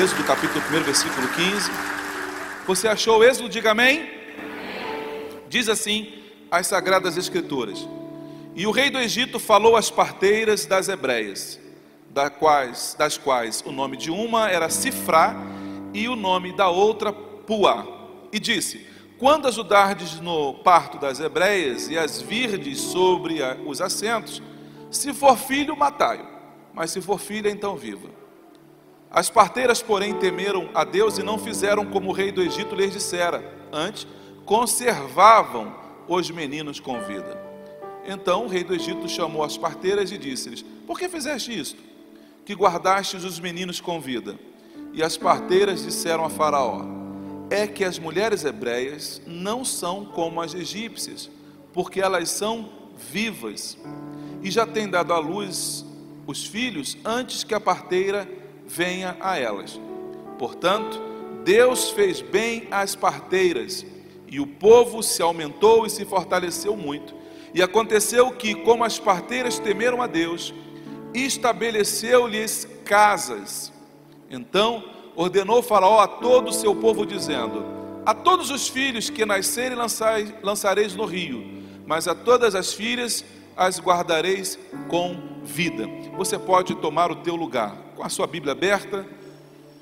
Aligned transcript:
Êxodo 0.00 0.24
capítulo 0.24 0.64
1, 0.64 0.82
versículo 0.82 1.28
15. 1.28 1.70
Você 2.66 2.88
achou 2.88 3.18
o 3.18 3.22
Êxodo? 3.22 3.50
Diga 3.50 3.72
amém. 3.72 4.10
Diz 5.46 5.68
assim 5.68 6.22
as 6.50 6.68
Sagradas 6.68 7.18
Escrituras. 7.18 7.86
E 8.56 8.66
o 8.66 8.70
rei 8.70 8.88
do 8.88 8.98
Egito 8.98 9.38
falou 9.38 9.76
às 9.76 9.90
parteiras 9.90 10.64
das 10.64 10.88
hebreias, 10.88 11.60
das 12.08 12.30
quais, 12.30 12.96
das 12.98 13.18
quais 13.18 13.62
o 13.66 13.70
nome 13.70 13.98
de 13.98 14.10
uma 14.10 14.48
era 14.48 14.70
Sifrá 14.70 15.36
e 15.92 16.08
o 16.08 16.16
nome 16.16 16.56
da 16.56 16.70
outra 16.70 17.12
Puá. 17.12 17.86
E 18.32 18.40
disse: 18.40 18.86
Quando 19.18 19.48
ajudardes 19.48 20.18
no 20.18 20.54
parto 20.64 20.96
das 20.96 21.20
hebreias 21.20 21.90
e 21.90 21.98
as 21.98 22.22
virdes 22.22 22.80
sobre 22.80 23.40
os 23.66 23.82
assentos, 23.82 24.40
se 24.90 25.12
for 25.12 25.36
filho, 25.36 25.76
matai-o, 25.76 26.26
mas 26.72 26.90
se 26.90 27.02
for 27.02 27.20
filha, 27.20 27.50
então 27.50 27.76
viva. 27.76 28.19
As 29.10 29.28
parteiras, 29.28 29.82
porém, 29.82 30.14
temeram 30.14 30.70
a 30.72 30.84
Deus 30.84 31.18
e 31.18 31.22
não 31.22 31.36
fizeram 31.36 31.84
como 31.86 32.10
o 32.10 32.12
rei 32.12 32.30
do 32.30 32.40
Egito 32.40 32.76
lhes 32.76 32.92
dissera. 32.92 33.42
Antes, 33.72 34.06
conservavam 34.44 35.74
os 36.06 36.30
meninos 36.30 36.78
com 36.78 37.00
vida. 37.00 37.40
Então 38.06 38.44
o 38.44 38.48
rei 38.48 38.64
do 38.64 38.74
Egito 38.74 39.08
chamou 39.08 39.42
as 39.42 39.56
parteiras 39.56 40.10
e 40.12 40.18
disse-lhes: 40.18 40.62
Por 40.86 40.98
que 40.98 41.08
fizeste 41.08 41.58
isto? 41.58 41.82
Que 42.44 42.54
guardastes 42.54 43.24
os 43.24 43.38
meninos 43.38 43.80
com 43.80 44.00
vida. 44.00 44.38
E 44.92 45.02
as 45.02 45.16
parteiras 45.16 45.84
disseram 45.84 46.24
a 46.24 46.30
Faraó: 46.30 46.82
É 47.50 47.66
que 47.66 47.84
as 47.84 47.98
mulheres 47.98 48.44
hebreias 48.44 49.20
não 49.26 49.64
são 49.64 50.04
como 50.04 50.40
as 50.40 50.54
egípcias, 50.54 51.30
porque 51.72 52.00
elas 52.00 52.30
são 52.30 52.70
vivas 52.96 53.76
e 54.42 54.50
já 54.50 54.66
têm 54.66 54.88
dado 54.88 55.12
à 55.12 55.18
luz 55.18 55.84
os 56.26 56.46
filhos 56.46 56.96
antes 57.04 57.44
que 57.44 57.54
a 57.54 57.60
parteira 57.60 58.39
venha 58.72 59.16
a 59.20 59.36
elas. 59.36 59.80
Portanto, 60.38 61.00
Deus 61.44 61.90
fez 61.90 62.20
bem 62.20 62.68
às 62.70 62.94
parteiras, 62.94 63.84
e 64.28 64.38
o 64.38 64.46
povo 64.46 65.02
se 65.02 65.20
aumentou 65.20 65.84
e 65.84 65.90
se 65.90 66.04
fortaleceu 66.04 66.76
muito. 66.76 67.12
E 67.52 67.60
aconteceu 67.60 68.30
que, 68.30 68.54
como 68.54 68.84
as 68.84 68.98
parteiras 68.98 69.58
temeram 69.58 70.00
a 70.00 70.06
Deus, 70.06 70.54
estabeleceu-lhes 71.12 72.68
casas. 72.84 73.72
Então 74.30 74.84
ordenou 75.16 75.60
Faraó 75.62 75.98
a 75.98 76.06
todo 76.06 76.50
o 76.50 76.52
seu 76.52 76.72
povo, 76.76 77.04
dizendo: 77.04 77.64
A 78.06 78.14
todos 78.14 78.50
os 78.52 78.68
filhos 78.68 79.10
que 79.10 79.26
nascerem 79.26 79.76
lançareis 80.42 80.94
no 80.94 81.06
rio, 81.06 81.64
mas 81.84 82.06
a 82.06 82.14
todas 82.14 82.54
as 82.54 82.72
filhas 82.72 83.24
as 83.60 83.78
guardareis 83.78 84.58
com 84.88 85.42
vida. 85.44 85.86
Você 86.16 86.38
pode 86.38 86.74
tomar 86.76 87.12
o 87.12 87.16
teu 87.16 87.36
lugar 87.36 87.76
com 87.94 88.02
a 88.02 88.08
sua 88.08 88.26
Bíblia 88.26 88.52
aberta, 88.52 89.06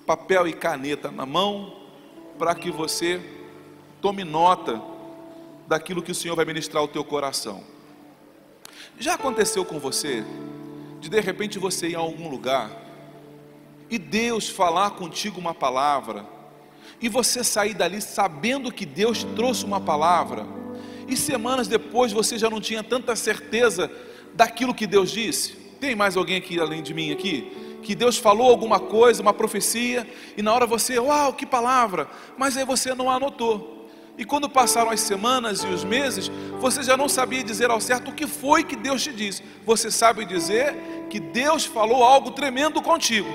papel 0.05 0.49
e 0.49 0.53
caneta 0.53 1.13
na 1.13 1.25
mão, 1.25 1.77
para 2.37 2.57
que 2.57 2.73
você 2.73 3.21
tome 4.01 4.25
nota 4.25 4.83
daquilo 5.69 6.03
que 6.03 6.11
o 6.11 6.15
Senhor 6.15 6.35
vai 6.35 6.45
ministrar 6.45 6.83
ao 6.83 6.89
teu 6.89 7.05
coração. 7.05 7.63
Já 8.99 9.15
aconteceu 9.15 9.65
com 9.65 9.79
você 9.79 10.25
de 10.99 11.09
de 11.09 11.21
repente 11.21 11.57
você 11.57 11.91
ir 11.91 11.95
a 11.95 12.01
algum 12.01 12.29
lugar 12.29 12.73
e 13.89 13.97
Deus 13.97 14.49
falar 14.49 14.91
contigo 14.91 15.39
uma 15.39 15.55
palavra 15.55 16.27
e 17.01 17.09
você 17.09 17.45
sair 17.45 17.75
dali 17.75 18.03
sabendo 18.03 18.73
que 18.73 18.85
Deus 18.85 19.23
trouxe 19.37 19.65
uma 19.65 19.81
palavra 19.81 20.58
e 21.09 21.17
semanas 21.17 21.67
depois 21.67 22.13
você 22.13 22.39
já 22.39 22.49
não 22.49 22.61
tinha 22.61 22.83
tanta 22.83 23.17
certeza 23.17 23.91
daquilo 24.35 24.75
que 24.75 24.87
Deus 24.87 25.11
disse? 25.11 25.57
Tem 25.81 25.97
mais 25.97 26.17
alguém 26.17 26.37
aqui 26.37 26.61
além 26.61 26.83
de 26.83 26.95
mim 26.95 27.11
aqui? 27.11 27.51
que 27.83 27.95
Deus 27.95 28.19
falou 28.19 28.51
alguma 28.51 28.81
coisa, 28.81 29.23
uma 29.23 29.33
profecia, 29.33 30.07
e 30.37 30.43
na 30.43 30.53
hora 30.53 30.67
você, 30.67 30.99
uau, 30.99 31.33
que 31.33 31.47
palavra, 31.47 32.09
mas 32.37 32.57
aí 32.57 32.65
você 32.65 32.95
não 32.95 33.11
anotou. 33.11 33.89
E 34.19 34.25
quando 34.25 34.51
passaram 34.51 34.91
as 34.91 35.01
semanas 35.01 35.63
e 35.63 35.69
os 35.69 35.85
meses, 35.85 36.29
você 36.59 36.83
já 36.83 36.97
não 36.97 37.09
sabia 37.09 37.43
dizer 37.45 37.71
ao 37.71 37.81
certo 37.81 38.11
o 38.11 38.15
que 38.15 38.27
foi 38.27 38.65
que 38.65 38.75
Deus 38.75 39.03
te 39.03 39.13
disse. 39.13 39.45
Você 39.65 39.93
sabe 39.93 40.25
dizer 40.25 40.75
que 41.09 41.21
Deus 41.21 41.65
falou 41.65 42.03
algo 42.03 42.33
tremendo 42.33 42.83
contigo. 42.83 43.29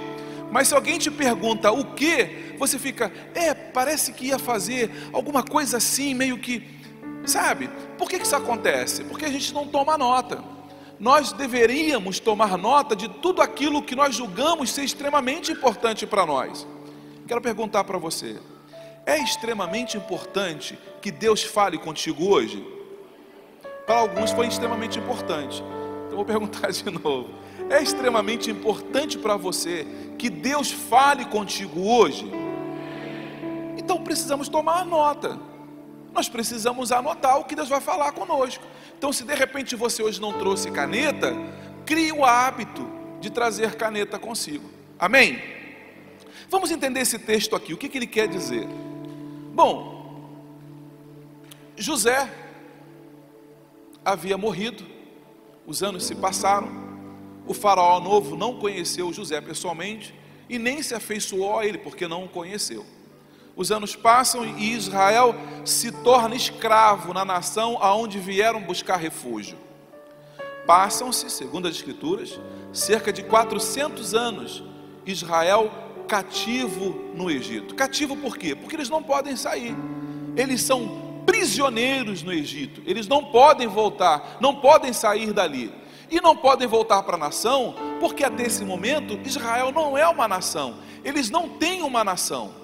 Mas 0.52 0.68
se 0.68 0.76
alguém 0.76 1.00
te 1.00 1.10
pergunta 1.10 1.72
o 1.72 1.86
que, 1.96 2.56
você 2.60 2.78
fica, 2.78 3.12
é, 3.34 3.54
parece 3.54 4.12
que 4.12 4.28
ia 4.28 4.38
fazer 4.38 4.92
alguma 5.14 5.42
coisa 5.42 5.78
assim, 5.78 6.14
meio 6.14 6.38
que, 6.38 6.62
sabe? 7.26 7.70
Por 7.98 8.10
que, 8.10 8.18
isso 8.18 8.36
acontece? 8.36 9.04
Porque 9.04 9.26
a 9.26 9.30
gente 9.30 9.54
não 9.54 9.68
toma 9.68 9.98
nota 9.98 10.54
nós 11.04 11.34
deveríamos 11.34 12.20
tomar 12.20 12.58
nota 12.58 12.96
de 12.96 13.10
tudo 13.10 13.42
aquilo 13.42 13.84
que 13.84 13.94
nós 13.94 14.16
julgamos 14.16 14.72
ser 14.72 14.86
extremamente 14.86 15.52
importante 15.52 16.08
para 16.08 16.26
nós. 16.26 16.66
Quero 17.28 17.42
perguntar 17.42 17.84
para 17.84 17.98
você: 17.98 18.40
é 19.06 19.18
extremamente 19.18 19.98
importante 19.98 20.80
que 21.02 21.12
Deus 21.12 21.44
fale 21.44 21.78
contigo 21.78 22.30
hoje? 22.30 22.66
Para 23.86 23.98
alguns 23.98 24.32
foi 24.32 24.48
extremamente 24.48 24.98
importante. 24.98 25.62
Então 26.06 26.16
vou 26.16 26.24
perguntar 26.26 26.72
de 26.72 26.90
novo. 26.90 27.30
É 27.70 27.84
extremamente 27.84 28.50
importante 28.50 29.18
para 29.18 29.36
você 29.36 29.86
que 30.18 30.30
Deus 30.30 30.72
fale 30.72 31.26
contigo 31.26 31.86
hoje? 31.86 32.32
Então 33.78 34.02
precisamos 34.02 34.48
tomar 34.48 34.86
nota. 34.86 35.38
Nós 36.14 36.30
precisamos 36.30 36.92
anotar 36.92 37.40
o 37.40 37.44
que 37.44 37.56
Deus 37.56 37.68
vai 37.68 37.82
falar 37.82 38.12
conosco. 38.12 38.64
Então, 38.98 39.12
se 39.12 39.24
de 39.24 39.34
repente 39.34 39.76
você 39.76 40.04
hoje 40.04 40.22
não 40.22 40.34
trouxe 40.34 40.70
caneta, 40.70 41.34
crie 41.86 42.12
o 42.12 42.24
hábito 42.24 42.88
de 43.20 43.32
trazer 43.32 43.76
caneta 43.76 44.20
consigo. 44.20 44.70
Amém? 45.00 45.42
Vamos 46.50 46.70
entender 46.70 47.00
esse 47.00 47.18
texto 47.18 47.56
aqui, 47.56 47.74
o 47.74 47.78
que, 47.78 47.90
que 47.90 47.98
ele 47.98 48.06
quer 48.06 48.28
dizer? 48.28 48.68
Bom, 49.54 50.30
José 51.76 52.32
havia 54.06 54.38
morrido, 54.38 54.86
os 55.66 55.82
anos 55.82 56.04
se 56.04 56.14
passaram, 56.14 56.70
o 57.48 57.54
faraó 57.54 58.00
novo 58.00 58.36
não 58.36 58.60
conheceu 58.60 59.12
José 59.12 59.42
pessoalmente 59.42 60.14
e 60.48 60.60
nem 60.60 60.84
se 60.84 60.94
afeiçoou 60.94 61.58
a 61.58 61.66
ele, 61.66 61.78
porque 61.78 62.08
não 62.08 62.26
o 62.26 62.30
conheceu. 62.30 62.86
Os 63.56 63.72
anos 63.72 63.96
passam 63.96 64.46
e 64.46 64.74
Israel 64.74 65.36
se 65.64 65.92
torna 65.92 66.36
escravo 66.36 67.14
na 67.14 67.24
nação 67.24 67.78
aonde 67.80 68.20
vieram 68.20 68.62
buscar 68.62 68.98
refúgio. 68.98 69.58
Passam-se, 70.66 71.30
segundo 71.30 71.68
as 71.68 71.76
Escrituras, 71.76 72.40
cerca 72.72 73.14
de 73.14 73.22
400 73.22 74.16
anos 74.16 74.64
Israel 75.06 75.72
cativo 76.08 77.12
no 77.14 77.30
Egito. 77.30 77.76
Cativo 77.76 78.18
por 78.18 78.38
quê? 78.38 78.56
Porque 78.56 78.76
eles 78.76 78.90
não 78.90 79.04
podem 79.04 79.36
sair. 79.36 79.76
Eles 80.36 80.62
são 80.62 81.22
prisioneiros 81.26 82.24
no 82.24 82.34
Egito. 82.34 82.82
Eles 82.86 83.08
não 83.08 83.26
podem 83.26 83.68
voltar, 83.68 84.38
não 84.42 84.56
podem 84.56 84.92
sair 84.94 85.32
dali. 85.32 85.72
E 86.10 86.20
não 86.22 86.36
podem 86.36 86.68
voltar 86.68 87.04
para 87.04 87.16
a 87.16 87.20
nação, 87.20 87.76
porque 88.00 88.24
até 88.24 88.44
esse 88.44 88.64
momento 88.66 89.20
Israel 89.26 89.72
não 89.72 89.96
é 89.98 90.08
uma 90.08 90.28
nação. 90.28 90.76
Eles 91.04 91.30
não 91.30 91.50
têm 91.50 91.84
uma 91.84 92.04
nação 92.04 92.63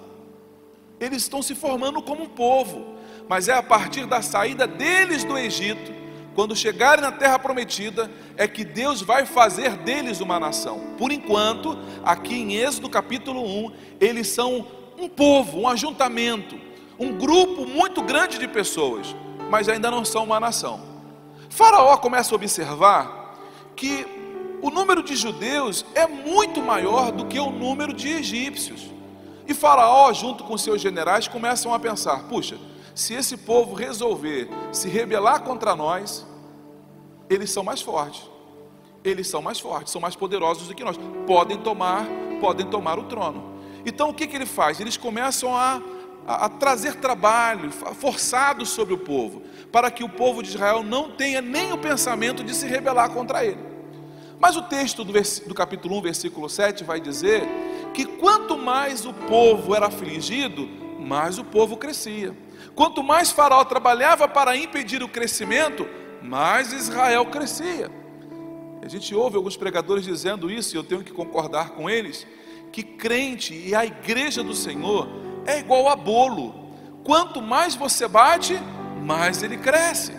eles 0.99 1.23
estão 1.23 1.41
se 1.41 1.55
formando 1.55 2.01
como 2.01 2.23
um 2.23 2.29
povo, 2.29 2.95
mas 3.27 3.47
é 3.47 3.53
a 3.53 3.63
partir 3.63 4.05
da 4.05 4.21
saída 4.21 4.67
deles 4.67 5.23
do 5.23 5.37
Egito, 5.37 5.99
quando 6.35 6.55
chegarem 6.55 7.03
na 7.03 7.11
terra 7.11 7.37
prometida, 7.37 8.09
é 8.37 8.47
que 8.47 8.63
Deus 8.63 9.01
vai 9.01 9.25
fazer 9.25 9.75
deles 9.77 10.21
uma 10.21 10.39
nação. 10.39 10.95
Por 10.97 11.11
enquanto, 11.11 11.77
aqui 12.03 12.35
em 12.35 12.55
Êxodo 12.55 12.89
capítulo 12.89 13.43
1, 13.43 13.71
eles 13.99 14.27
são 14.27 14.65
um 14.97 15.09
povo, 15.09 15.59
um 15.59 15.67
ajuntamento, 15.67 16.59
um 16.97 17.17
grupo 17.17 17.65
muito 17.65 18.01
grande 18.01 18.37
de 18.37 18.47
pessoas, 18.47 19.15
mas 19.49 19.67
ainda 19.67 19.89
não 19.89 20.05
são 20.05 20.23
uma 20.23 20.39
nação. 20.39 20.81
Faraó 21.49 21.97
começa 21.97 22.33
a 22.33 22.37
observar 22.37 23.37
que 23.75 24.05
o 24.61 24.69
número 24.69 25.01
de 25.01 25.15
judeus 25.15 25.85
é 25.95 26.05
muito 26.05 26.61
maior 26.61 27.11
do 27.11 27.25
que 27.25 27.39
o 27.39 27.49
número 27.49 27.93
de 27.93 28.09
egípcios. 28.09 28.88
E 29.49 29.53
Faraó, 29.55 30.13
junto 30.13 30.43
com 30.43 30.55
seus 30.59 30.79
generais, 30.79 31.27
começam 31.27 31.73
a 31.73 31.79
pensar: 31.79 32.19
puxa, 32.25 32.59
se 32.93 33.15
esse 33.15 33.35
povo 33.35 33.73
resolver 33.73 34.47
se 34.71 34.87
rebelar 34.87 35.41
contra 35.41 35.75
nós, 35.75 36.23
eles 37.27 37.49
são 37.49 37.63
mais 37.63 37.81
fortes. 37.81 38.29
Eles 39.03 39.27
são 39.27 39.41
mais 39.41 39.59
fortes, 39.59 39.91
são 39.91 39.99
mais 39.99 40.15
poderosos 40.15 40.67
do 40.67 40.75
que 40.75 40.83
nós. 40.83 40.99
Podem 41.25 41.57
tomar, 41.57 42.05
podem 42.39 42.67
tomar 42.67 42.99
o 42.99 43.05
trono. 43.05 43.55
Então 43.83 44.09
o 44.09 44.13
que, 44.13 44.27
que 44.27 44.35
ele 44.35 44.45
faz? 44.45 44.79
Eles 44.79 44.97
começam 44.97 45.55
a, 45.55 45.81
a, 46.27 46.45
a 46.45 46.49
trazer 46.49 46.97
trabalho 46.97 47.71
forçado 47.71 48.67
sobre 48.67 48.93
o 48.93 48.99
povo, 48.99 49.41
para 49.71 49.89
que 49.89 50.03
o 50.03 50.09
povo 50.09 50.43
de 50.43 50.49
Israel 50.49 50.83
não 50.83 51.09
tenha 51.09 51.41
nem 51.41 51.73
o 51.73 51.77
pensamento 51.77 52.43
de 52.43 52.53
se 52.53 52.67
rebelar 52.67 53.09
contra 53.09 53.43
ele. 53.43 53.69
Mas 54.39 54.55
o 54.55 54.61
texto 54.61 55.03
do, 55.03 55.11
do 55.47 55.55
capítulo 55.55 55.97
1, 55.97 56.01
versículo 56.01 56.47
7 56.47 56.83
vai 56.83 56.99
dizer 56.99 57.47
que 57.93 58.05
quanto 58.05 58.57
mais 58.57 59.05
o 59.05 59.13
povo 59.13 59.75
era 59.75 59.87
afligido, 59.87 60.67
mais 60.99 61.37
o 61.37 61.43
povo 61.43 61.77
crescia. 61.77 62.35
Quanto 62.75 63.03
mais 63.03 63.31
Faraó 63.31 63.63
trabalhava 63.63 64.27
para 64.27 64.55
impedir 64.55 65.01
o 65.03 65.09
crescimento, 65.09 65.87
mais 66.21 66.73
Israel 66.73 67.25
crescia. 67.25 67.89
A 68.81 68.87
gente 68.87 69.13
ouve 69.13 69.35
alguns 69.35 69.57
pregadores 69.57 70.05
dizendo 70.05 70.49
isso, 70.49 70.75
e 70.75 70.77
eu 70.77 70.83
tenho 70.83 71.03
que 71.03 71.11
concordar 71.11 71.71
com 71.71 71.89
eles, 71.89 72.25
que 72.71 72.83
crente 72.83 73.53
e 73.53 73.75
a 73.75 73.85
igreja 73.85 74.43
do 74.43 74.53
Senhor 74.53 75.07
é 75.45 75.59
igual 75.59 75.89
a 75.89 75.95
bolo. 75.95 76.69
Quanto 77.03 77.41
mais 77.41 77.75
você 77.75 78.07
bate, 78.07 78.59
mais 79.01 79.41
ele 79.43 79.57
cresce. 79.57 80.13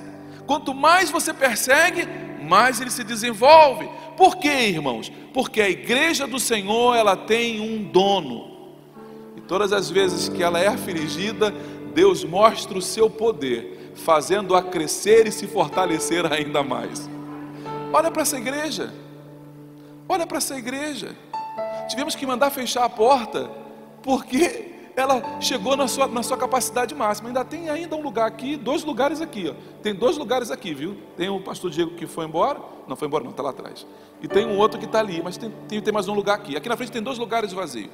Quanto 0.46 0.74
mais 0.74 1.10
você 1.10 1.32
persegue, 1.32 2.08
mais 2.50 2.80
ele 2.80 2.90
se 2.90 3.04
desenvolve. 3.04 3.88
Por 4.16 4.36
quê, 4.36 4.66
irmãos? 4.66 5.10
Porque 5.32 5.62
a 5.62 5.70
igreja 5.70 6.26
do 6.26 6.40
Senhor, 6.40 6.96
ela 6.96 7.16
tem 7.16 7.60
um 7.60 7.84
dono. 7.84 8.74
E 9.36 9.40
todas 9.40 9.72
as 9.72 9.88
vezes 9.88 10.28
que 10.28 10.42
ela 10.42 10.58
é 10.58 10.66
afligida, 10.66 11.54
Deus 11.94 12.24
mostra 12.24 12.76
o 12.76 12.82
seu 12.82 13.08
poder, 13.08 13.92
fazendo-a 13.94 14.60
crescer 14.60 15.28
e 15.28 15.32
se 15.32 15.46
fortalecer 15.46 16.30
ainda 16.30 16.64
mais. 16.64 17.08
Olha 17.92 18.10
para 18.10 18.22
essa 18.22 18.36
igreja. 18.36 18.92
Olha 20.08 20.26
para 20.26 20.38
essa 20.38 20.58
igreja. 20.58 21.16
Tivemos 21.88 22.16
que 22.16 22.26
mandar 22.26 22.50
fechar 22.50 22.84
a 22.84 22.88
porta, 22.88 23.48
porque 24.02 24.69
ela 25.00 25.40
chegou 25.40 25.76
na 25.76 25.88
sua, 25.88 26.06
na 26.06 26.22
sua 26.22 26.36
capacidade 26.36 26.94
máxima. 26.94 27.28
Ainda 27.28 27.44
tem 27.44 27.68
ainda 27.68 27.96
um 27.96 28.02
lugar 28.02 28.26
aqui, 28.26 28.56
dois 28.56 28.84
lugares 28.84 29.20
aqui, 29.20 29.48
ó. 29.50 29.54
Tem 29.82 29.94
dois 29.94 30.16
lugares 30.16 30.50
aqui, 30.50 30.72
viu? 30.72 30.96
Tem 31.16 31.28
o 31.28 31.40
pastor 31.40 31.70
Diego 31.70 31.92
que 31.96 32.06
foi 32.06 32.26
embora, 32.26 32.60
não 32.86 32.96
foi 32.96 33.08
embora, 33.08 33.24
não, 33.24 33.30
está 33.30 33.42
lá 33.42 33.50
atrás. 33.50 33.86
E 34.22 34.28
tem 34.28 34.46
um 34.46 34.58
outro 34.58 34.78
que 34.78 34.86
está 34.86 35.00
ali, 35.00 35.20
mas 35.22 35.36
tem, 35.36 35.50
tem, 35.66 35.80
tem 35.80 35.92
mais 35.92 36.08
um 36.08 36.14
lugar 36.14 36.34
aqui. 36.34 36.56
Aqui 36.56 36.68
na 36.68 36.76
frente 36.76 36.92
tem 36.92 37.02
dois 37.02 37.18
lugares 37.18 37.52
vazios. 37.52 37.90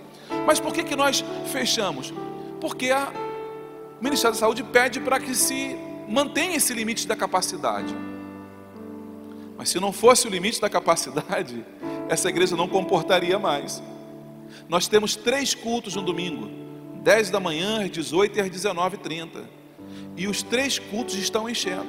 Mas 0.47 0.61
por 0.61 0.73
que, 0.73 0.83
que 0.83 0.97
nós 0.97 1.25
fechamos? 1.47 2.13
Porque 2.61 2.91
a 2.91 3.13
o 4.01 4.05
Ministério 4.05 4.35
da 4.35 4.41
Saúde 4.41 4.63
pede 4.63 5.01
para 5.01 5.19
que 5.19 5.35
se 5.35 5.75
mantenha 6.07 6.57
esse 6.57 6.73
limite 6.75 7.07
da 7.07 7.17
capacidade. 7.17 7.95
Mas 9.57 9.71
se 9.71 9.81
não 9.81 9.91
fosse 9.91 10.27
o 10.27 10.31
limite 10.31 10.61
da 10.61 10.69
capacidade, 10.69 11.65
essa 12.09 12.29
igreja 12.29 12.55
não 12.57 12.69
comportaria 12.69 13.39
mais. 13.39 13.83
Nós 14.69 14.87
temos 14.87 15.17
três 15.17 15.55
cultos 15.55 15.97
no 15.97 16.03
domingo: 16.03 16.51
10 17.07 17.31
da 17.31 17.39
manhã, 17.39 17.85
às 17.85 17.91
18 17.93 18.37
e 18.37 18.41
às 18.41 18.51
19h30. 18.51 19.45
E 20.17 20.27
os 20.27 20.43
três 20.43 20.81
cultos 20.81 21.15
estão 21.15 21.49
enchendo. 21.49 21.87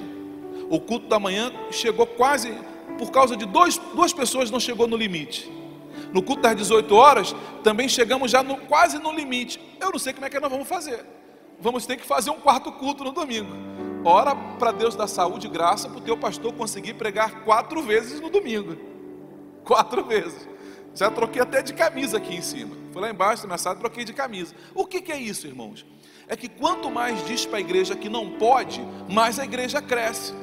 O 0.69 0.79
culto 0.79 1.07
da 1.07 1.17
manhã 1.17 1.51
chegou 1.71 2.05
quase, 2.05 2.53
por 2.99 3.09
causa 3.09 3.35
de 3.35 3.43
dois, 3.43 3.79
duas 3.95 4.13
pessoas, 4.13 4.51
não 4.51 4.59
chegou 4.59 4.85
no 4.85 4.95
limite. 4.95 5.51
No 6.13 6.21
culto 6.21 6.43
das 6.43 6.55
18 6.55 6.93
horas, 6.93 7.35
também 7.63 7.89
chegamos 7.89 8.29
já 8.29 8.43
no, 8.43 8.57
quase 8.57 8.99
no 8.99 9.11
limite. 9.11 9.59
Eu 9.81 9.89
não 9.89 9.97
sei 9.97 10.13
como 10.13 10.27
é 10.27 10.29
que 10.29 10.39
nós 10.39 10.51
vamos 10.51 10.67
fazer. 10.67 11.03
Vamos 11.59 11.87
ter 11.87 11.97
que 11.97 12.05
fazer 12.05 12.29
um 12.29 12.39
quarto 12.39 12.71
culto 12.73 13.03
no 13.03 13.11
domingo. 13.11 13.51
Ora 14.05 14.35
para 14.35 14.71
Deus 14.71 14.95
dar 14.95 15.07
saúde 15.07 15.47
e 15.47 15.49
graça 15.49 15.89
para 15.89 15.97
o 15.97 16.01
teu 16.01 16.15
pastor 16.15 16.53
conseguir 16.53 16.93
pregar 16.93 17.43
quatro 17.43 17.81
vezes 17.81 18.21
no 18.21 18.29
domingo. 18.29 18.77
Quatro 19.63 20.05
vezes. 20.05 20.47
Já 20.97 21.11
troquei 21.11 21.39
até 21.39 21.61
de 21.61 21.73
camisa 21.73 22.17
aqui 22.17 22.35
em 22.35 22.41
cima. 22.41 22.75
Fui 22.91 22.99
lá 22.99 23.11
embaixo 23.11 23.45
minha 23.45 23.59
sala, 23.59 23.75
troquei 23.75 24.03
de 24.03 24.13
camisa. 24.13 24.55
O 24.73 24.83
que, 24.83 24.99
que 24.99 25.11
é 25.11 25.17
isso, 25.17 25.45
irmãos? 25.45 25.85
É 26.27 26.35
que 26.35 26.49
quanto 26.49 26.89
mais 26.89 27.23
diz 27.27 27.45
para 27.45 27.57
a 27.57 27.61
igreja 27.61 27.95
que 27.95 28.09
não 28.09 28.31
pode, 28.31 28.81
mais 29.07 29.37
a 29.37 29.45
igreja 29.45 29.79
cresce. 29.79 30.33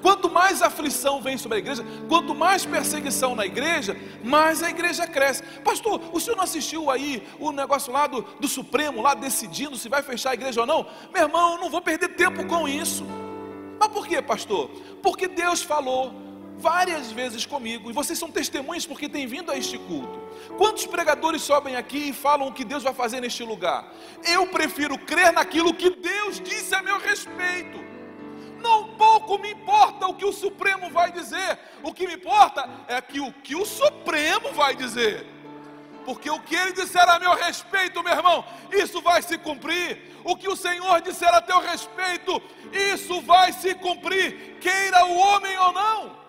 Quanto 0.00 0.30
mais 0.30 0.62
aflição 0.62 1.20
vem 1.20 1.36
sobre 1.36 1.56
a 1.56 1.58
igreja, 1.58 1.84
quanto 2.08 2.32
mais 2.32 2.64
perseguição 2.64 3.34
na 3.34 3.44
igreja, 3.44 3.96
mais 4.22 4.62
a 4.62 4.70
igreja 4.70 5.04
cresce. 5.04 5.42
Pastor, 5.64 6.00
o 6.12 6.20
senhor 6.20 6.36
não 6.36 6.44
assistiu 6.44 6.88
aí 6.88 7.26
o 7.40 7.50
negócio 7.50 7.92
lá 7.92 8.06
do, 8.06 8.22
do 8.22 8.46
Supremo, 8.46 9.02
lá 9.02 9.14
decidindo 9.14 9.76
se 9.76 9.88
vai 9.88 10.02
fechar 10.02 10.30
a 10.30 10.34
igreja 10.34 10.60
ou 10.60 10.66
não? 10.66 10.86
Meu 11.12 11.22
irmão, 11.22 11.54
eu 11.54 11.60
não 11.60 11.70
vou 11.70 11.82
perder 11.82 12.10
tempo 12.10 12.46
com 12.46 12.68
isso. 12.68 13.04
Mas 13.80 13.88
por 13.88 14.06
quê, 14.06 14.22
pastor? 14.22 14.70
Porque 15.02 15.26
Deus 15.26 15.60
falou 15.60 16.23
várias 16.56 17.10
vezes 17.10 17.44
comigo, 17.44 17.90
e 17.90 17.92
vocês 17.92 18.18
são 18.18 18.30
testemunhas 18.30 18.86
porque 18.86 19.08
têm 19.08 19.26
vindo 19.26 19.50
a 19.50 19.56
este 19.56 19.78
culto. 19.78 20.22
Quantos 20.56 20.86
pregadores 20.86 21.42
sobem 21.42 21.76
aqui 21.76 22.10
e 22.10 22.12
falam 22.12 22.48
o 22.48 22.52
que 22.52 22.64
Deus 22.64 22.82
vai 22.82 22.94
fazer 22.94 23.20
neste 23.20 23.42
lugar? 23.42 23.92
Eu 24.24 24.46
prefiro 24.46 24.98
crer 24.98 25.32
naquilo 25.32 25.74
que 25.74 25.90
Deus 25.90 26.40
disse 26.40 26.74
a 26.74 26.82
meu 26.82 26.98
respeito 26.98 27.84
não 28.64 28.94
pouco 28.96 29.36
me 29.36 29.52
importa 29.52 30.06
o 30.06 30.14
que 30.14 30.24
o 30.24 30.32
Supremo 30.32 30.88
vai 30.88 31.12
dizer, 31.12 31.58
o 31.82 31.92
que 31.92 32.06
me 32.06 32.14
importa 32.14 32.66
é 32.88 32.98
que 33.02 33.20
o 33.20 33.30
que 33.30 33.54
o 33.54 33.66
Supremo 33.66 34.54
vai 34.54 34.74
dizer. 34.74 35.26
Porque 36.06 36.30
o 36.30 36.40
que 36.40 36.54
ele 36.54 36.72
disser 36.72 37.06
a 37.08 37.18
meu 37.18 37.34
respeito, 37.34 38.02
meu 38.02 38.12
irmão, 38.12 38.44
isso 38.72 39.02
vai 39.02 39.20
se 39.22 39.36
cumprir. 39.36 40.14
O 40.24 40.34
que 40.36 40.48
o 40.48 40.56
Senhor 40.56 41.00
disser 41.02 41.32
a 41.34 41.42
teu 41.42 41.60
respeito, 41.60 42.42
isso 42.72 43.20
vai 43.20 43.52
se 43.52 43.74
cumprir, 43.74 44.58
queira 44.60 45.04
o 45.06 45.16
homem 45.16 45.56
ou 45.58 45.72
não. 45.72 46.23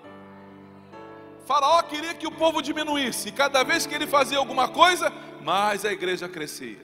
Faraó 1.45 1.81
queria 1.83 2.13
que 2.13 2.25
o 2.25 2.31
povo 2.31 2.61
diminuísse, 2.61 3.29
e 3.29 3.31
cada 3.31 3.63
vez 3.63 3.85
que 3.85 3.93
ele 3.93 4.07
fazia 4.07 4.37
alguma 4.37 4.67
coisa, 4.67 5.11
mais 5.41 5.85
a 5.85 5.91
igreja 5.91 6.27
crescia, 6.27 6.79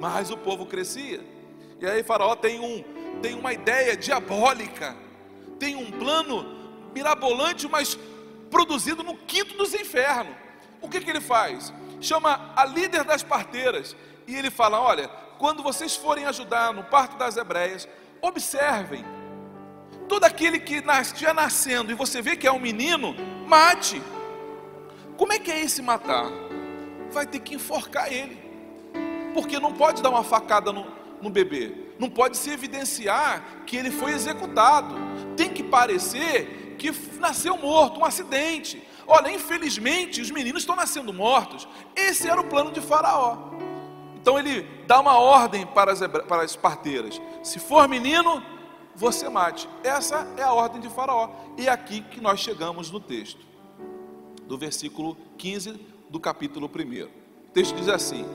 mais 0.00 0.30
o 0.30 0.36
povo 0.36 0.66
crescia. 0.66 1.20
E 1.80 1.86
aí 1.86 2.02
Faraó 2.02 2.34
tem 2.34 2.58
um, 2.58 2.82
tem 3.22 3.34
uma 3.34 3.52
ideia 3.52 3.96
diabólica, 3.96 4.96
tem 5.58 5.76
um 5.76 5.90
plano 5.90 6.90
mirabolante, 6.92 7.68
mas 7.68 7.96
produzido 8.50 9.04
no 9.04 9.16
quinto 9.16 9.56
dos 9.56 9.72
infernos. 9.72 10.34
O 10.80 10.88
que, 10.88 11.00
que 11.00 11.10
ele 11.10 11.20
faz? 11.20 11.72
Chama 12.00 12.52
a 12.56 12.64
líder 12.64 13.04
das 13.04 13.22
parteiras 13.22 13.94
e 14.26 14.34
ele 14.34 14.50
fala: 14.50 14.80
Olha, 14.80 15.08
quando 15.38 15.62
vocês 15.62 15.94
forem 15.94 16.26
ajudar 16.26 16.72
no 16.72 16.82
parto 16.84 17.16
das 17.16 17.36
hebreias, 17.36 17.88
observem, 18.20 19.04
todo 20.10 20.24
aquele 20.24 20.58
que 20.58 20.82
estiver 21.00 21.32
nascendo 21.32 21.90
e 21.90 21.94
você 21.94 22.20
vê 22.20 22.36
que 22.36 22.46
é 22.46 22.52
um 22.52 22.58
menino, 22.58 23.14
mate. 23.46 24.02
Como 25.16 25.32
é 25.32 25.38
que 25.38 25.50
é 25.50 25.60
esse 25.60 25.80
matar? 25.80 26.26
Vai 27.10 27.26
ter 27.26 27.40
que 27.40 27.54
enforcar 27.54 28.12
ele, 28.12 28.36
porque 29.32 29.58
não 29.58 29.72
pode 29.72 30.02
dar 30.02 30.10
uma 30.10 30.24
facada 30.24 30.72
no, 30.72 30.84
no 31.22 31.30
bebê 31.30 31.90
não 32.00 32.08
pode 32.08 32.38
se 32.38 32.50
evidenciar 32.50 33.44
que 33.66 33.76
ele 33.76 33.90
foi 33.90 34.12
executado. 34.12 34.96
Tem 35.36 35.50
que 35.50 35.62
parecer 35.62 36.76
que 36.78 36.90
nasceu 37.18 37.58
morto, 37.58 38.00
um 38.00 38.04
acidente. 38.06 38.82
Olha, 39.06 39.30
infelizmente 39.30 40.22
os 40.22 40.30
meninos 40.30 40.62
estão 40.62 40.74
nascendo 40.74 41.12
mortos. 41.12 41.68
Esse 41.94 42.26
era 42.26 42.40
o 42.40 42.44
plano 42.44 42.72
de 42.72 42.80
Faraó. 42.80 43.50
Então 44.16 44.38
ele 44.38 44.62
dá 44.86 44.98
uma 44.98 45.18
ordem 45.18 45.66
para 45.66 45.92
as, 45.92 46.00
para 46.26 46.42
as 46.42 46.56
parteiras: 46.56 47.20
se 47.42 47.58
for 47.58 47.86
menino, 47.86 48.42
você 49.00 49.30
mate. 49.30 49.66
Essa 49.82 50.28
é 50.36 50.42
a 50.42 50.52
ordem 50.52 50.78
de 50.78 50.90
Faraó. 50.90 51.30
E 51.56 51.66
é 51.66 51.70
aqui 51.70 52.02
que 52.02 52.20
nós 52.20 52.38
chegamos 52.38 52.90
no 52.90 53.00
texto, 53.00 53.40
do 54.44 54.58
versículo 54.58 55.16
15 55.38 55.80
do 56.10 56.20
capítulo 56.20 56.66
1. 56.68 57.04
O 57.04 57.08
texto 57.54 57.74
diz 57.76 57.88
assim: 57.88 58.26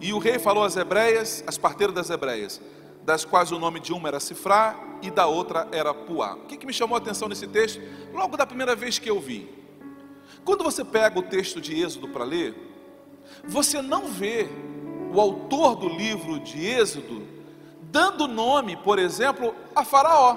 E 0.00 0.14
o 0.14 0.18
rei 0.18 0.38
falou 0.38 0.64
às 0.64 0.78
hebreias, 0.78 1.44
às 1.46 1.58
parteiras 1.58 1.94
das 1.94 2.08
hebreias: 2.08 2.58
das 3.04 3.26
quais 3.26 3.52
o 3.52 3.58
nome 3.58 3.80
de 3.80 3.92
uma 3.92 4.08
era 4.08 4.18
Cifrá 4.18 4.74
e 5.02 5.10
da 5.10 5.26
outra 5.26 5.68
era 5.72 5.92
Puá. 5.92 6.36
O 6.36 6.46
que, 6.46 6.56
que 6.56 6.64
me 6.64 6.72
chamou 6.72 6.94
a 6.94 6.98
atenção 6.98 7.28
nesse 7.28 7.46
texto? 7.46 7.78
Logo 8.14 8.34
da 8.34 8.46
primeira 8.46 8.74
vez 8.74 8.98
que 8.98 9.10
eu 9.10 9.20
vi. 9.20 9.46
Quando 10.42 10.64
você 10.64 10.82
pega 10.82 11.18
o 11.18 11.22
texto 11.22 11.60
de 11.60 11.78
Êxodo 11.78 12.08
para 12.08 12.24
ler, 12.24 12.54
você 13.44 13.82
não 13.82 14.08
vê 14.08 14.48
o 15.12 15.20
autor 15.20 15.76
do 15.76 15.86
livro 15.86 16.40
de 16.40 16.64
Êxodo 16.64 17.37
dando 17.90 18.26
nome, 18.26 18.76
por 18.76 18.98
exemplo, 18.98 19.54
a 19.74 19.84
Faraó. 19.84 20.36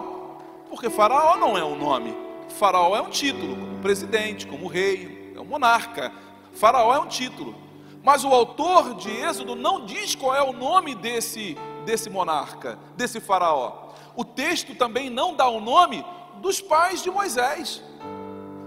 Porque 0.69 0.89
Faraó 0.89 1.37
não 1.37 1.57
é 1.57 1.63
um 1.63 1.77
nome. 1.77 2.15
Faraó 2.49 2.95
é 2.95 3.01
um 3.01 3.09
título, 3.09 3.55
como 3.55 3.79
presidente, 3.79 4.47
como 4.47 4.67
rei, 4.67 5.33
é 5.35 5.39
um 5.39 5.45
monarca. 5.45 6.11
Faraó 6.53 6.93
é 6.93 6.99
um 6.99 7.07
título. 7.07 7.55
Mas 8.03 8.23
o 8.23 8.29
autor 8.29 8.95
de 8.95 9.11
Êxodo 9.11 9.55
não 9.55 9.85
diz 9.85 10.15
qual 10.15 10.35
é 10.35 10.41
o 10.41 10.53
nome 10.53 10.95
desse 10.95 11.57
desse 11.85 12.09
monarca, 12.09 12.77
desse 12.95 13.19
faraó. 13.19 13.89
O 14.15 14.23
texto 14.23 14.75
também 14.75 15.09
não 15.09 15.35
dá 15.35 15.47
o 15.47 15.59
nome 15.59 16.05
dos 16.41 16.61
pais 16.61 17.01
de 17.01 17.09
Moisés. 17.09 17.83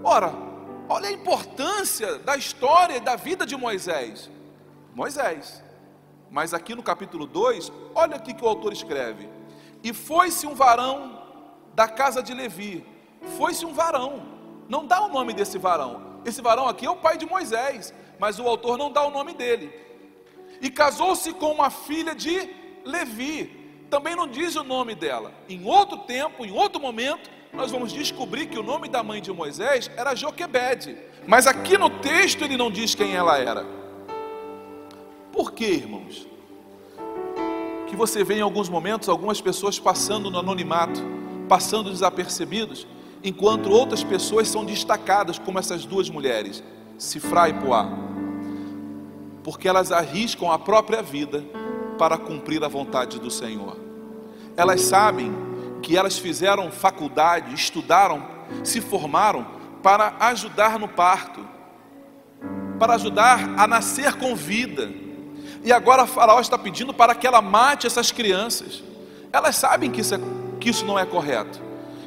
Ora, 0.03 0.33
olha 0.89 1.09
a 1.09 1.13
importância 1.13 2.19
da 2.19 2.37
história 2.37 2.97
e 2.97 3.01
da 3.01 3.17
vida 3.17 3.47
de 3.47 3.57
Moisés. 3.57 4.31
Moisés. 4.95 5.63
Mas 6.35 6.53
aqui 6.53 6.75
no 6.75 6.83
capítulo 6.83 7.29
2, 7.29 7.71
olha 7.95 8.17
aqui 8.17 8.35
que 8.35 8.45
o 8.45 8.49
autor 8.49 8.73
escreve: 8.73 9.29
E 9.85 9.93
foi-se 9.93 10.49
um 10.49 10.55
varão 10.57 11.23
da 11.77 11.87
casa 11.87 12.21
de 12.21 12.35
Levi, 12.35 12.85
foi-se 13.39 13.65
um 13.65 13.73
varão, 13.73 14.21
não 14.69 14.85
dá 14.85 15.01
o 15.01 15.09
nome 15.09 15.33
desse 15.33 15.59
varão, 15.59 16.19
esse 16.25 16.43
varão 16.43 16.67
aqui 16.67 16.87
é 16.87 16.91
o 16.91 16.97
pai 16.97 17.17
de 17.17 17.25
Moisés, 17.25 17.95
mas 18.19 18.41
o 18.41 18.49
autor 18.49 18.77
não 18.77 18.91
dá 18.91 19.07
o 19.07 19.13
nome 19.13 19.33
dele. 19.33 19.73
E 20.61 20.69
casou-se 20.71 21.33
com 21.35 21.53
uma 21.53 21.71
filha 21.71 22.17
de 22.17 22.51
Levi, 22.85 23.87
também 23.89 24.17
não 24.17 24.27
diz 24.27 24.57
o 24.57 24.65
nome 24.65 24.97
dela. 24.97 25.33
Em 25.49 25.65
outro 25.65 25.99
tempo, 25.99 26.45
em 26.45 26.51
outro 26.51 26.83
momento, 26.83 27.31
nós 27.53 27.71
vamos 27.71 27.93
descobrir 27.93 28.47
que 28.47 28.59
o 28.59 28.63
nome 28.65 28.89
da 28.89 29.05
mãe 29.05 29.23
de 29.23 29.33
Moisés 29.33 29.89
era 29.97 30.17
Joquebede, 30.17 30.99
mas 31.29 31.47
aqui 31.47 31.79
no 31.79 31.91
texto 31.91 32.43
ele 32.43 32.57
não 32.57 32.73
diz 32.73 32.93
quem 32.93 33.15
ela 33.15 33.39
era. 33.39 33.84
Por 35.35 35.51
quê, 35.51 35.67
irmãos? 35.67 36.29
Que 37.89 37.97
você 37.97 38.23
vê 38.23 38.37
em 38.37 38.41
alguns 38.41 38.69
momentos 38.69 39.09
algumas 39.09 39.41
pessoas 39.41 39.81
passando 39.81 40.31
no 40.31 40.39
anonimato, 40.39 41.03
passando 41.49 41.91
desapercebidos, 41.91 42.87
enquanto 43.23 43.69
outras 43.69 44.05
pessoas 44.05 44.47
são 44.47 44.65
destacadas, 44.65 45.37
como 45.37 45.59
essas 45.59 45.85
duas 45.85 46.09
mulheres, 46.09 46.63
Sifra 46.97 47.49
e 47.49 47.55
Poá, 47.55 47.89
porque 49.43 49.67
elas 49.67 49.91
arriscam 49.91 50.53
a 50.53 50.59
própria 50.59 51.03
vida 51.03 51.45
para 51.99 52.17
cumprir 52.17 52.63
a 52.63 52.69
vontade 52.69 53.19
do 53.19 53.29
Senhor. 53.29 53.77
Elas 54.57 54.83
sabem 54.83 55.33
que 55.83 55.97
elas 55.97 56.17
fizeram 56.17 56.71
faculdade, 56.71 57.53
estudaram, 57.53 58.25
se 58.63 58.81
formaram 58.81 59.45
para 59.83 60.15
ajudar 60.21 60.79
no 60.79 60.87
parto, 60.87 61.45
para 62.79 62.95
ajudar 62.95 63.59
a 63.59 63.67
nascer 63.67 64.15
com 64.15 64.37
vida. 64.37 65.03
E 65.65 65.73
agora 65.73 66.07
Faraó 66.07 66.39
está 66.41 66.59
pedindo 66.59 66.93
para 66.93 67.15
que 67.15 67.27
ela 67.27 67.41
mate 67.41 67.87
essas 67.87 68.13
crianças. 68.13 68.85
Elas 69.33 69.57
sabem 69.57 69.91
que 69.91 70.03
isso, 70.03 70.15
é, 70.15 70.21
que 70.61 70.69
isso 70.69 70.85
não 70.85 70.99
é 70.99 71.07
correto. 71.07 71.61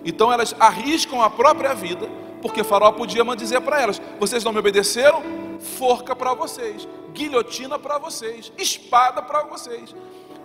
Então 0.06 0.32
elas 0.32 0.56
arriscam 0.60 1.22
a 1.22 1.30
própria 1.30 1.74
vida, 1.74 2.08
porque 2.42 2.64
Faraó 2.64 2.92
podia 2.92 3.24
dizer 3.36 3.60
para 3.62 3.82
elas: 3.82 4.00
vocês 4.20 4.44
não 4.44 4.54
me 4.54 4.60
obedeceram, 4.60 5.24
forca 5.60 6.16
para 6.16 6.36
vocês, 6.36 6.88
guilhotina 7.14 7.80
para 7.80 7.98
vocês, 7.98 8.54
espada 8.58 9.24
para 9.24 9.44
vocês. 9.44 9.94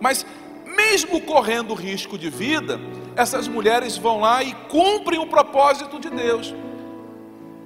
Mas 0.01 0.25
mesmo 0.65 1.21
correndo 1.21 1.75
risco 1.75 2.17
de 2.17 2.31
vida, 2.31 2.79
essas 3.15 3.47
mulheres 3.47 3.95
vão 3.95 4.21
lá 4.21 4.43
e 4.43 4.53
cumprem 4.69 5.19
o 5.19 5.27
propósito 5.27 5.99
de 5.99 6.09
Deus. 6.09 6.53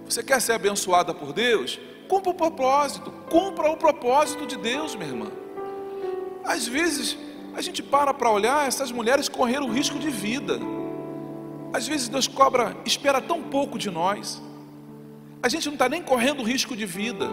Você 0.06 0.22
quer 0.22 0.42
ser 0.42 0.54
abençoada 0.54 1.13
por 1.13 1.32
Deus? 1.32 1.80
Cumpra 2.08 2.32
o 2.32 2.34
propósito, 2.34 3.12
cumpra 3.30 3.70
o 3.72 3.78
propósito 3.78 4.46
de 4.46 4.58
Deus, 4.58 4.96
minha 4.96 5.10
irmã. 5.10 5.32
Às 6.44 6.68
vezes, 6.68 7.18
a 7.54 7.62
gente 7.62 7.84
para 7.84 8.14
para 8.14 8.30
olhar, 8.30 8.68
essas 8.68 8.92
mulheres 8.92 9.28
correram 9.28 9.70
risco 9.70 10.00
de 10.00 10.10
vida. 10.10 10.60
Às 11.74 11.88
vezes 11.88 12.08
Deus 12.08 12.28
cobra, 12.28 12.76
espera 12.86 13.20
tão 13.22 13.42
pouco 13.44 13.78
de 13.78 13.90
nós. 13.90 14.42
A 15.44 15.50
gente 15.50 15.66
não 15.66 15.74
está 15.74 15.90
nem 15.90 16.02
correndo 16.02 16.44
risco 16.44 16.76
de 16.76 16.86
vida. 16.86 17.28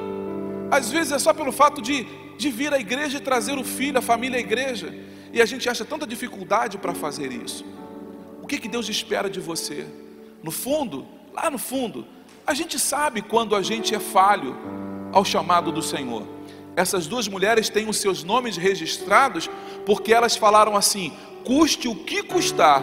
Às 0.71 0.91
vezes 0.91 1.13
é 1.13 1.19
só 1.19 1.33
pelo 1.33 1.53
fato 1.53 1.81
de, 1.81 2.05
de 2.37 2.51
vir 2.51 2.73
à 2.73 2.79
igreja 2.79 3.19
e 3.19 3.21
trazer 3.21 3.57
o 3.57 3.65
filho, 3.65 3.99
a 3.99 4.03
família 4.03 4.39
à 4.39 4.41
igreja. 4.41 4.95
E 5.33 5.41
a 5.41 5.47
gente 5.47 5.69
acha 5.69 5.85
tanta 5.85 6.07
dificuldade 6.07 6.79
para 6.79 6.95
fazer 6.95 7.33
isso. 7.33 7.65
O 8.43 8.47
que, 8.47 8.59
que 8.59 8.69
Deus 8.69 8.89
espera 8.89 9.31
de 9.31 9.41
você? 9.41 9.87
No 10.43 10.51
fundo, 10.51 11.07
lá 11.33 11.51
no 11.51 11.59
fundo, 11.59 12.07
a 12.47 12.55
gente 12.55 12.79
sabe 12.79 13.23
quando 13.23 13.55
a 13.55 13.63
gente 13.63 13.95
é 13.95 14.01
falho 14.01 14.57
ao 15.13 15.25
chamado 15.25 15.73
do 15.73 15.83
Senhor. 15.83 16.27
Essas 16.77 17.07
duas 17.07 17.29
mulheres 17.29 17.69
têm 17.69 17.89
os 17.89 17.99
seus 17.99 18.25
nomes 18.25 18.57
registrados 18.57 19.49
porque 19.87 20.13
elas 20.13 20.37
falaram 20.37 20.77
assim: 20.77 21.13
custe 21.45 21.89
o 21.89 21.95
que 21.95 22.23
custar, 22.23 22.83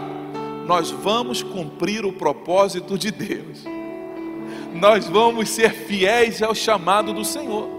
nós 0.66 0.92
vamos 0.92 1.44
cumprir 1.44 2.06
o 2.06 2.14
propósito 2.14 2.98
de 2.98 3.12
Deus. 3.12 3.64
Nós 4.74 5.08
vamos 5.08 5.50
ser 5.50 5.74
fiéis 5.74 6.42
ao 6.42 6.56
chamado 6.56 7.14
do 7.14 7.26
Senhor. 7.26 7.70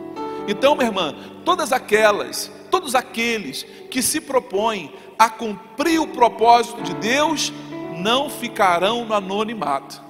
Então, 0.46 0.74
minha 0.74 0.88
irmã, 0.88 1.14
todas 1.44 1.72
aquelas 1.72 2.50
todos 2.72 2.94
aqueles 2.94 3.64
que 3.90 4.00
se 4.00 4.18
propõem 4.18 4.90
a 5.18 5.28
cumprir 5.28 6.00
o 6.00 6.06
propósito 6.06 6.82
de 6.82 6.94
Deus 6.94 7.52
não 7.98 8.30
ficarão 8.30 9.04
no 9.04 9.12
anonimato, 9.12 10.02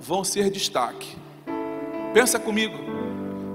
vão 0.00 0.24
ser 0.24 0.50
destaque. 0.50 1.16
Pensa 2.14 2.38
comigo, 2.38 2.76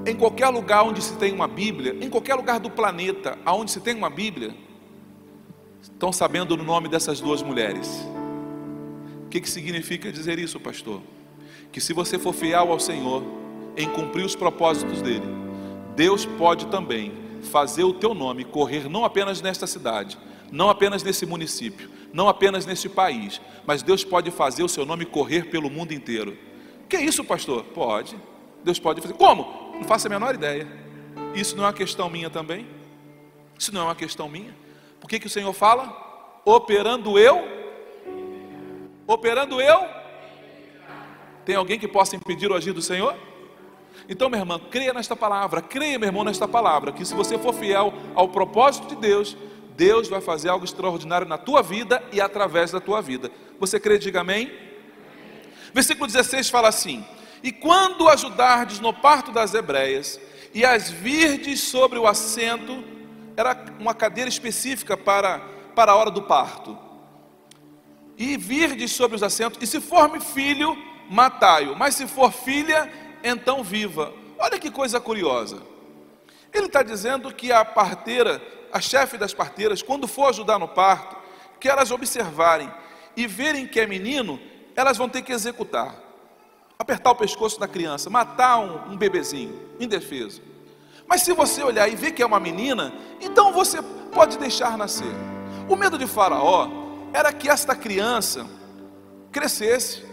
em 0.05 0.15
qualquer 0.15 0.47
lugar 0.49 0.83
onde 0.83 1.01
se 1.01 1.15
tem 1.15 1.33
uma 1.33 1.47
Bíblia, 1.47 1.97
em 1.99 2.09
qualquer 2.09 2.35
lugar 2.35 2.59
do 2.59 2.69
planeta 2.69 3.37
onde 3.45 3.71
se 3.71 3.79
tem 3.81 3.95
uma 3.95 4.09
Bíblia, 4.09 4.55
estão 5.81 6.13
sabendo 6.13 6.51
o 6.51 6.57
nome 6.57 6.87
dessas 6.87 7.19
duas 7.19 7.41
mulheres. 7.41 8.07
O 9.25 9.29
que, 9.29 9.41
que 9.41 9.49
significa 9.49 10.11
dizer 10.11 10.37
isso, 10.37 10.59
pastor? 10.59 11.01
Que 11.71 11.81
se 11.81 11.91
você 11.91 12.19
for 12.19 12.33
fiel 12.33 12.71
ao 12.71 12.79
Senhor 12.79 13.23
em 13.75 13.89
cumprir 13.89 14.23
os 14.23 14.35
propósitos 14.35 15.01
dele, 15.01 15.25
Deus 15.95 16.25
pode 16.25 16.67
também 16.67 17.11
fazer 17.41 17.83
o 17.83 17.93
teu 17.93 18.13
nome 18.13 18.43
correr 18.43 18.89
não 18.89 19.03
apenas 19.03 19.41
nesta 19.41 19.67
cidade, 19.67 20.17
não 20.51 20.69
apenas 20.69 21.03
nesse 21.03 21.25
município, 21.25 21.89
não 22.15 22.29
apenas 22.29 22.65
neste 22.65 22.87
país, 22.87 23.41
mas 23.65 23.83
Deus 23.83 24.01
pode 24.01 24.31
fazer 24.31 24.63
o 24.63 24.69
seu 24.69 24.85
nome 24.85 25.03
correr 25.03 25.49
pelo 25.49 25.69
mundo 25.69 25.93
inteiro. 25.93 26.37
Que 26.87 26.95
isso, 26.95 27.25
pastor? 27.25 27.65
Pode. 27.65 28.17
Deus 28.63 28.79
pode 28.79 29.01
fazer. 29.01 29.15
Como? 29.15 29.73
Não 29.75 29.83
faço 29.83 30.07
a 30.07 30.09
menor 30.09 30.33
ideia. 30.33 30.65
Isso 31.33 31.57
não 31.57 31.65
é 31.65 31.67
uma 31.67 31.73
questão 31.73 32.09
minha 32.09 32.29
também? 32.29 32.65
Isso 33.59 33.73
não 33.73 33.81
é 33.81 33.83
uma 33.83 33.95
questão 33.95 34.29
minha? 34.29 34.55
Por 35.01 35.09
que, 35.09 35.19
que 35.19 35.27
o 35.27 35.29
Senhor 35.29 35.51
fala? 35.51 36.41
Operando 36.45 37.19
eu? 37.19 37.43
Operando 39.05 39.59
eu? 39.59 39.85
Tem 41.43 41.57
alguém 41.57 41.77
que 41.77 41.87
possa 41.87 42.15
impedir 42.15 42.49
o 42.49 42.55
agir 42.55 42.71
do 42.71 42.81
Senhor? 42.81 43.13
Então, 44.07 44.29
minha 44.29 44.41
irmã, 44.41 44.57
creia 44.71 44.93
nesta 44.93 45.17
palavra, 45.17 45.61
creia, 45.61 45.99
meu 45.99 46.07
irmão, 46.07 46.23
nesta 46.23 46.47
palavra, 46.47 46.93
que 46.93 47.03
se 47.03 47.13
você 47.13 47.37
for 47.37 47.53
fiel 47.53 47.93
ao 48.13 48.29
propósito 48.29 48.87
de 48.87 48.95
Deus, 48.95 49.35
Deus 49.75 50.07
vai 50.07 50.21
fazer 50.21 50.49
algo 50.49 50.65
extraordinário 50.65 51.27
na 51.27 51.37
tua 51.37 51.61
vida 51.61 52.03
e 52.11 52.21
através 52.21 52.71
da 52.71 52.79
tua 52.79 53.01
vida. 53.01 53.31
Você 53.59 53.79
crê? 53.79 53.97
Diga 53.97 54.21
amém. 54.21 54.51
Versículo 55.73 56.07
16 56.07 56.49
fala 56.49 56.69
assim: 56.69 57.05
E 57.43 57.51
quando 57.51 58.07
ajudardes 58.07 58.79
no 58.79 58.93
parto 58.93 59.31
das 59.31 59.53
hebreias, 59.53 60.19
e 60.53 60.63
as 60.63 60.89
virdes 60.89 61.59
sobre 61.59 61.99
o 61.99 62.07
assento, 62.07 62.81
era 63.35 63.65
uma 63.77 63.93
cadeira 63.93 64.29
específica 64.29 64.95
para, 64.95 65.39
para 65.75 65.91
a 65.91 65.95
hora 65.95 66.09
do 66.09 66.21
parto. 66.21 66.77
E 68.17 68.37
virdes 68.37 68.93
sobre 68.93 69.17
os 69.17 69.23
assentos, 69.23 69.61
e 69.61 69.67
se 69.67 69.81
for 69.81 70.09
filho, 70.21 70.77
matai-o, 71.09 71.75
mas 71.75 71.95
se 71.95 72.07
for 72.07 72.31
filha, 72.31 72.89
então 73.21 73.61
viva. 73.61 74.13
Olha 74.39 74.57
que 74.57 74.71
coisa 74.71 74.99
curiosa. 74.99 75.61
Ele 76.53 76.67
está 76.67 76.81
dizendo 76.81 77.33
que 77.33 77.51
a 77.51 77.65
parteira, 77.65 78.41
a 78.75 78.81
chefe 78.81 79.17
das 79.17 79.33
parteiras, 79.33 79.81
quando 79.81 80.05
for 80.05 80.27
ajudar 80.27 80.59
no 80.59 80.67
parto, 80.67 81.15
que 81.61 81.69
elas 81.69 81.91
observarem 81.91 82.69
e 83.15 83.25
verem 83.25 83.65
que 83.65 83.79
é 83.79 83.87
menino, 83.87 84.37
elas 84.75 84.97
vão 84.97 85.07
ter 85.07 85.21
que 85.21 85.31
executar. 85.31 85.95
Apertar 86.77 87.11
o 87.11 87.15
pescoço 87.15 87.57
da 87.57 87.69
criança, 87.69 88.09
matar 88.09 88.59
um, 88.59 88.91
um 88.91 88.97
bebezinho, 88.97 89.57
indefeso. 89.79 90.41
Mas 91.07 91.21
se 91.21 91.31
você 91.31 91.63
olhar 91.63 91.87
e 91.87 91.95
ver 91.95 92.11
que 92.11 92.21
é 92.21 92.25
uma 92.25 92.37
menina, 92.37 92.93
então 93.21 93.53
você 93.53 93.81
pode 94.13 94.37
deixar 94.37 94.77
nascer. 94.77 95.15
O 95.69 95.77
medo 95.77 95.97
de 95.97 96.05
Faraó 96.05 96.67
era 97.13 97.31
que 97.31 97.47
esta 97.47 97.77
criança 97.77 98.45
crescesse, 99.31 100.03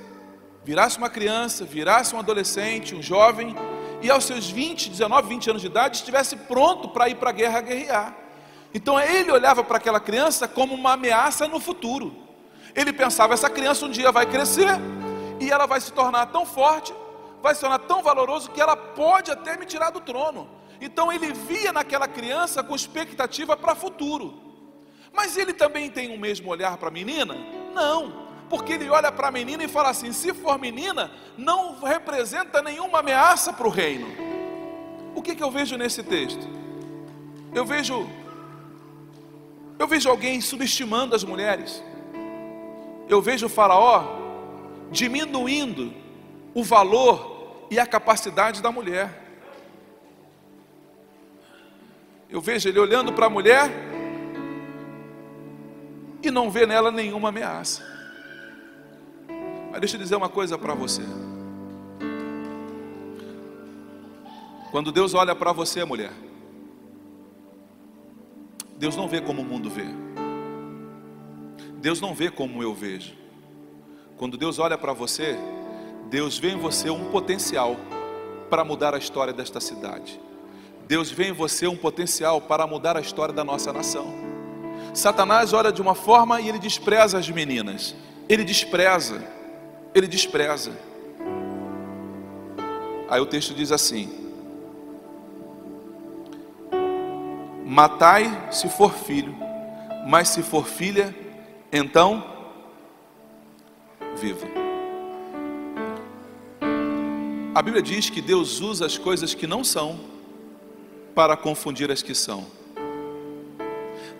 virasse 0.64 0.98
uma 0.98 1.10
criança, 1.10 1.64
virasse 1.64 2.14
um 2.14 2.20
adolescente, 2.20 2.94
um 2.94 3.02
jovem, 3.02 3.56
e 4.00 4.08
aos 4.08 4.22
seus 4.22 4.48
20, 4.48 4.88
19, 4.88 5.28
20 5.28 5.50
anos 5.50 5.62
de 5.62 5.66
idade 5.66 5.96
estivesse 5.96 6.36
pronto 6.36 6.90
para 6.90 7.08
ir 7.08 7.16
para 7.16 7.30
a 7.30 7.32
guerra 7.32 7.60
guerrear. 7.60 8.21
Então 8.74 8.98
ele 8.98 9.30
olhava 9.30 9.62
para 9.62 9.76
aquela 9.76 10.00
criança 10.00 10.48
como 10.48 10.74
uma 10.74 10.92
ameaça 10.92 11.46
no 11.46 11.60
futuro. 11.60 12.14
Ele 12.74 12.92
pensava: 12.92 13.34
essa 13.34 13.50
criança 13.50 13.86
um 13.86 13.90
dia 13.90 14.10
vai 14.10 14.26
crescer 14.26 14.70
e 15.40 15.50
ela 15.50 15.66
vai 15.66 15.80
se 15.80 15.92
tornar 15.92 16.26
tão 16.26 16.46
forte, 16.46 16.94
vai 17.42 17.54
se 17.54 17.60
tornar 17.60 17.80
tão 17.80 18.02
valoroso 18.02 18.50
que 18.50 18.60
ela 18.60 18.76
pode 18.76 19.30
até 19.30 19.56
me 19.56 19.66
tirar 19.66 19.90
do 19.90 20.00
trono. 20.00 20.48
Então 20.80 21.12
ele 21.12 21.32
via 21.32 21.72
naquela 21.72 22.08
criança 22.08 22.62
com 22.62 22.74
expectativa 22.74 23.56
para 23.56 23.72
o 23.72 23.76
futuro. 23.76 24.40
Mas 25.12 25.36
ele 25.36 25.52
também 25.52 25.90
tem 25.90 26.14
o 26.14 26.18
mesmo 26.18 26.50
olhar 26.50 26.76
para 26.78 26.88
a 26.88 26.92
menina? 26.92 27.36
Não 27.74 28.22
porque 28.52 28.74
ele 28.74 28.90
olha 28.90 29.10
para 29.10 29.28
a 29.28 29.30
menina 29.30 29.64
e 29.64 29.68
fala 29.68 29.88
assim: 29.88 30.12
se 30.12 30.34
for 30.34 30.58
menina, 30.58 31.10
não 31.38 31.80
representa 31.80 32.60
nenhuma 32.60 32.98
ameaça 32.98 33.50
para 33.50 33.66
o 33.66 33.70
reino. 33.70 34.06
O 35.14 35.22
que, 35.22 35.34
que 35.34 35.42
eu 35.42 35.50
vejo 35.50 35.78
nesse 35.78 36.02
texto? 36.02 36.46
Eu 37.54 37.64
vejo, 37.64 38.06
eu 39.82 39.86
vejo 39.88 40.08
alguém 40.08 40.40
subestimando 40.40 41.12
as 41.12 41.24
mulheres. 41.24 41.82
Eu 43.08 43.20
vejo 43.20 43.46
o 43.46 43.48
Faraó 43.48 44.16
diminuindo 44.92 45.92
o 46.54 46.62
valor 46.62 47.66
e 47.68 47.80
a 47.80 47.84
capacidade 47.84 48.62
da 48.62 48.70
mulher. 48.70 49.10
Eu 52.30 52.40
vejo 52.40 52.68
ele 52.68 52.78
olhando 52.78 53.12
para 53.12 53.26
a 53.26 53.28
mulher 53.28 53.72
e 56.22 56.30
não 56.30 56.48
vê 56.48 56.64
nela 56.64 56.92
nenhuma 56.92 57.30
ameaça. 57.30 57.82
Mas 59.72 59.80
deixa 59.80 59.96
eu 59.96 60.00
dizer 60.00 60.14
uma 60.14 60.28
coisa 60.28 60.56
para 60.56 60.74
você. 60.74 61.02
Quando 64.70 64.92
Deus 64.92 65.12
olha 65.12 65.34
para 65.34 65.52
você, 65.52 65.84
mulher, 65.84 66.12
Deus 68.82 68.96
não 68.96 69.06
vê 69.06 69.20
como 69.20 69.42
o 69.42 69.44
mundo 69.44 69.70
vê. 69.70 69.84
Deus 71.74 72.00
não 72.00 72.12
vê 72.12 72.28
como 72.28 72.64
eu 72.64 72.74
vejo. 72.74 73.12
Quando 74.16 74.36
Deus 74.36 74.58
olha 74.58 74.76
para 74.76 74.92
você, 74.92 75.38
Deus 76.10 76.36
vê 76.36 76.50
em 76.50 76.58
você 76.58 76.90
um 76.90 77.04
potencial 77.04 77.76
para 78.50 78.64
mudar 78.64 78.92
a 78.92 78.98
história 78.98 79.32
desta 79.32 79.60
cidade. 79.60 80.20
Deus 80.88 81.12
vê 81.12 81.28
em 81.28 81.32
você 81.32 81.68
um 81.68 81.76
potencial 81.76 82.40
para 82.40 82.66
mudar 82.66 82.96
a 82.96 83.00
história 83.00 83.32
da 83.32 83.44
nossa 83.44 83.72
nação. 83.72 84.12
Satanás 84.92 85.52
olha 85.52 85.70
de 85.70 85.80
uma 85.80 85.94
forma 85.94 86.40
e 86.40 86.48
ele 86.48 86.58
despreza 86.58 87.16
as 87.18 87.30
meninas. 87.30 87.94
Ele 88.28 88.42
despreza. 88.42 89.22
Ele 89.94 90.08
despreza. 90.08 90.72
Aí 93.08 93.20
o 93.20 93.26
texto 93.26 93.54
diz 93.54 93.70
assim: 93.70 94.21
Matai 97.72 98.48
se 98.50 98.68
for 98.68 98.92
filho, 98.92 99.34
mas 100.06 100.28
se 100.28 100.42
for 100.42 100.66
filha, 100.66 101.16
então 101.72 102.22
viva. 104.14 104.46
A 107.54 107.62
Bíblia 107.62 107.82
diz 107.82 108.10
que 108.10 108.20
Deus 108.20 108.60
usa 108.60 108.84
as 108.84 108.98
coisas 108.98 109.32
que 109.32 109.46
não 109.46 109.64
são 109.64 109.98
para 111.14 111.34
confundir 111.34 111.90
as 111.90 112.02
que 112.02 112.14
são. 112.14 112.46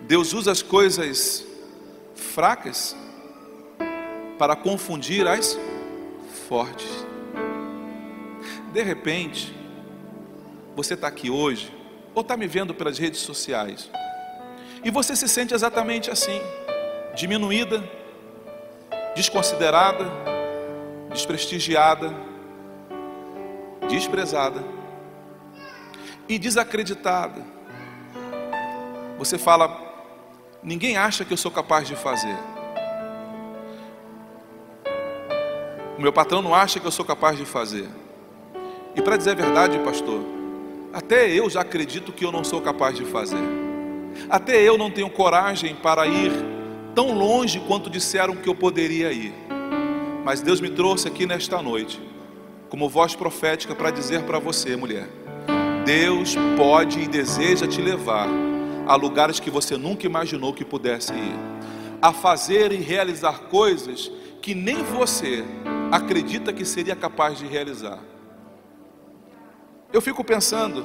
Deus 0.01 0.33
usa 0.33 0.51
as 0.51 0.63
coisas 0.63 1.45
fracas 2.15 2.95
para 4.39 4.55
confundir 4.55 5.27
as 5.27 5.59
fortes. 6.47 6.89
De 8.71 8.81
repente, 8.81 9.53
você 10.75 10.95
está 10.95 11.07
aqui 11.07 11.29
hoje 11.29 11.82
ou 12.13 12.21
está 12.21 12.37
me 12.37 12.47
vendo 12.47 12.73
pelas 12.73 12.97
redes 12.97 13.21
sociais, 13.21 13.89
e 14.83 14.91
você 14.91 15.15
se 15.15 15.27
sente 15.27 15.53
exatamente 15.53 16.11
assim, 16.11 16.41
diminuída, 17.15 17.83
desconsiderada, 19.15 20.05
desprestigiada, 21.11 22.13
desprezada 23.87 24.63
e 26.27 26.37
desacreditada. 26.37 27.41
Você 29.17 29.37
fala, 29.37 29.79
ninguém 30.61 30.97
acha 30.97 31.23
que 31.23 31.31
eu 31.31 31.37
sou 31.37 31.51
capaz 31.51 31.87
de 31.87 31.95
fazer. 31.95 32.37
O 35.97 36.01
meu 36.01 36.11
patrão 36.11 36.41
não 36.41 36.53
acha 36.53 36.79
que 36.79 36.87
eu 36.87 36.91
sou 36.91 37.05
capaz 37.05 37.37
de 37.37 37.45
fazer. 37.45 37.87
E 38.95 39.01
para 39.01 39.15
dizer 39.15 39.31
a 39.31 39.35
verdade, 39.35 39.79
pastor, 39.79 40.42
até 40.93 41.27
eu 41.27 41.49
já 41.49 41.61
acredito 41.61 42.13
que 42.13 42.23
eu 42.23 42.31
não 42.31 42.43
sou 42.43 42.61
capaz 42.61 42.95
de 42.95 43.03
fazer. 43.03 43.43
Até 44.29 44.61
eu 44.61 44.77
não 44.77 44.91
tenho 44.91 45.09
coragem 45.09 45.75
para 45.75 46.05
ir 46.05 46.31
tão 46.93 47.17
longe 47.17 47.59
quanto 47.61 47.89
disseram 47.89 48.35
que 48.35 48.47
eu 48.47 48.53
poderia 48.53 49.11
ir. 49.11 49.33
Mas 50.23 50.41
Deus 50.41 50.61
me 50.61 50.69
trouxe 50.69 51.07
aqui 51.07 51.25
nesta 51.25 51.61
noite, 51.63 51.99
como 52.69 52.87
voz 52.87 53.15
profética, 53.15 53.73
para 53.73 53.89
dizer 53.89 54.21
para 54.21 54.37
você, 54.37 54.75
mulher: 54.75 55.09
Deus 55.83 56.35
pode 56.55 56.99
e 56.99 57.07
deseja 57.07 57.67
te 57.67 57.81
levar 57.81 58.29
a 58.85 58.95
lugares 58.95 59.39
que 59.39 59.49
você 59.49 59.75
nunca 59.75 60.05
imaginou 60.05 60.53
que 60.53 60.63
pudesse 60.63 61.11
ir, 61.11 61.35
a 62.01 62.13
fazer 62.13 62.71
e 62.71 62.77
realizar 62.77 63.39
coisas 63.49 64.11
que 64.41 64.53
nem 64.53 64.83
você 64.83 65.43
acredita 65.91 66.53
que 66.53 66.65
seria 66.65 66.95
capaz 66.95 67.39
de 67.39 67.47
realizar. 67.47 67.99
Eu 69.93 70.01
fico 70.01 70.23
pensando 70.23 70.83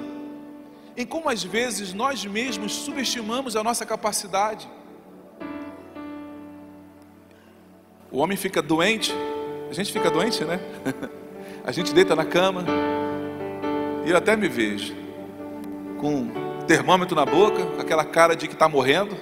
em 0.95 1.07
como 1.07 1.31
às 1.31 1.43
vezes 1.43 1.95
nós 1.95 2.27
mesmos 2.27 2.73
subestimamos 2.73 3.57
a 3.57 3.65
nossa 3.65 3.87
capacidade. 3.87 4.69
O 8.13 8.19
homem 8.19 8.37
fica 8.37 8.61
doente, 8.61 9.15
a 9.71 9.73
gente 9.73 9.91
fica 9.91 10.11
doente, 10.11 10.45
né? 10.45 10.61
A 11.65 11.73
gente 11.73 11.93
deita 11.93 12.17
na 12.17 12.25
cama, 12.25 12.65
e 14.07 14.11
eu 14.11 14.17
até 14.17 14.35
me 14.35 14.49
vejo 14.49 14.95
com 16.01 16.15
um 16.15 16.67
termômetro 16.67 17.15
na 17.15 17.27
boca, 17.27 17.67
com 17.67 17.79
aquela 17.79 18.07
cara 18.07 18.35
de 18.35 18.49
que 18.49 18.55
está 18.55 18.67
morrendo, 18.67 19.15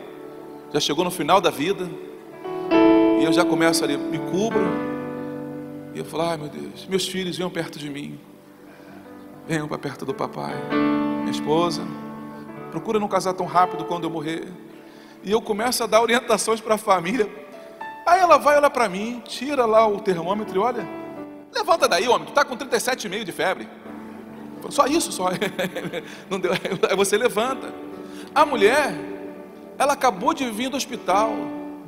já 0.73 0.79
chegou 0.79 1.05
no 1.05 1.11
final 1.11 1.41
da 1.41 1.51
vida, 1.51 1.91
e 3.21 3.25
eu 3.25 3.33
já 3.33 3.45
começo 3.45 3.83
ali, 3.83 3.97
me 3.97 4.19
cubro, 4.31 4.65
e 5.93 5.99
eu 5.99 6.05
falo, 6.05 6.23
ai 6.23 6.37
meu 6.37 6.49
Deus, 6.49 6.87
meus 6.87 7.09
filhos 7.09 7.37
venham 7.37 7.51
perto 7.51 7.81
de 7.81 7.91
mim, 7.91 8.17
venham 9.47 9.69
para 9.69 9.79
perto 9.79 10.05
do 10.05 10.13
papai, 10.13 10.55
minha 11.21 11.31
esposa, 11.31 11.83
procura 12.71 12.99
não 12.99 13.07
casar 13.07 13.33
tão 13.33 13.47
rápido 13.47 13.85
quando 13.85 14.05
eu 14.05 14.11
morrer. 14.11 14.49
E 15.23 15.31
eu 15.31 15.41
começo 15.41 15.83
a 15.85 15.87
dar 15.87 16.03
orientações 16.03 16.61
para 16.61 16.75
a 16.75 16.79
família. 16.79 17.29
Aí 18.05 18.21
ela 18.21 18.39
vai 18.39 18.57
olhar 18.57 18.71
para 18.71 18.89
mim, 18.89 19.23
tira 19.25 19.65
lá 19.65 19.87
o 19.87 20.01
termômetro 20.01 20.57
e 20.57 20.59
olha. 20.59 20.87
Levanta 21.55 21.89
daí, 21.89 22.09
homem, 22.09 22.27
tu 22.27 22.31
está 22.31 22.45
com 22.45 22.57
37,5 22.57 23.25
de 23.25 23.33
febre. 23.33 23.69
Só 24.69 24.87
isso, 24.87 25.13
só. 25.13 25.29
Não 26.29 26.41
deu. 26.41 26.53
Aí 26.53 26.97
você 26.97 27.17
levanta. 27.17 27.73
A 28.35 28.45
mulher, 28.45 28.95
ela 29.79 29.93
acabou 29.93 30.35
de 30.35 30.49
vir 30.51 30.69
do 30.69 30.77
hospital, 30.77 31.31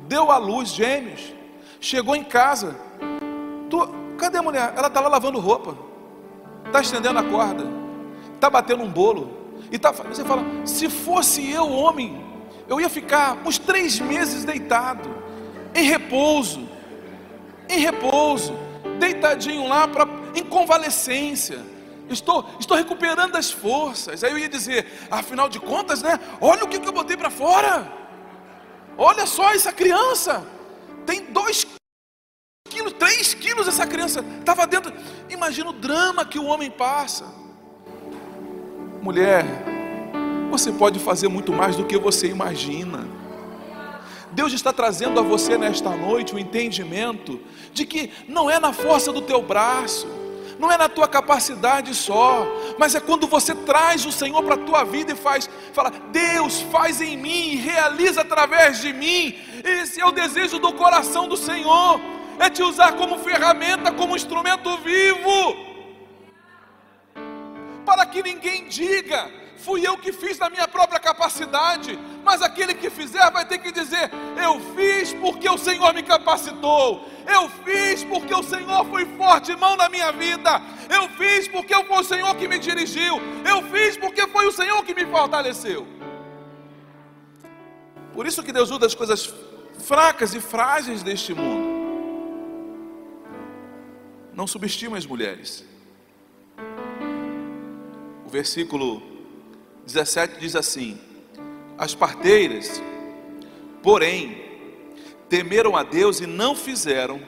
deu 0.07 0.31
à 0.31 0.37
luz 0.37 0.69
gêmeos, 0.69 1.33
chegou 1.79 2.15
em 2.15 2.23
casa. 2.23 2.75
Tu, 3.69 3.89
cadê 4.17 4.37
a 4.37 4.41
mulher? 4.41 4.73
Ela 4.75 4.87
está 4.87 5.01
lá 5.01 5.09
lavando 5.09 5.39
roupa 5.39 5.88
está 6.69 6.81
estendendo 6.81 7.19
a 7.19 7.23
corda, 7.23 7.65
está 8.35 8.49
batendo 8.49 8.83
um 8.83 8.89
bolo, 8.89 9.57
e 9.71 9.77
tá, 9.77 9.91
você 9.91 10.23
fala: 10.23 10.43
se 10.65 10.89
fosse 10.89 11.51
eu, 11.51 11.69
homem, 11.69 12.23
eu 12.67 12.79
ia 12.79 12.89
ficar 12.89 13.37
uns 13.45 13.57
três 13.57 13.99
meses 13.99 14.45
deitado, 14.45 15.09
em 15.75 15.83
repouso, 15.83 16.67
em 17.67 17.79
repouso, 17.79 18.53
deitadinho 18.99 19.67
lá 19.67 19.87
para 19.87 20.07
em 20.35 20.43
convalescência. 20.43 21.59
Estou, 22.09 22.43
estou 22.59 22.75
recuperando 22.75 23.35
as 23.35 23.51
forças. 23.51 24.23
Aí 24.23 24.31
eu 24.31 24.37
ia 24.37 24.49
dizer, 24.49 24.87
afinal 25.11 25.47
de 25.47 25.59
contas, 25.59 26.01
né? 26.01 26.19
Olha 26.41 26.63
o 26.63 26.67
que, 26.67 26.79
que 26.79 26.87
eu 26.87 26.91
botei 26.91 27.15
para 27.15 27.29
fora. 27.29 27.87
Olha 28.97 29.27
só 29.27 29.53
essa 29.53 29.71
criança. 29.71 30.43
Tem 31.05 31.25
dois 31.25 31.63
quilos, 32.69 32.93
três 32.93 33.33
quilos 33.33 33.67
essa 33.67 33.85
criança 33.85 34.23
estava 34.39 34.65
dentro. 34.65 34.93
Imagina 35.29 35.69
o 35.71 35.73
drama 35.73 36.23
que 36.23 36.39
o 36.39 36.45
homem 36.45 36.69
passa. 36.69 37.25
Mulher, 39.01 39.45
você 40.49 40.71
pode 40.71 40.99
fazer 40.99 41.27
muito 41.27 41.51
mais 41.51 41.75
do 41.75 41.85
que 41.85 41.97
você 41.97 42.27
imagina. 42.27 43.07
Deus 44.31 44.53
está 44.53 44.71
trazendo 44.71 45.19
a 45.19 45.23
você 45.23 45.57
nesta 45.57 45.89
noite 45.89 46.35
o 46.35 46.39
entendimento 46.39 47.39
de 47.73 47.85
que 47.85 48.11
não 48.27 48.49
é 48.49 48.59
na 48.59 48.71
força 48.71 49.11
do 49.11 49.21
teu 49.21 49.41
braço, 49.41 50.07
não 50.59 50.71
é 50.71 50.77
na 50.77 50.89
tua 50.89 51.07
capacidade 51.07 51.95
só, 51.95 52.45
mas 52.77 52.93
é 52.93 52.99
quando 52.99 53.25
você 53.25 53.55
traz 53.55 54.05
o 54.05 54.11
Senhor 54.11 54.43
para 54.43 54.55
a 54.55 54.57
tua 54.57 54.83
vida 54.83 55.13
e 55.13 55.15
faz, 55.15 55.49
fala, 55.73 55.91
Deus 56.11 56.61
faz 56.63 57.01
em 57.01 57.17
mim, 57.17 57.55
realiza 57.55 58.21
através 58.21 58.81
de 58.81 58.93
mim. 58.93 59.35
Esse 59.63 60.01
é 60.01 60.05
o 60.05 60.11
desejo 60.11 60.59
do 60.59 60.73
coração 60.73 61.27
do 61.27 61.37
Senhor 61.37 61.99
é 62.39 62.49
te 62.49 62.63
usar 62.63 62.93
como 62.93 63.19
ferramenta, 63.19 63.91
como 63.91 64.15
instrumento 64.15 64.77
vivo, 64.77 65.67
para 67.85 68.05
que 68.05 68.23
ninguém 68.23 68.67
diga, 68.69 69.29
fui 69.57 69.85
eu 69.85 69.97
que 69.97 70.13
fiz 70.13 70.39
na 70.39 70.49
minha 70.49 70.67
própria 70.67 71.01
capacidade, 71.01 71.99
mas 72.23 72.41
aquele 72.41 72.73
que 72.73 72.89
fizer 72.89 73.29
vai 73.31 73.45
ter 73.45 73.57
que 73.57 73.71
dizer: 73.73 74.09
Eu 74.41 74.59
fiz 74.73 75.13
porque 75.13 75.49
o 75.49 75.57
Senhor 75.57 75.93
me 75.93 76.01
capacitou, 76.01 77.05
eu 77.27 77.49
fiz 77.65 78.05
porque 78.05 78.33
o 78.33 78.43
Senhor 78.43 78.85
foi 78.85 79.05
forte 79.17 79.53
mão 79.57 79.75
na 79.75 79.89
minha 79.89 80.11
vida, 80.13 80.61
eu 80.89 81.09
fiz 81.09 81.47
porque 81.49 81.75
foi 81.83 81.99
o 81.99 82.03
Senhor 82.05 82.33
que 82.35 82.47
me 82.47 82.57
dirigiu, 82.57 83.19
eu 83.45 83.61
fiz 83.63 83.97
porque 83.97 84.25
foi 84.27 84.47
o 84.47 84.51
Senhor 84.51 84.81
que 84.85 84.93
me 84.93 85.05
fortaleceu. 85.05 85.85
Por 88.13 88.25
isso 88.25 88.43
que 88.43 88.51
Deus 88.51 88.71
usa 88.71 88.85
as 88.85 88.95
coisas 88.95 89.33
fracas 89.79 90.33
e 90.33 90.39
frágeis 90.39 91.03
deste 91.03 91.33
mundo 91.33 91.68
não 94.39 94.47
subestime 94.47 94.97
as 94.97 95.05
mulheres. 95.05 95.65
O 98.25 98.29
versículo 98.29 99.03
17 99.85 100.39
diz 100.39 100.55
assim: 100.55 100.97
As 101.77 101.93
parteiras, 101.93 102.81
porém, 103.83 104.41
temeram 105.27 105.75
a 105.75 105.83
Deus 105.83 106.21
e 106.21 106.25
não 106.25 106.55
fizeram 106.55 107.19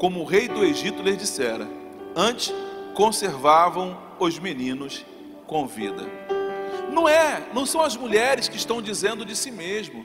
como 0.00 0.18
o 0.20 0.24
rei 0.24 0.48
do 0.48 0.64
Egito 0.64 1.00
lhes 1.00 1.16
dissera, 1.16 1.68
antes 2.16 2.52
conservavam 2.92 3.96
os 4.18 4.36
meninos 4.40 5.06
com 5.46 5.64
vida. 5.64 6.10
Não 6.92 7.08
é, 7.08 7.46
não 7.54 7.64
são 7.64 7.82
as 7.82 7.96
mulheres 7.96 8.48
que 8.48 8.56
estão 8.56 8.82
dizendo 8.82 9.24
de 9.24 9.36
si 9.36 9.52
mesmo. 9.52 10.04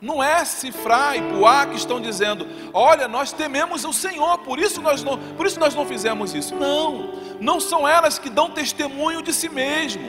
Não 0.00 0.22
é 0.22 0.44
Cifra 0.44 1.16
e 1.16 1.22
Puá 1.22 1.66
que 1.66 1.76
estão 1.76 2.00
dizendo: 2.00 2.46
"Olha, 2.72 3.08
nós 3.08 3.32
tememos 3.32 3.84
o 3.84 3.92
Senhor, 3.92 4.38
por 4.38 4.58
isso 4.58 4.82
nós 4.82 5.02
não, 5.02 5.18
por 5.34 5.46
isso 5.46 5.58
nós 5.58 5.74
não 5.74 5.86
fizemos 5.86 6.34
isso". 6.34 6.54
Não, 6.54 7.12
não 7.40 7.58
são 7.58 7.88
elas 7.88 8.18
que 8.18 8.28
dão 8.28 8.50
testemunho 8.50 9.22
de 9.22 9.32
si 9.32 9.48
mesmo. 9.48 10.04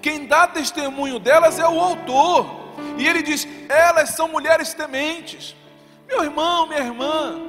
Quem 0.00 0.26
dá 0.26 0.46
testemunho 0.46 1.18
delas 1.18 1.58
é 1.58 1.68
o 1.68 1.80
autor. 1.80 2.46
E 2.96 3.06
ele 3.06 3.22
diz: 3.22 3.46
"Elas 3.68 4.10
são 4.10 4.28
mulheres 4.28 4.72
tementes". 4.72 5.54
Meu 6.08 6.22
irmão, 6.22 6.66
minha 6.66 6.80
irmã, 6.80 7.40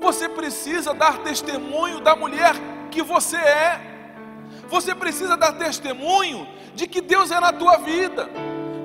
você 0.00 0.28
precisa 0.28 0.94
dar 0.94 1.18
testemunho 1.18 2.00
da 2.00 2.16
mulher 2.16 2.54
que 2.90 3.02
você 3.02 3.36
é. 3.36 3.80
Você 4.68 4.94
precisa 4.94 5.36
dar 5.36 5.52
testemunho 5.52 6.48
de 6.74 6.86
que 6.86 7.00
Deus 7.00 7.30
é 7.30 7.38
na 7.38 7.52
tua 7.52 7.76
vida. 7.76 8.28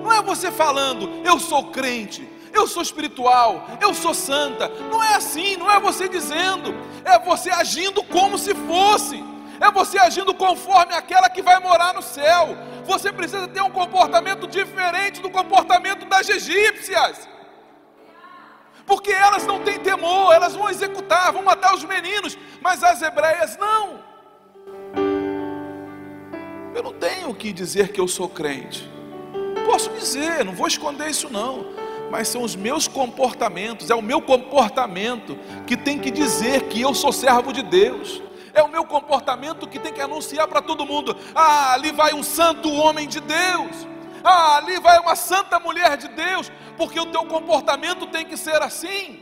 Não 0.04 0.12
é 0.12 0.22
você 0.22 0.52
falando, 0.52 1.22
eu 1.24 1.40
sou 1.40 1.66
crente, 1.66 2.28
eu 2.54 2.68
sou 2.68 2.82
espiritual, 2.82 3.66
eu 3.80 3.94
sou 3.94 4.14
santa. 4.14 4.70
Não 4.92 5.04
é 5.04 5.16
assim, 5.16 5.58
não 5.58 5.70
é 5.70 5.80
você 5.80 6.08
dizendo, 6.08 6.74
é 7.04 7.18
você 7.20 7.50
agindo 7.50 8.04
como 8.04 8.38
se 8.38 8.54
fosse. 8.54 9.24
É 9.60 9.70
você 9.70 10.00
agindo 10.00 10.34
conforme 10.34 10.94
aquela 10.96 11.30
que 11.30 11.42
vai 11.42 11.60
morar 11.60 11.94
no 11.94 12.02
céu. 12.02 12.58
Você 12.84 13.12
precisa 13.14 13.48
ter 13.48 13.62
um 13.62 13.70
comportamento 13.70 14.48
diferente 14.48 15.22
do 15.22 15.30
comportamento 15.30 16.06
das 16.08 16.28
egípcias. 16.28 17.30
Porque 18.88 19.12
elas 19.12 19.46
não 19.46 19.60
têm 19.60 19.80
temor, 19.80 20.34
elas 20.34 20.56
vão 20.56 20.68
executar, 20.68 21.32
vão 21.32 21.44
matar 21.44 21.76
os 21.76 21.84
meninos, 21.84 22.38
mas 22.60 22.84
as 22.84 23.02
hebreias 23.04 23.56
não. 23.58 24.00
Eu 26.74 26.82
não 26.82 26.94
tenho 26.94 27.34
que 27.36 27.54
dizer 27.54 27.92
que 27.92 28.02
eu 28.02 28.08
sou 28.08 28.28
crente. 28.28 28.90
Posso 29.66 29.92
dizer, 29.92 30.44
não 30.44 30.54
vou 30.54 30.68
esconder 30.68 31.10
isso 31.10 31.30
não. 31.30 31.81
Mas 32.12 32.28
são 32.28 32.44
os 32.44 32.58
meus 32.58 32.90
comportamentos, 32.90 33.90
é 33.90 33.96
o 33.96 34.02
meu 34.02 34.22
comportamento 34.22 35.40
que 35.66 35.78
tem 35.78 35.98
que 35.98 36.12
dizer 36.12 36.64
que 36.64 36.82
eu 36.82 36.94
sou 36.94 37.14
servo 37.14 37.54
de 37.54 37.64
Deus. 37.64 38.22
É 38.54 38.62
o 38.62 38.68
meu 38.68 38.84
comportamento 38.84 39.66
que 39.66 39.80
tem 39.80 39.94
que 39.94 40.02
anunciar 40.02 40.46
para 40.46 40.62
todo 40.62 40.86
mundo: 40.86 41.16
ah, 41.34 41.72
ali 41.72 41.94
vai 41.94 42.14
um 42.14 42.22
santo 42.22 42.70
homem 42.70 43.08
de 43.08 43.22
Deus. 43.22 43.88
Ah, 44.22 44.58
ali 44.58 44.78
vai 44.82 45.00
uma 45.00 45.16
santa 45.16 45.58
mulher 45.58 45.96
de 45.96 46.10
Deus, 46.10 46.52
porque 46.78 47.00
o 47.00 47.06
teu 47.06 47.24
comportamento 47.24 48.06
tem 48.08 48.26
que 48.26 48.36
ser 48.36 48.62
assim. 48.62 49.22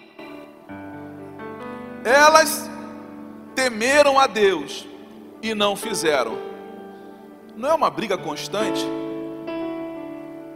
Elas 2.04 2.67
temeram 3.54 4.19
a 4.19 4.25
Deus 4.25 4.88
e 5.43 5.54
não 5.54 5.75
fizeram. 5.75 6.39
Não 7.56 7.69
é 7.69 7.73
uma 7.75 7.91
briga 7.91 8.17
constante? 8.17 8.84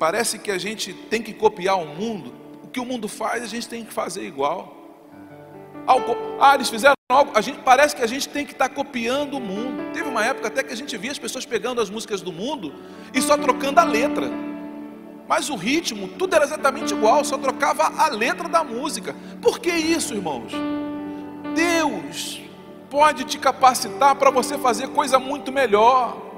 Parece 0.04 0.38
que 0.38 0.52
a 0.52 0.58
gente 0.58 0.92
tem 0.92 1.22
que 1.22 1.32
copiar 1.32 1.80
o 1.80 1.86
mundo. 1.86 2.34
O 2.62 2.68
que 2.68 2.78
o 2.78 2.84
mundo 2.84 3.08
faz, 3.08 3.42
a 3.42 3.48
gente 3.48 3.70
tem 3.70 3.86
que 3.86 3.94
fazer 3.94 4.28
igual. 4.28 4.76
Ah, 6.42 6.56
eles 6.56 6.70
fizeram 6.70 6.94
algo, 7.10 7.32
a 7.34 7.40
gente, 7.40 7.60
parece 7.60 7.96
que 7.96 8.02
a 8.02 8.06
gente 8.06 8.28
tem 8.28 8.46
que 8.46 8.52
estar 8.52 8.68
tá 8.68 8.76
copiando 8.76 9.38
o 9.38 9.40
mundo. 9.40 9.94
Teve 9.94 10.10
uma 10.10 10.22
época 10.26 10.50
até 10.50 10.62
que 10.62 10.74
a 10.74 10.76
gente 10.76 10.98
via 10.98 11.10
as 11.10 11.18
pessoas 11.18 11.46
pegando 11.46 11.80
as 11.80 11.90
músicas 11.90 12.20
do 12.20 12.34
mundo 12.34 12.76
e 13.14 13.22
só 13.22 13.38
trocando 13.38 13.80
a 13.80 13.86
letra. 13.86 14.30
Mas 15.26 15.50
o 15.50 15.56
ritmo, 15.56 16.10
tudo 16.10 16.36
era 16.36 16.44
exatamente 16.44 16.94
igual, 16.94 17.24
só 17.24 17.38
trocava 17.38 17.84
a 17.98 18.10
letra 18.10 18.50
da 18.50 18.62
música. 18.62 19.16
Por 19.42 19.58
que 19.58 19.72
isso, 19.72 20.14
irmãos? 20.14 20.52
Deus 21.56 22.42
pode 22.90 23.24
te 23.24 23.38
capacitar 23.38 24.18
para 24.18 24.30
você 24.30 24.58
fazer 24.58 24.90
coisa 24.90 25.18
muito 25.18 25.50
melhor. 25.50 26.33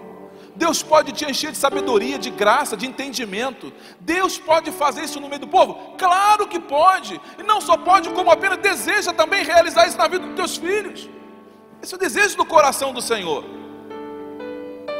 Deus 0.55 0.81
pode 0.81 1.11
te 1.11 1.25
encher 1.29 1.51
de 1.51 1.57
sabedoria, 1.57 2.17
de 2.17 2.29
graça, 2.29 2.77
de 2.77 2.85
entendimento. 2.85 3.73
Deus 3.99 4.37
pode 4.37 4.71
fazer 4.71 5.03
isso 5.03 5.19
no 5.19 5.27
meio 5.27 5.41
do 5.41 5.47
povo? 5.47 5.95
Claro 5.97 6.47
que 6.47 6.59
pode. 6.59 7.19
E 7.37 7.43
não 7.43 7.59
só 7.59 7.75
pode, 7.75 8.09
como 8.09 8.31
apenas 8.31 8.57
deseja 8.59 9.11
também 9.11 9.43
realizar 9.43 9.87
isso 9.87 9.97
na 9.97 10.07
vida 10.07 10.25
dos 10.25 10.35
teus 10.35 10.57
filhos. 10.57 11.09
Esse 11.83 11.93
é 11.93 11.97
o 11.97 11.99
desejo 11.99 12.37
do 12.37 12.45
coração 12.45 12.93
do 12.93 13.01
Senhor. 13.01 13.43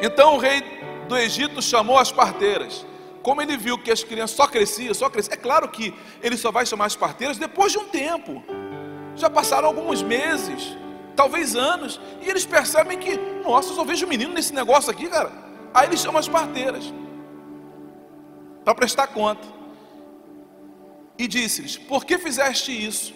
Então 0.02 0.36
o 0.36 0.38
rei 0.38 0.62
do 1.08 1.18
Egito 1.18 1.62
chamou 1.62 1.98
as 1.98 2.12
parteiras. 2.12 2.86
Como 3.24 3.42
ele 3.42 3.58
viu 3.58 3.78
que 3.78 3.92
as 3.92 4.04
crianças 4.04 4.36
só 4.36 4.46
cresciam, 4.46 4.94
só 4.94 5.10
cresciam, 5.10 5.34
é 5.34 5.38
claro 5.38 5.68
que 5.70 5.94
ele 6.22 6.38
só 6.38 6.52
vai 6.52 6.66
chamar 6.66 6.86
as 6.86 6.96
parteiras 6.96 7.38
depois 7.38 7.72
de 7.72 7.80
um 7.80 7.86
tempo. 7.86 8.44
Já 9.16 9.30
passaram 9.30 9.68
alguns 9.68 10.04
meses, 10.04 10.78
talvez 11.16 11.56
anos, 11.56 12.00
e 12.22 12.30
eles 12.30 12.46
percebem 12.46 13.00
que, 13.00 13.18
nossa, 13.44 13.70
eu 13.70 13.76
só 13.76 13.84
vejo 13.84 14.06
menino 14.06 14.34
nesse 14.34 14.54
negócio 14.54 14.92
aqui, 14.92 15.08
cara. 15.08 15.45
Aí 15.76 15.88
ele 15.88 15.98
chama 15.98 16.20
as 16.20 16.30
parteiras 16.30 16.94
para 18.64 18.74
prestar 18.74 19.08
conta. 19.08 19.46
E 21.20 21.28
disse-lhes: 21.28 21.78
Por 21.78 22.06
que 22.06 22.18
fizeste 22.18 22.72
isso? 22.72 23.14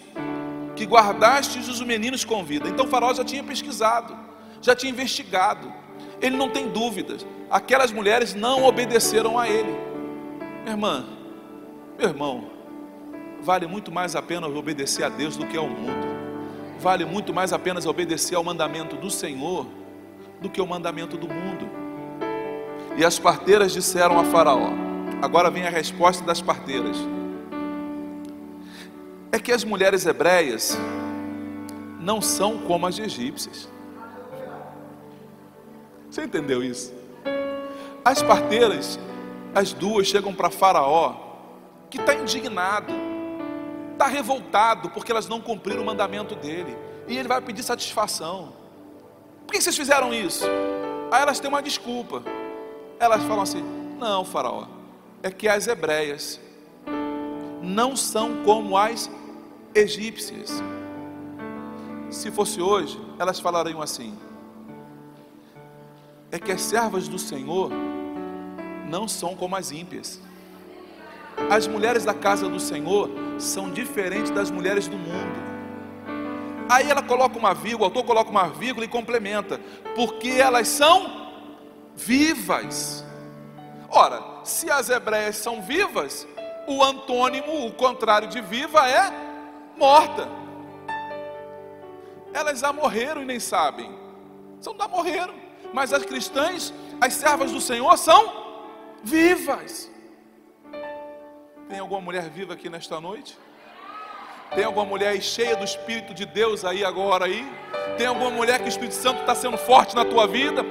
Que 0.76 0.84
guardastes 0.84 1.68
os 1.68 1.80
meninos 1.80 2.22
com 2.22 2.44
vida. 2.44 2.68
Então 2.68 2.86
faraó 2.86 3.14
já 3.14 3.24
tinha 3.24 3.42
pesquisado, 3.42 4.14
já 4.60 4.76
tinha 4.76 4.92
investigado. 4.92 5.72
Ele 6.20 6.36
não 6.36 6.50
tem 6.50 6.68
dúvidas. 6.68 7.26
Aquelas 7.50 7.90
mulheres 7.90 8.34
não 8.34 8.64
obedeceram 8.64 9.38
a 9.38 9.48
ele. 9.48 9.72
Minha 10.62 10.72
irmã, 10.72 11.06
meu 11.98 12.08
irmão, 12.08 12.50
vale 13.40 13.66
muito 13.66 13.90
mais 13.90 14.14
a 14.14 14.20
pena 14.20 14.46
obedecer 14.46 15.02
a 15.02 15.08
Deus 15.08 15.34
do 15.34 15.46
que 15.46 15.56
ao 15.56 15.66
mundo. 15.66 16.08
Vale 16.78 17.06
muito 17.06 17.32
mais 17.32 17.54
a 17.54 17.58
pena 17.58 17.80
obedecer 17.88 18.34
ao 18.34 18.44
mandamento 18.44 18.96
do 18.96 19.10
Senhor 19.10 19.66
do 20.42 20.50
que 20.50 20.60
ao 20.60 20.66
mandamento 20.66 21.16
do 21.16 21.26
mundo. 21.26 21.79
E 22.96 23.04
as 23.04 23.18
parteiras 23.18 23.72
disseram 23.72 24.18
a 24.18 24.24
Faraó: 24.24 24.70
Agora 25.22 25.50
vem 25.50 25.66
a 25.66 25.70
resposta 25.70 26.24
das 26.24 26.40
parteiras. 26.40 26.96
É 29.32 29.38
que 29.38 29.52
as 29.52 29.62
mulheres 29.62 30.06
hebreias 30.06 30.76
não 32.00 32.20
são 32.20 32.58
como 32.58 32.86
as 32.86 32.98
egípcias. 32.98 33.68
Você 36.10 36.24
entendeu 36.24 36.64
isso? 36.64 36.92
As 38.04 38.22
parteiras, 38.22 38.98
as 39.54 39.72
duas, 39.72 40.08
chegam 40.08 40.34
para 40.34 40.50
Faraó, 40.50 41.14
que 41.88 41.98
está 41.98 42.14
indignado, 42.14 42.92
está 43.92 44.06
revoltado, 44.06 44.90
porque 44.90 45.12
elas 45.12 45.28
não 45.28 45.40
cumpriram 45.40 45.82
o 45.82 45.86
mandamento 45.86 46.34
dele, 46.34 46.76
e 47.06 47.16
ele 47.16 47.28
vai 47.28 47.40
pedir 47.40 47.62
satisfação. 47.62 48.52
Por 49.46 49.52
que 49.52 49.60
vocês 49.60 49.76
fizeram 49.76 50.12
isso? 50.12 50.44
Aí 51.12 51.22
elas 51.22 51.38
têm 51.38 51.48
uma 51.48 51.62
desculpa 51.62 52.22
elas 53.00 53.22
falam 53.22 53.42
assim: 53.42 53.64
não, 53.98 54.24
Faraó, 54.24 54.66
é 55.22 55.30
que 55.30 55.48
as 55.48 55.66
hebreias 55.66 56.38
não 57.62 57.96
são 57.96 58.44
como 58.44 58.76
as 58.76 59.10
egípcias. 59.74 60.62
Se 62.10 62.30
fosse 62.30 62.60
hoje, 62.60 63.00
elas 63.18 63.40
falariam 63.40 63.80
assim: 63.80 64.16
é 66.30 66.38
que 66.38 66.52
as 66.52 66.60
servas 66.60 67.08
do 67.08 67.18
Senhor 67.18 67.70
não 68.88 69.08
são 69.08 69.34
como 69.34 69.56
as 69.56 69.72
ímpias. 69.72 70.20
As 71.48 71.66
mulheres 71.66 72.04
da 72.04 72.12
casa 72.12 72.48
do 72.48 72.60
Senhor 72.60 73.08
são 73.38 73.70
diferentes 73.70 74.30
das 74.30 74.50
mulheres 74.50 74.86
do 74.86 74.98
mundo. 74.98 75.50
Aí 76.68 76.88
ela 76.88 77.02
coloca 77.02 77.38
uma 77.38 77.54
vírgula, 77.54 77.82
o 77.82 77.84
autor 77.86 78.04
coloca 78.04 78.30
uma 78.30 78.48
vírgula 78.48 78.84
e 78.84 78.88
complementa, 78.88 79.58
porque 79.96 80.28
elas 80.28 80.68
são 80.68 81.29
vivas. 82.04 83.04
Ora, 83.88 84.22
se 84.44 84.70
as 84.70 84.88
hebreias 84.88 85.36
são 85.36 85.60
vivas, 85.60 86.26
o 86.66 86.82
antônimo, 86.82 87.66
o 87.66 87.72
contrário 87.72 88.28
de 88.28 88.40
viva 88.40 88.88
é 88.88 89.12
morta. 89.76 90.28
Elas 92.32 92.60
já 92.60 92.72
morreram 92.72 93.22
e 93.22 93.26
nem 93.26 93.40
sabem. 93.40 93.90
São 94.60 94.76
já 94.76 94.86
morreram. 94.86 95.34
Mas 95.72 95.92
as 95.92 96.04
cristãs, 96.04 96.72
as 97.00 97.14
servas 97.14 97.52
do 97.52 97.60
Senhor, 97.60 97.96
são 97.96 98.32
vivas. 99.02 99.90
Tem 101.68 101.78
alguma 101.78 102.00
mulher 102.00 102.28
viva 102.30 102.54
aqui 102.54 102.68
nesta 102.68 103.00
noite? 103.00 103.38
Tem 104.54 104.64
alguma 104.64 104.84
mulher 104.84 105.20
cheia 105.22 105.54
do 105.54 105.64
Espírito 105.64 106.12
de 106.12 106.26
Deus 106.26 106.64
aí 106.64 106.84
agora 106.84 107.26
aí? 107.26 107.48
Tem 107.96 108.06
alguma 108.06 108.30
mulher 108.30 108.58
que 108.58 108.64
o 108.64 108.68
Espírito 108.68 108.94
Santo 108.94 109.20
está 109.20 109.34
sendo 109.34 109.56
forte 109.56 109.94
na 109.94 110.04
tua 110.04 110.26
vida? 110.26 110.64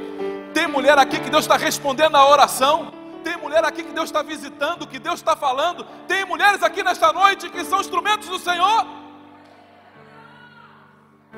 Tem 0.59 0.67
mulher 0.67 0.99
aqui 0.99 1.21
que 1.21 1.29
Deus 1.29 1.45
está 1.45 1.55
respondendo 1.55 2.17
a 2.17 2.29
oração. 2.29 2.91
Tem 3.23 3.37
mulher 3.37 3.63
aqui 3.63 3.81
que 3.81 3.93
Deus 3.93 4.09
está 4.09 4.21
visitando, 4.21 4.85
que 4.85 4.99
Deus 4.99 5.21
está 5.21 5.33
falando. 5.33 5.85
Tem 6.05 6.25
mulheres 6.25 6.61
aqui 6.61 6.83
nesta 6.83 7.13
noite 7.13 7.49
que 7.49 7.63
são 7.63 7.79
instrumentos 7.79 8.27
do 8.27 8.37
Senhor. 8.37 8.85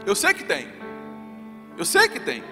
Eu 0.07 0.15
sei 0.15 0.33
que 0.33 0.43
tem. 0.43 0.73
Eu 1.77 1.85
sei 1.85 2.09
que 2.09 2.19
tem. 2.19 2.43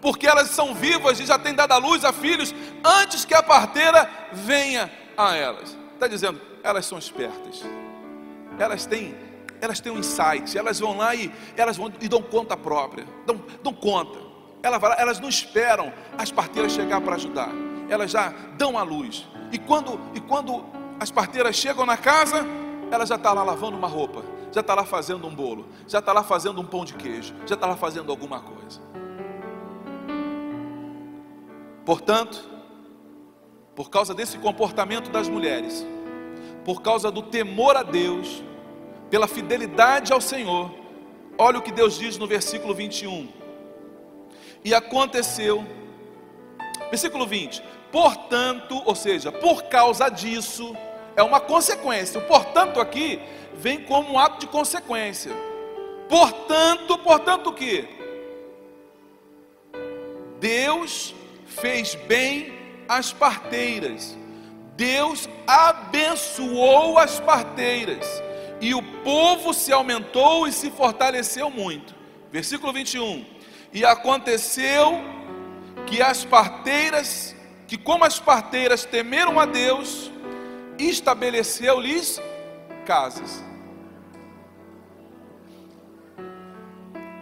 Porque 0.00 0.24
elas 0.24 0.50
são 0.50 0.72
vivas 0.72 1.18
e 1.18 1.26
já 1.26 1.36
têm 1.36 1.52
dado 1.52 1.72
a 1.72 1.78
luz 1.78 2.04
a 2.04 2.12
filhos 2.12 2.54
antes 2.84 3.24
que 3.24 3.34
a 3.34 3.42
parteira 3.42 4.08
venha 4.32 4.88
a 5.16 5.34
elas. 5.34 5.76
Está 5.94 6.06
dizendo, 6.06 6.40
elas 6.62 6.86
são 6.86 6.96
espertas. 6.96 7.64
Elas 8.56 8.86
têm, 8.86 9.16
elas 9.60 9.80
têm 9.80 9.90
um 9.90 9.98
insight. 9.98 10.56
Elas 10.56 10.78
vão 10.78 10.96
lá 10.96 11.12
e 11.12 11.34
elas 11.56 11.76
vão 11.76 11.92
e 12.00 12.08
dão 12.08 12.22
conta 12.22 12.56
própria. 12.56 13.04
Dão, 13.26 13.44
dão 13.64 13.74
conta. 13.74 14.29
Elas, 14.62 14.82
elas 14.98 15.20
não 15.20 15.28
esperam 15.28 15.92
as 16.18 16.30
parteiras 16.30 16.72
chegar 16.72 17.00
para 17.00 17.14
ajudar. 17.16 17.50
elas 17.88 18.10
já 18.10 18.32
dão 18.56 18.78
a 18.78 18.82
luz. 18.82 19.26
E 19.50 19.58
quando, 19.58 20.00
e 20.14 20.20
quando 20.20 20.64
as 20.98 21.10
parteiras 21.10 21.56
chegam 21.56 21.86
na 21.86 21.96
casa, 21.96 22.44
ela 22.90 23.06
já 23.06 23.16
está 23.16 23.32
lá 23.32 23.42
lavando 23.42 23.76
uma 23.76 23.88
roupa, 23.88 24.22
já 24.52 24.60
está 24.60 24.74
lá 24.74 24.84
fazendo 24.84 25.26
um 25.26 25.34
bolo, 25.34 25.66
já 25.86 25.98
está 25.98 26.12
lá 26.12 26.22
fazendo 26.22 26.60
um 26.60 26.66
pão 26.66 26.84
de 26.84 26.94
queijo, 26.94 27.34
já 27.46 27.54
está 27.54 27.66
lá 27.66 27.76
fazendo 27.76 28.10
alguma 28.10 28.40
coisa. 28.40 28.80
Portanto, 31.84 32.48
por 33.74 33.88
causa 33.88 34.12
desse 34.12 34.38
comportamento 34.38 35.10
das 35.10 35.28
mulheres, 35.28 35.86
por 36.64 36.82
causa 36.82 37.10
do 37.10 37.22
temor 37.22 37.76
a 37.76 37.82
Deus, 37.82 38.44
pela 39.08 39.26
fidelidade 39.26 40.12
ao 40.12 40.20
Senhor, 40.20 40.70
olha 41.38 41.58
o 41.58 41.62
que 41.62 41.72
Deus 41.72 41.98
diz 41.98 42.18
no 42.18 42.26
versículo 42.26 42.74
21. 42.74 43.39
E 44.64 44.74
aconteceu, 44.74 45.66
versículo 46.90 47.26
20: 47.26 47.62
portanto, 47.90 48.82
ou 48.84 48.94
seja, 48.94 49.32
por 49.32 49.64
causa 49.64 50.08
disso, 50.08 50.76
é 51.16 51.22
uma 51.22 51.40
consequência. 51.40 52.20
O 52.20 52.24
portanto 52.24 52.80
aqui 52.80 53.20
vem 53.54 53.82
como 53.82 54.12
um 54.12 54.18
ato 54.18 54.40
de 54.40 54.46
consequência. 54.46 55.32
Portanto, 56.08 56.98
portanto 56.98 57.48
o 57.48 57.52
que? 57.52 57.88
Deus 60.38 61.14
fez 61.46 61.94
bem 61.94 62.52
as 62.88 63.12
parteiras. 63.12 64.16
Deus 64.76 65.28
abençoou 65.46 66.98
as 66.98 67.20
parteiras. 67.20 68.06
E 68.60 68.74
o 68.74 68.82
povo 69.02 69.52
se 69.52 69.72
aumentou 69.72 70.46
e 70.46 70.52
se 70.52 70.70
fortaleceu 70.70 71.50
muito. 71.50 71.94
Versículo 72.32 72.72
21. 72.72 73.24
E 73.72 73.84
aconteceu 73.84 75.00
que 75.86 76.02
as 76.02 76.24
parteiras, 76.24 77.34
que 77.66 77.76
como 77.76 78.04
as 78.04 78.18
parteiras 78.18 78.84
temeram 78.84 79.38
a 79.38 79.46
Deus, 79.46 80.10
estabeleceu-lhes 80.78 82.20
casas. 82.84 83.44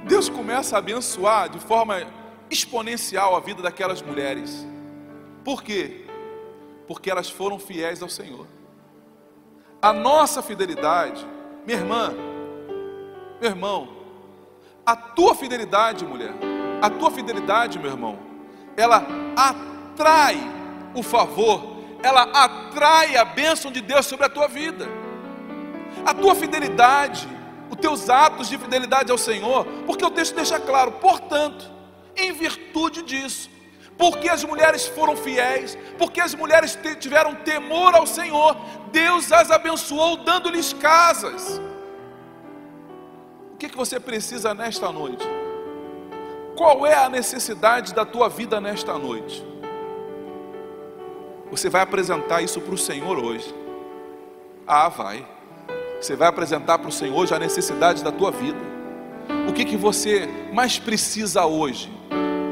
Deus 0.05 0.29
começa 0.29 0.77
a 0.77 0.79
abençoar 0.79 1.51
de 1.51 1.59
forma 1.59 2.03
exponencial 2.51 3.37
a 3.37 3.41
vida 3.41 3.63
daquelas 3.63 4.01
mulheres. 4.01 4.67
Por 5.45 5.63
quê? 5.63 6.07
Porque 6.87 7.11
elas 7.11 7.29
foram 7.29 7.59
fiéis 7.59 8.03
ao 8.03 8.09
Senhor. 8.09 8.47
A 9.83 9.93
nossa 9.93 10.43
fidelidade, 10.43 11.27
minha 11.67 11.79
irmã, 11.79 12.15
meu 13.41 13.51
irmão, 13.51 13.98
a 14.89 14.97
tua 14.97 15.35
fidelidade, 15.35 16.03
mulher, 16.03 16.33
a 16.81 16.89
tua 16.89 17.11
fidelidade, 17.11 17.79
meu 17.79 17.91
irmão, 17.91 18.19
ela 18.75 19.07
atrai 19.37 20.39
o 20.95 21.03
favor, 21.03 21.77
ela 22.03 22.23
atrai 22.23 23.15
a 23.15 23.23
bênção 23.23 23.71
de 23.71 23.83
Deus 23.83 24.07
sobre 24.07 24.25
a 24.25 24.31
tua 24.31 24.49
vida. 24.49 24.89
A 26.07 26.15
tua 26.15 26.35
fidelidade, 26.35 27.29
os 27.69 27.77
teus 27.77 28.09
atos 28.09 28.49
de 28.49 28.57
fidelidade 28.57 29.13
ao 29.13 29.19
Senhor, 29.19 29.67
porque 29.85 30.07
o 30.07 30.11
texto 30.11 30.35
deixa 30.35 30.59
claro, 30.59 30.93
portanto, 30.93 31.71
em 32.17 32.33
virtude 32.33 33.03
disso, 33.03 33.51
porque 33.99 34.27
as 34.27 34.43
mulheres 34.43 34.87
foram 34.87 35.15
fiéis, 35.15 35.77
porque 35.99 36.19
as 36.19 36.35
mulheres 36.35 36.79
tiveram 36.99 37.35
temor 37.35 37.95
ao 37.95 38.07
Senhor, 38.07 38.57
Deus 38.91 39.31
as 39.33 39.51
abençoou 39.51 40.17
dando-lhes 40.25 40.73
casas. 40.73 41.61
O 43.59 43.61
que, 43.61 43.69
que 43.69 43.77
você 43.77 43.99
precisa 43.99 44.55
nesta 44.55 44.93
noite? 44.93 45.27
Qual 46.57 46.87
é 46.87 46.95
a 46.95 47.09
necessidade 47.09 47.93
da 47.93 48.05
tua 48.05 48.29
vida 48.29 48.61
nesta 48.61 48.97
noite? 48.97 49.45
Você 51.51 51.69
vai 51.69 51.83
apresentar 51.83 52.41
isso 52.41 52.61
para 52.61 52.75
o 52.75 52.79
Senhor 52.79 53.19
hoje. 53.19 53.53
Ah, 54.65 54.89
vai. 54.89 55.27
Você 56.01 56.15
vai 56.15 56.29
apresentar 56.29 56.79
para 56.79 56.89
o 56.89 56.93
Senhor 56.93 57.19
hoje 57.19 57.35
a 57.35 57.39
necessidade 57.41 58.05
da 58.05 58.13
tua 58.13 58.31
vida. 58.31 58.61
O 59.49 59.53
que, 59.53 59.65
que 59.65 59.77
você 59.77 60.29
mais 60.53 60.79
precisa 60.79 61.45
hoje? 61.45 61.91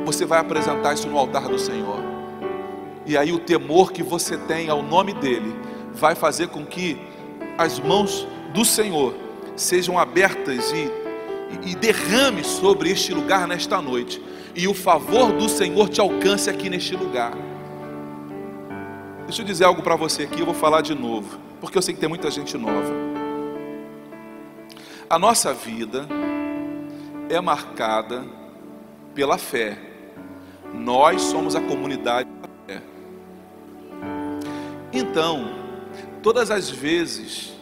você 0.05 0.25
vai 0.25 0.39
apresentar 0.39 0.95
isso 0.95 1.09
no 1.09 1.19
altar 1.19 1.49
do 1.49 1.59
Senhor. 1.59 1.99
E 3.05 3.17
aí 3.17 3.33
o 3.33 3.41
temor 3.41 3.93
que 3.93 4.05
você 4.05 4.37
tem 4.37 4.69
ao 4.69 4.83
nome 4.83 5.13
dele 5.13 5.55
vai 5.93 6.15
fazer 6.15 6.49
com 6.49 6.65
que 6.65 6.99
as 7.57 7.81
mãos 7.81 8.27
do 8.53 8.65
Senhor 8.65 9.26
sejam 9.57 9.99
abertas 9.99 10.71
e, 10.73 10.91
e, 11.71 11.75
derrame 11.75 12.45
sobre 12.45 12.91
este 12.91 13.13
lugar 13.15 13.49
nesta 13.49 13.81
noite. 13.81 14.23
E 14.55 14.69
o 14.69 14.75
favor 14.75 15.33
do 15.33 15.49
Senhor 15.49 15.89
te 15.89 16.01
alcance 16.01 16.49
aqui 16.49 16.69
neste 16.69 16.95
lugar. 16.95 17.33
Deixa 19.25 19.43
eu 19.43 19.47
dizer 19.47 19.65
algo 19.65 19.83
para 19.83 19.97
você 19.97 20.25
aqui, 20.25 20.41
eu 20.41 20.47
vou 20.47 20.55
falar 20.55 20.83
de 20.83 20.95
novo, 20.95 21.39
porque 21.61 21.77
eu 21.77 21.83
sei 21.83 21.95
que 21.95 22.01
tem 22.01 22.09
muita 22.09 22.31
gente 22.31 22.57
nova. 22.57 22.93
A 25.09 25.19
nossa 25.19 25.53
vida 25.53 26.07
é 27.29 27.41
marcada 27.41 28.25
pela 29.15 29.39
fé. 29.39 29.79
Nós 30.73 31.23
somos 31.23 31.57
a 31.57 31.61
comunidade 31.61 32.29
da 32.41 32.49
fé. 32.67 32.83
Então, 34.93 35.55
todas 36.23 36.51
as 36.51 36.71
vezes 36.71 37.56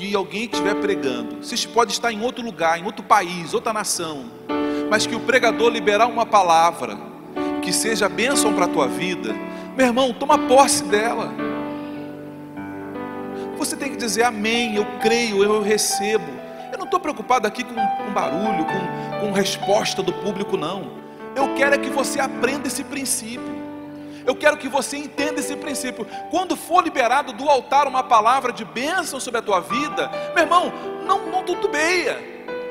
que 0.00 0.16
alguém 0.16 0.44
estiver 0.44 0.74
pregando, 0.76 1.44
se 1.44 1.68
pode 1.68 1.92
estar 1.92 2.10
em 2.10 2.22
outro 2.22 2.42
lugar, 2.42 2.80
em 2.80 2.84
outro 2.86 3.04
país, 3.04 3.52
outra 3.52 3.70
nação, 3.70 4.30
mas 4.88 5.06
que 5.06 5.14
o 5.14 5.20
pregador 5.20 5.68
liberar 5.68 6.06
uma 6.06 6.24
palavra 6.24 6.98
que 7.60 7.70
seja 7.70 8.08
bênção 8.08 8.54
para 8.54 8.64
a 8.64 8.68
tua 8.68 8.88
vida, 8.88 9.34
meu 9.76 9.86
irmão, 9.86 10.14
toma 10.14 10.38
posse 10.38 10.84
dela. 10.84 11.30
Você 13.58 13.76
tem 13.76 13.90
que 13.90 13.98
dizer 13.98 14.22
amém, 14.22 14.74
eu 14.74 14.86
creio, 15.02 15.44
eu 15.44 15.60
recebo. 15.60 16.32
Eu 16.72 16.78
não 16.78 16.86
estou 16.86 16.98
preocupado 16.98 17.46
aqui 17.46 17.62
com, 17.62 17.74
com 17.74 18.12
barulho, 18.14 18.64
com, 18.64 19.26
com 19.26 19.32
resposta 19.32 20.02
do 20.02 20.14
público, 20.14 20.56
não. 20.56 20.92
Eu 21.36 21.54
quero 21.56 21.74
é 21.74 21.78
que 21.78 21.90
você 21.90 22.18
aprenda 22.18 22.68
esse 22.68 22.84
princípio. 22.84 23.59
Eu 24.26 24.34
quero 24.34 24.56
que 24.56 24.68
você 24.68 24.96
entenda 24.96 25.40
esse 25.40 25.56
princípio. 25.56 26.06
Quando 26.30 26.56
for 26.56 26.82
liberado 26.82 27.32
do 27.32 27.48
altar 27.48 27.86
uma 27.86 28.02
palavra 28.02 28.52
de 28.52 28.64
bênção 28.64 29.18
sobre 29.18 29.38
a 29.38 29.42
tua 29.42 29.60
vida, 29.60 30.10
meu 30.34 30.44
irmão, 30.44 30.72
não, 31.06 31.26
não 31.26 31.42
tutubeia. 31.42 32.18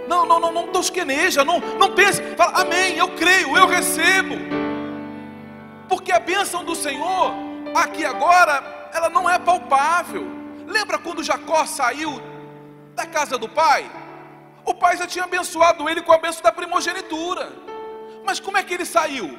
Não, 0.07 0.25
não, 0.25 0.39
não, 0.39 0.51
não 0.51 0.67
tosqueneja. 0.67 1.43
Não, 1.43 1.59
não 1.59 1.93
pense. 1.93 2.21
Fala, 2.35 2.61
amém, 2.61 2.97
eu 2.97 3.09
creio, 3.09 3.55
eu 3.55 3.67
recebo. 3.67 4.35
Porque 5.87 6.11
a 6.11 6.19
bênção 6.19 6.63
do 6.63 6.75
Senhor, 6.75 7.33
aqui 7.75 8.05
agora, 8.05 8.89
ela 8.93 9.09
não 9.09 9.29
é 9.29 9.37
palpável. 9.37 10.27
Lembra 10.65 10.97
quando 10.97 11.23
Jacó 11.23 11.65
saiu 11.65 12.21
da 12.95 13.05
casa 13.05 13.37
do 13.37 13.49
pai? 13.49 13.89
O 14.65 14.73
pai 14.73 14.97
já 14.97 15.07
tinha 15.07 15.25
abençoado 15.25 15.89
ele 15.89 16.01
com 16.01 16.11
a 16.11 16.17
bênção 16.17 16.43
da 16.43 16.51
primogenitura. 16.51 17.51
Mas 18.23 18.39
como 18.39 18.57
é 18.57 18.63
que 18.63 18.73
ele 18.73 18.85
saiu? 18.85 19.37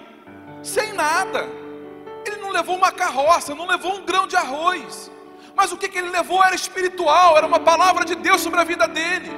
Sem 0.63 0.93
nada. 0.93 1.60
Ele 2.25 2.37
não 2.37 2.51
levou 2.51 2.77
uma 2.77 2.93
carroça, 2.93 3.55
não 3.55 3.67
levou 3.67 3.97
um 3.97 4.05
grão 4.05 4.27
de 4.27 4.37
arroz. 4.37 5.11
Mas 5.55 5.73
o 5.73 5.77
que, 5.77 5.87
ele 5.99 6.11
levou 6.11 6.43
era 6.43 6.55
espiritual, 6.55 7.37
era 7.37 7.47
uma 7.47 7.61
palavra 7.61 8.05
de 8.05 8.15
Deus 8.15 8.41
sobre 8.41 8.61
a 8.61 8.65
vida 8.65 8.87
dele. 8.87 9.31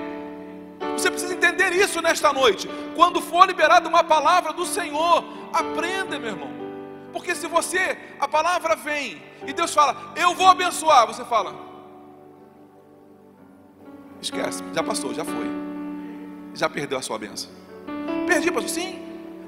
Você 0.97 1.11
precisa 1.11 1.35
entender 1.35 1.73
isso 1.73 2.01
nesta 2.03 2.33
noite. 2.33 2.69
Quando 2.95 3.21
for 3.21 3.47
liberada 3.47 3.89
uma 3.89 4.05
palavra 4.05 4.53
do 4.53 4.67
Senhor, 4.67 5.25
aprenda, 5.53 6.19
meu 6.19 6.31
irmão. 6.31 6.51
Porque 7.13 7.35
se 7.35 7.47
você, 7.47 7.99
a 8.19 8.27
palavra 8.27 8.75
vem 8.75 9.23
e 9.47 9.53
Deus 9.53 9.75
fala, 9.75 10.13
eu 10.17 10.35
vou 10.35 10.47
abençoar, 10.47 11.07
você 11.07 11.25
fala, 11.25 11.55
esquece, 14.21 14.63
já 14.73 14.83
passou, 14.83 15.13
já 15.13 15.25
foi, 15.25 15.47
já 16.55 16.69
perdeu 16.69 16.99
a 16.99 17.03
sua 17.03 17.19
bênção. 17.19 17.51
Perdi, 18.27 18.51
pastor, 18.51 18.71
sim, 18.71 19.02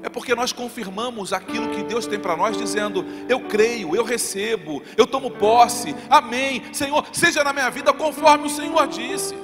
é 0.05 0.09
porque 0.09 0.35
nós 0.35 0.53
confirmamos 0.53 1.33
aquilo 1.33 1.71
que 1.71 1.81
Deus 1.81 2.05
tem 2.05 2.19
para 2.19 2.37
nós, 2.37 2.55
dizendo: 2.55 3.03
Eu 3.27 3.47
creio, 3.47 3.95
eu 3.95 4.03
recebo, 4.03 4.83
eu 4.95 5.07
tomo 5.07 5.31
posse, 5.31 5.95
amém. 6.07 6.71
Senhor, 6.71 7.03
seja 7.11 7.43
na 7.43 7.51
minha 7.51 7.71
vida 7.71 7.91
conforme 7.91 8.45
o 8.45 8.49
Senhor 8.49 8.87
disse, 8.87 9.35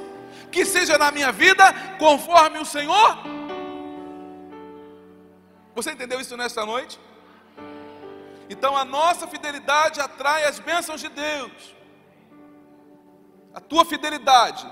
que 0.51 0.63
seja 0.63 0.99
na 0.99 1.11
minha 1.11 1.31
vida 1.31 1.63
conforme 1.97 2.59
o 2.59 2.65
Senhor. 2.65 3.17
Você 5.73 5.93
entendeu 5.93 6.21
isso 6.21 6.37
nesta 6.37 6.63
noite? 6.63 6.99
Então 8.47 8.77
a 8.77 8.85
nossa 8.85 9.25
fidelidade 9.27 9.99
atrai 9.99 10.43
as 10.43 10.59
bênçãos 10.59 11.01
de 11.01 11.09
Deus. 11.09 11.75
A 13.51 13.59
tua 13.59 13.83
fidelidade 13.83 14.63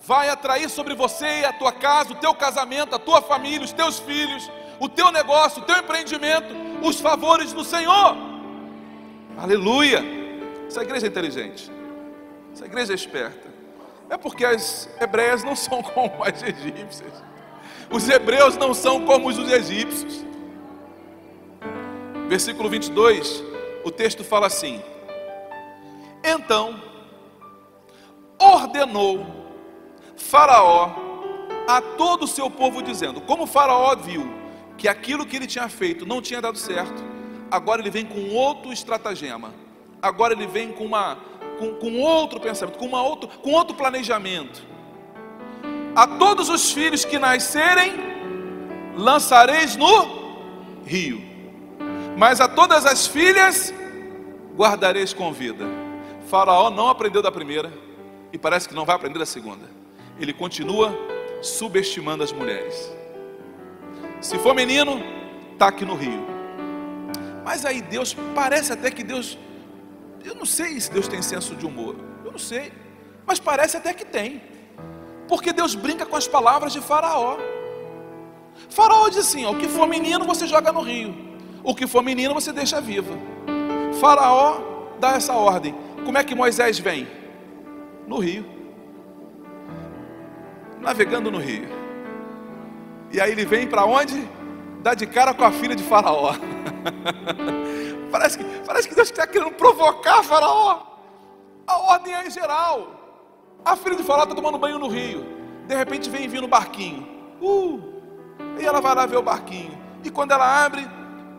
vai 0.00 0.30
atrair 0.30 0.70
sobre 0.70 0.94
você 0.94 1.40
e 1.40 1.44
a 1.44 1.52
tua 1.52 1.72
casa, 1.72 2.12
o 2.12 2.16
teu 2.16 2.34
casamento, 2.34 2.94
a 2.94 2.98
tua 2.98 3.20
família, 3.20 3.66
os 3.66 3.72
teus 3.72 3.98
filhos 3.98 4.50
o 4.78 4.88
teu 4.88 5.10
negócio, 5.10 5.62
o 5.62 5.64
teu 5.64 5.76
empreendimento, 5.76 6.54
os 6.82 7.00
favores 7.00 7.52
do 7.52 7.64
Senhor. 7.64 8.16
Aleluia! 9.36 10.02
Essa 10.66 10.82
igreja 10.82 11.06
é 11.06 11.08
inteligente, 11.08 11.70
essa 12.52 12.64
igreja 12.64 12.92
é 12.92 12.94
esperta. 12.94 13.46
É 14.08 14.16
porque 14.16 14.44
as 14.44 14.88
hebreias 15.00 15.42
não 15.42 15.56
são 15.56 15.82
como 15.84 16.22
as 16.22 16.42
egípcias, 16.42 17.12
os 17.90 18.08
hebreus 18.08 18.56
não 18.56 18.74
são 18.74 19.04
como 19.04 19.28
os 19.28 19.38
egípcios. 19.38 20.24
Versículo 22.28 22.68
22, 22.68 23.44
O 23.84 23.90
texto 23.90 24.24
fala 24.24 24.48
assim: 24.48 24.82
Então 26.24 26.82
ordenou 28.38 29.24
Faraó 30.16 30.90
a 31.68 31.80
todo 31.80 32.24
o 32.24 32.28
seu 32.28 32.50
povo, 32.50 32.82
dizendo: 32.82 33.20
Como 33.20 33.46
Faraó 33.46 33.94
viu 33.94 34.45
que 34.76 34.88
aquilo 34.88 35.26
que 35.26 35.36
ele 35.36 35.46
tinha 35.46 35.68
feito 35.68 36.06
não 36.06 36.20
tinha 36.20 36.40
dado 36.40 36.58
certo, 36.58 37.02
agora 37.50 37.80
ele 37.80 37.90
vem 37.90 38.04
com 38.04 38.30
outro 38.34 38.72
estratagema, 38.72 39.54
agora 40.00 40.34
ele 40.34 40.46
vem 40.46 40.72
com, 40.72 40.84
uma, 40.84 41.18
com, 41.58 41.74
com 41.74 42.00
outro 42.00 42.40
pensamento, 42.40 42.78
com, 42.78 42.86
uma 42.86 43.02
outro, 43.02 43.28
com 43.28 43.52
outro 43.52 43.74
planejamento. 43.74 44.64
A 45.94 46.06
todos 46.06 46.48
os 46.48 46.72
filhos 46.72 47.04
que 47.04 47.18
nascerem, 47.18 47.94
lançareis 48.96 49.76
no 49.76 50.26
rio, 50.84 51.22
mas 52.16 52.40
a 52.40 52.48
todas 52.48 52.84
as 52.84 53.06
filhas 53.06 53.72
guardareis 54.54 55.12
com 55.12 55.32
vida. 55.32 55.64
Faraó 56.28 56.70
não 56.70 56.88
aprendeu 56.88 57.22
da 57.22 57.30
primeira 57.30 57.72
e 58.32 58.38
parece 58.38 58.68
que 58.68 58.74
não 58.74 58.84
vai 58.84 58.96
aprender 58.96 59.18
da 59.18 59.26
segunda. 59.26 59.70
Ele 60.18 60.32
continua 60.32 60.96
subestimando 61.42 62.24
as 62.24 62.32
mulheres. 62.32 62.95
Se 64.26 64.36
for 64.40 64.56
menino, 64.56 65.00
está 65.52 65.68
aqui 65.68 65.84
no 65.84 65.94
rio. 65.94 66.20
Mas 67.44 67.64
aí 67.64 67.80
Deus, 67.80 68.12
parece 68.34 68.72
até 68.72 68.90
que 68.90 69.04
Deus, 69.04 69.38
eu 70.24 70.34
não 70.34 70.44
sei 70.44 70.80
se 70.80 70.90
Deus 70.90 71.06
tem 71.06 71.22
senso 71.22 71.54
de 71.54 71.64
humor, 71.64 71.94
eu 72.24 72.32
não 72.32 72.38
sei, 72.38 72.72
mas 73.24 73.38
parece 73.38 73.76
até 73.76 73.94
que 73.94 74.04
tem, 74.04 74.42
porque 75.28 75.52
Deus 75.52 75.76
brinca 75.76 76.04
com 76.04 76.16
as 76.16 76.26
palavras 76.26 76.72
de 76.72 76.80
Faraó. 76.80 77.36
Faraó 78.68 79.08
diz 79.08 79.18
assim: 79.18 79.44
ó, 79.44 79.52
o 79.52 79.58
que 79.58 79.68
for 79.68 79.86
menino 79.86 80.24
você 80.24 80.44
joga 80.44 80.72
no 80.72 80.80
rio, 80.80 81.14
o 81.62 81.72
que 81.72 81.86
for 81.86 82.02
menino 82.02 82.34
você 82.34 82.52
deixa 82.52 82.80
viva. 82.80 83.16
Faraó 84.00 84.60
dá 84.98 85.12
essa 85.12 85.34
ordem. 85.34 85.72
Como 86.04 86.18
é 86.18 86.24
que 86.24 86.34
Moisés 86.34 86.80
vem? 86.80 87.06
No 88.08 88.18
rio, 88.18 88.44
navegando 90.80 91.30
no 91.30 91.38
rio. 91.38 91.75
E 93.10 93.20
aí 93.20 93.32
ele 93.32 93.44
vem 93.44 93.66
para 93.66 93.84
onde? 93.84 94.28
Dá 94.82 94.94
de 94.94 95.06
cara 95.06 95.34
com 95.34 95.44
a 95.44 95.50
filha 95.50 95.74
de 95.74 95.82
Faraó. 95.82 96.34
parece, 98.10 98.38
que, 98.38 98.44
parece 98.64 98.88
que 98.88 98.94
Deus 98.94 99.10
está 99.10 99.26
querendo 99.26 99.52
provocar 99.52 100.22
Faraó. 100.22 100.82
A 101.66 101.78
ordem 101.92 102.14
é 102.14 102.26
em 102.26 102.30
geral. 102.30 102.88
A 103.64 103.74
filha 103.74 103.96
de 103.96 104.02
Faraó 104.02 104.24
está 104.24 104.34
tomando 104.34 104.58
banho 104.58 104.78
no 104.78 104.88
rio. 104.88 105.26
De 105.66 105.74
repente 105.74 106.08
vem 106.08 106.28
vir 106.28 106.40
no 106.40 106.48
barquinho. 106.48 107.06
Uh, 107.40 107.80
e 108.58 108.64
ela 108.64 108.80
vai 108.80 108.94
lá 108.94 109.06
ver 109.06 109.16
o 109.16 109.22
barquinho. 109.22 109.76
E 110.04 110.10
quando 110.10 110.32
ela 110.32 110.64
abre, 110.64 110.88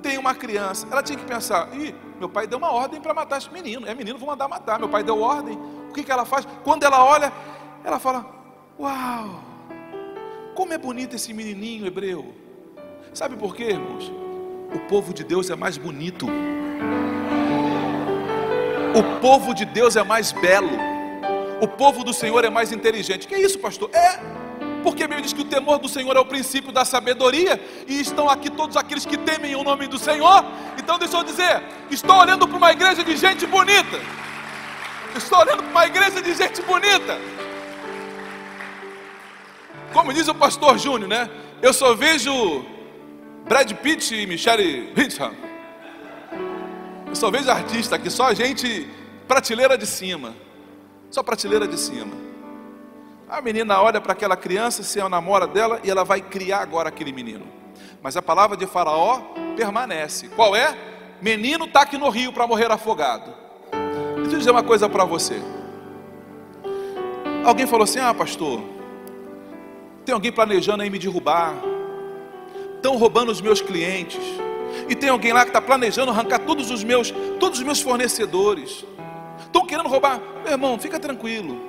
tem 0.02 0.18
uma 0.18 0.36
criança. 0.36 0.88
Ela 0.92 1.02
tinha 1.02 1.18
que 1.18 1.26
pensar: 1.26 1.70
Ih, 1.74 1.96
meu 2.20 2.28
pai 2.28 2.48
deu 2.48 2.58
uma 2.58 2.72
ordem 2.72 3.00
para 3.00 3.14
matar 3.14 3.38
esse 3.38 3.52
menino. 3.52 3.88
É 3.88 3.96
menino, 3.96 4.18
vou 4.18 4.28
mandar 4.28 4.48
matar. 4.48 4.80
Meu 4.80 4.90
pai 4.90 5.04
deu 5.04 5.22
ordem. 5.22 5.58
O 5.90 5.94
que, 5.94 6.04
que 6.04 6.12
ela 6.12 6.26
faz? 6.26 6.46
Quando 6.64 6.84
ela 6.84 7.04
olha, 7.04 7.32
ela 7.84 8.00
fala: 8.00 8.26
Uau, 8.80 9.47
como 10.58 10.74
é 10.74 10.78
bonito 10.80 11.16
esse 11.16 11.32
menininho 11.36 11.86
hebreu. 11.86 12.34
Sabe 13.14 13.38
por 13.38 13.56
quê, 13.56 13.66
irmãos? 13.66 14.12
O 14.74 14.80
povo 14.90 15.14
de 15.14 15.24
Deus 15.24 15.52
é 15.52 15.56
mais 15.56 15.78
bonito. 15.78 16.26
O 18.96 19.22
povo 19.22 19.54
de 19.54 19.66
Deus 19.66 19.96
é 19.96 20.04
mais 20.04 20.32
belo. 20.32 20.72
O 21.62 21.68
povo 21.68 22.04
do 22.04 22.12
Senhor 22.12 22.44
é 22.44 22.50
mais 22.50 22.72
inteligente. 22.72 23.28
Que 23.28 23.36
é 23.36 23.40
isso, 23.40 23.60
pastor? 23.60 23.92
É. 23.94 24.20
Porque 24.82 25.04
a 25.04 25.08
Bíblia 25.08 25.22
diz 25.22 25.32
que 25.32 25.42
o 25.42 25.46
temor 25.46 25.78
do 25.78 25.88
Senhor 25.88 26.16
é 26.18 26.20
o 26.20 26.26
princípio 26.26 26.72
da 26.72 26.84
sabedoria, 26.84 27.62
e 27.88 28.00
estão 28.00 28.28
aqui 28.28 28.50
todos 28.50 28.76
aqueles 28.78 29.06
que 29.06 29.16
temem 29.16 29.56
o 29.56 29.64
nome 29.64 29.86
do 29.86 30.00
Senhor. 30.00 30.44
Então, 30.80 30.98
deixa 30.98 31.18
eu 31.18 31.24
dizer: 31.24 31.62
estou 31.92 32.16
olhando 32.16 32.48
para 32.48 32.58
uma 32.58 32.72
igreja 32.72 33.04
de 33.04 33.16
gente 33.16 33.46
bonita. 33.46 34.00
Estou 35.16 35.38
olhando 35.38 35.62
para 35.62 35.72
uma 35.72 35.86
igreja 35.86 36.20
de 36.20 36.34
gente 36.34 36.64
bonita. 36.64 37.37
Como 39.98 40.14
diz 40.14 40.28
o 40.28 40.36
pastor 40.36 40.78
Júnior, 40.78 41.10
né? 41.10 41.28
Eu 41.60 41.74
só 41.74 41.96
vejo 41.96 42.64
Brad 43.46 43.74
Pitt 43.74 44.14
e 44.14 44.28
Michelle 44.28 44.94
Hitcham. 44.96 45.34
Eu 47.08 47.16
só 47.16 47.32
vejo 47.32 47.50
artista 47.50 47.96
aqui, 47.96 48.08
só 48.12 48.32
gente 48.32 48.88
prateleira 49.28 49.76
de 49.76 49.88
cima. 49.88 50.36
Só 51.10 51.24
prateleira 51.24 51.68
de 51.68 51.80
cima. 51.80 52.14
A 53.28 53.42
menina 53.42 53.82
olha 53.82 54.00
para 54.00 54.14
aquela 54.14 54.38
criança, 54.38 54.84
se 54.84 55.00
é 55.00 55.10
namora 55.10 55.48
dela, 55.48 55.82
e 55.84 55.90
ela 55.90 56.04
vai 56.04 56.22
criar 56.22 56.60
agora 56.60 56.90
aquele 56.90 57.12
menino. 57.12 57.48
Mas 58.00 58.16
a 58.16 58.22
palavra 58.22 58.56
de 58.56 58.68
Faraó 58.68 59.22
permanece. 59.56 60.28
Qual 60.28 60.56
é? 60.56 60.78
Menino 61.20 61.66
está 61.66 61.82
aqui 61.82 61.98
no 61.98 62.10
rio 62.10 62.32
para 62.32 62.46
morrer 62.46 62.72
afogado. 62.72 63.34
Deixa 64.18 64.34
eu 64.34 64.38
dizer 64.38 64.52
uma 64.52 64.64
coisa 64.64 64.88
para 64.88 65.06
você. 65.06 65.42
Alguém 67.44 67.66
falou 67.66 67.86
assim: 67.86 68.00
Ah, 68.00 68.14
pastor, 68.14 68.77
tem 70.08 70.14
alguém 70.14 70.32
planejando 70.32 70.82
aí 70.82 70.90
me 70.90 70.98
derrubar. 70.98 71.54
Estão 72.78 72.96
roubando 72.96 73.30
os 73.30 73.42
meus 73.42 73.60
clientes. 73.60 74.22
E 74.88 74.96
tem 74.96 75.10
alguém 75.10 75.34
lá 75.34 75.42
que 75.42 75.50
está 75.50 75.60
planejando 75.60 76.12
arrancar 76.12 76.40
todos 76.40 76.72
os 76.72 76.82
meus, 76.82 77.14
todos 77.42 77.60
os 77.60 77.66
meus 77.66 77.82
fornecedores. 77.82 78.86
Estão 79.38 79.66
querendo 79.66 79.90
roubar. 79.90 80.22
Meu 80.44 80.54
irmão, 80.54 80.80
fica 80.80 80.98
tranquilo. 80.98 81.62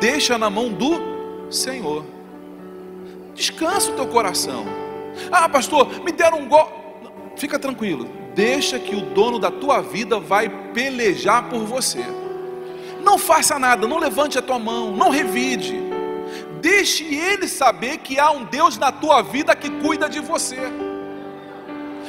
Deixa 0.00 0.38
na 0.38 0.48
mão 0.48 0.72
do 0.72 1.50
Senhor. 1.50 2.06
Descansa 3.34 3.90
o 3.90 3.94
teu 3.94 4.06
coração. 4.06 4.64
Ah, 5.30 5.46
pastor, 5.46 6.02
me 6.02 6.12
deram 6.12 6.38
um 6.38 6.48
gol. 6.48 6.72
Fica 7.36 7.58
tranquilo. 7.58 8.08
Deixa 8.34 8.78
que 8.78 8.96
o 8.96 9.02
dono 9.02 9.38
da 9.38 9.50
tua 9.50 9.82
vida 9.82 10.18
vai 10.18 10.48
pelejar 10.72 11.50
por 11.50 11.66
você. 11.66 12.02
Não 13.02 13.18
faça 13.18 13.58
nada, 13.58 13.86
não 13.86 13.98
levante 13.98 14.38
a 14.38 14.42
tua 14.42 14.58
mão, 14.58 14.90
não 14.90 15.10
revide. 15.10 15.85
Deixe 16.60 17.04
ele 17.04 17.48
saber 17.48 17.98
que 17.98 18.18
há 18.18 18.30
um 18.30 18.44
Deus 18.44 18.78
na 18.78 18.90
tua 18.90 19.22
vida 19.22 19.54
que 19.54 19.70
cuida 19.70 20.08
de 20.08 20.20
você. 20.20 20.58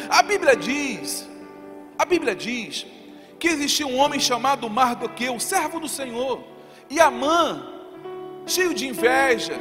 A 0.10 0.22
Bíblia 0.22 0.56
diz, 0.56 1.28
a 1.98 2.06
Bíblia 2.06 2.36
diz 2.36 2.86
que 3.40 3.48
existia 3.48 3.86
um 3.86 3.98
homem 3.98 4.20
chamado 4.20 4.70
Mardoqueu, 4.70 5.40
servo 5.40 5.80
do 5.80 5.88
Senhor, 5.88 6.44
e 6.90 7.00
Amã, 7.00 7.68
cheio 8.46 8.74
de 8.74 8.88
inveja, 8.88 9.60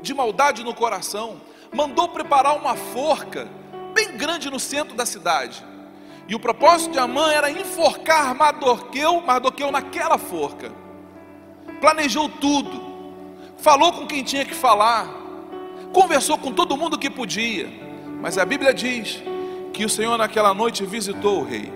de 0.00 0.14
maldade 0.14 0.64
no 0.64 0.74
coração, 0.74 1.40
mandou 1.72 2.08
preparar 2.08 2.56
uma 2.56 2.74
forca 2.74 3.48
bem 3.94 4.16
grande 4.16 4.50
no 4.50 4.58
centro 4.58 4.94
da 4.94 5.04
cidade. 5.04 5.64
E 6.26 6.34
o 6.34 6.40
propósito 6.40 6.92
de 6.92 6.98
Amã 6.98 7.30
era 7.32 7.50
enforcar 7.50 8.34
Mardoqueu, 8.34 9.20
Mardoqueu 9.20 9.70
naquela 9.70 10.16
forca. 10.16 10.72
Planejou 11.80 12.28
tudo 12.28 12.91
falou 13.62 13.92
com 13.92 14.08
quem 14.08 14.24
tinha 14.24 14.44
que 14.44 14.54
falar, 14.54 15.08
conversou 15.92 16.36
com 16.36 16.52
todo 16.52 16.76
mundo 16.76 16.98
que 16.98 17.08
podia, 17.08 17.68
mas 18.20 18.36
a 18.36 18.44
Bíblia 18.44 18.74
diz 18.74 19.22
que 19.72 19.84
o 19.84 19.88
Senhor 19.88 20.18
naquela 20.18 20.52
noite 20.52 20.84
visitou 20.84 21.40
o 21.40 21.44
rei. 21.44 21.72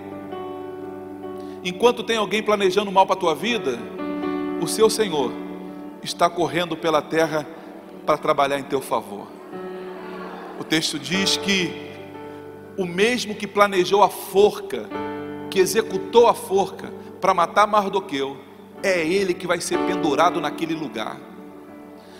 Enquanto 1.63 2.03
tem 2.03 2.17
alguém 2.17 2.43
planejando 2.43 2.91
mal 2.91 3.05
para 3.05 3.15
a 3.15 3.19
tua 3.19 3.33
vida, 3.33 3.79
o 4.61 4.67
seu 4.67 4.89
Senhor 4.89 5.31
está 6.03 6.29
correndo 6.29 6.75
pela 6.75 7.01
terra 7.01 7.47
para 8.05 8.17
trabalhar 8.17 8.59
em 8.59 8.63
teu 8.63 8.81
favor. 8.81 9.27
O 10.59 10.65
texto 10.65 10.99
diz 10.99 11.37
que 11.37 11.89
o 12.77 12.85
mesmo 12.85 13.33
que 13.33 13.47
planejou 13.47 14.03
a 14.03 14.09
forca, 14.09 14.89
que 15.49 15.59
executou 15.59 16.27
a 16.27 16.33
forca 16.33 16.91
para 17.21 17.33
matar 17.33 17.65
Mardoqueu, 17.65 18.35
é 18.83 18.99
ele 18.99 19.33
que 19.33 19.47
vai 19.47 19.61
ser 19.61 19.79
pendurado 19.79 20.41
naquele 20.41 20.75
lugar. 20.75 21.36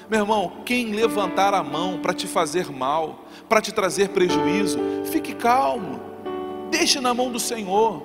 Meu 0.09 0.21
irmão, 0.21 0.53
quem 0.65 0.93
levantar 0.93 1.53
a 1.53 1.61
mão 1.61 1.99
para 1.99 2.13
te 2.13 2.27
fazer 2.27 2.71
mal, 2.71 3.25
para 3.49 3.59
te 3.59 3.73
trazer 3.73 4.09
prejuízo, 4.09 4.79
fique 5.11 5.35
calmo, 5.35 5.99
deixe 6.71 7.01
na 7.01 7.13
mão 7.13 7.29
do 7.29 7.39
Senhor, 7.39 8.01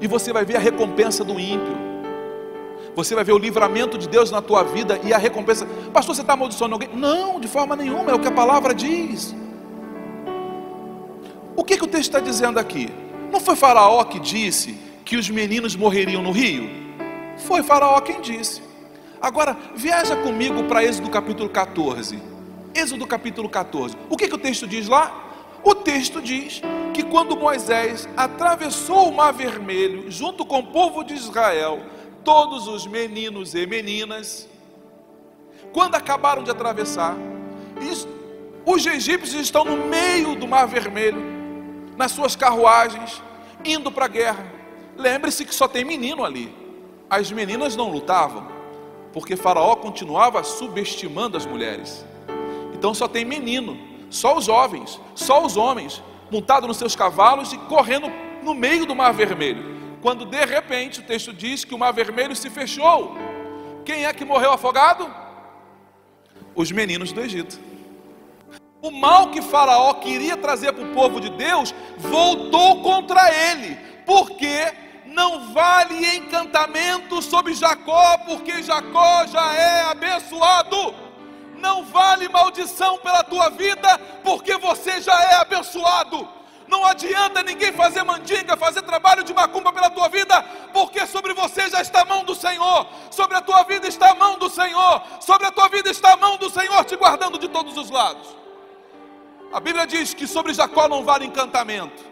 e 0.00 0.06
você 0.06 0.32
vai 0.32 0.46
ver 0.46 0.56
a 0.56 0.60
recompensa 0.60 1.22
do 1.22 1.38
ímpio. 1.38 1.76
Você 2.94 3.14
vai 3.14 3.22
ver 3.22 3.32
o 3.32 3.38
livramento 3.38 3.98
de 3.98 4.08
Deus 4.08 4.30
na 4.30 4.40
tua 4.40 4.62
vida 4.62 4.98
e 5.04 5.12
a 5.12 5.18
recompensa. 5.18 5.66
Pastor, 5.92 6.14
você 6.14 6.22
está 6.22 6.32
amaldiçoando 6.32 6.74
alguém? 6.74 6.88
Não, 6.94 7.38
de 7.38 7.48
forma 7.48 7.76
nenhuma, 7.76 8.10
é 8.10 8.14
o 8.14 8.18
que 8.18 8.28
a 8.28 8.32
palavra 8.32 8.74
diz. 8.74 9.34
O 11.54 11.62
que, 11.62 11.76
que 11.76 11.84
o 11.84 11.86
texto 11.86 12.08
está 12.08 12.20
dizendo 12.20 12.58
aqui? 12.58 12.88
Não 13.30 13.40
foi 13.40 13.56
Faraó 13.56 14.04
que 14.04 14.18
disse 14.18 14.78
que 15.04 15.16
os 15.16 15.28
meninos 15.28 15.76
morreriam 15.76 16.22
no 16.22 16.30
rio? 16.30 16.68
Foi 17.36 17.62
Faraó 17.62 18.00
quem 18.00 18.20
disse. 18.22 18.71
Agora, 19.22 19.56
viaja 19.76 20.16
comigo 20.16 20.64
para 20.64 20.82
Êxodo 20.82 21.08
capítulo 21.08 21.48
14. 21.48 22.20
Êxodo 22.74 23.06
capítulo 23.06 23.48
14. 23.48 23.96
O 24.10 24.16
que, 24.16 24.26
que 24.26 24.34
o 24.34 24.38
texto 24.38 24.66
diz 24.66 24.88
lá? 24.88 25.30
O 25.62 25.76
texto 25.76 26.20
diz 26.20 26.60
que 26.92 27.04
quando 27.04 27.36
Moisés 27.36 28.08
atravessou 28.16 29.08
o 29.08 29.14
Mar 29.14 29.32
Vermelho, 29.32 30.10
junto 30.10 30.44
com 30.44 30.58
o 30.58 30.66
povo 30.66 31.04
de 31.04 31.14
Israel, 31.14 31.80
todos 32.24 32.66
os 32.66 32.84
meninos 32.84 33.54
e 33.54 33.64
meninas, 33.64 34.48
quando 35.72 35.94
acabaram 35.94 36.42
de 36.42 36.50
atravessar, 36.50 37.16
os 38.66 38.86
egípcios 38.86 39.40
estão 39.40 39.64
no 39.64 39.86
meio 39.86 40.34
do 40.34 40.48
Mar 40.48 40.66
Vermelho, 40.66 41.22
nas 41.96 42.10
suas 42.10 42.34
carruagens, 42.34 43.22
indo 43.64 43.92
para 43.92 44.06
a 44.06 44.08
guerra. 44.08 44.52
Lembre-se 44.96 45.44
que 45.44 45.54
só 45.54 45.68
tem 45.68 45.84
menino 45.84 46.24
ali. 46.24 46.52
As 47.08 47.30
meninas 47.30 47.76
não 47.76 47.88
lutavam, 47.88 48.51
porque 49.12 49.36
Faraó 49.36 49.76
continuava 49.76 50.42
subestimando 50.42 51.36
as 51.36 51.46
mulheres. 51.46 52.04
Então 52.72 52.94
só 52.94 53.06
tem 53.06 53.24
menino, 53.24 53.78
só 54.10 54.36
os 54.36 54.44
jovens, 54.44 55.00
só 55.14 55.44
os 55.44 55.56
homens, 55.56 56.02
montados 56.30 56.66
nos 56.66 56.78
seus 56.78 56.96
cavalos 56.96 57.52
e 57.52 57.58
correndo 57.58 58.10
no 58.42 58.54
meio 58.54 58.86
do 58.86 58.94
Mar 58.94 59.12
Vermelho. 59.12 59.72
Quando 60.00 60.24
de 60.24 60.44
repente 60.44 61.00
o 61.00 61.04
texto 61.04 61.32
diz 61.32 61.64
que 61.64 61.74
o 61.74 61.78
Mar 61.78 61.92
Vermelho 61.92 62.34
se 62.34 62.50
fechou. 62.50 63.16
Quem 63.84 64.04
é 64.04 64.12
que 64.12 64.24
morreu 64.24 64.52
afogado? 64.52 65.12
Os 66.54 66.72
meninos 66.72 67.12
do 67.12 67.20
Egito. 67.20 67.60
O 68.80 68.90
mal 68.90 69.30
que 69.30 69.40
Faraó 69.40 69.94
queria 69.94 70.36
trazer 70.36 70.72
para 70.72 70.84
o 70.84 70.92
povo 70.92 71.20
de 71.20 71.30
Deus 71.30 71.72
voltou 71.98 72.82
contra 72.82 73.32
ele, 73.32 73.76
porque 74.04 74.72
não 75.12 75.52
vale 75.52 76.16
encantamento 76.16 77.20
sobre 77.22 77.54
Jacó, 77.54 78.18
porque 78.18 78.62
Jacó 78.62 79.26
já 79.26 79.54
é 79.54 79.82
abençoado. 79.82 80.94
Não 81.58 81.84
vale 81.84 82.28
maldição 82.28 82.98
pela 82.98 83.22
tua 83.22 83.50
vida, 83.50 83.98
porque 84.24 84.56
você 84.56 85.00
já 85.00 85.14
é 85.22 85.34
abençoado. 85.34 86.28
Não 86.66 86.86
adianta 86.86 87.42
ninguém 87.42 87.70
fazer 87.72 88.02
mandinga, 88.02 88.56
fazer 88.56 88.82
trabalho 88.82 89.22
de 89.22 89.34
macumba 89.34 89.72
pela 89.72 89.90
tua 89.90 90.08
vida, 90.08 90.42
porque 90.72 91.06
sobre 91.06 91.34
você 91.34 91.68
já 91.68 91.82
está 91.82 92.00
a 92.00 92.04
mão 92.04 92.24
do 92.24 92.34
Senhor, 92.34 92.86
sobre 93.10 93.36
a 93.36 93.42
tua 93.42 93.62
vida 93.64 93.86
está 93.86 94.10
a 94.10 94.14
mão 94.14 94.38
do 94.38 94.48
Senhor, 94.48 95.02
sobre 95.20 95.46
a 95.46 95.52
tua 95.52 95.68
vida 95.68 95.90
está 95.90 96.14
a 96.14 96.16
mão 96.16 96.38
do 96.38 96.48
Senhor 96.48 96.84
te 96.84 96.96
guardando 96.96 97.38
de 97.38 97.48
todos 97.48 97.76
os 97.76 97.90
lados. 97.90 98.26
A 99.52 99.60
Bíblia 99.60 99.86
diz 99.86 100.14
que 100.14 100.26
sobre 100.26 100.54
Jacó 100.54 100.88
não 100.88 101.04
vale 101.04 101.26
encantamento. 101.26 102.11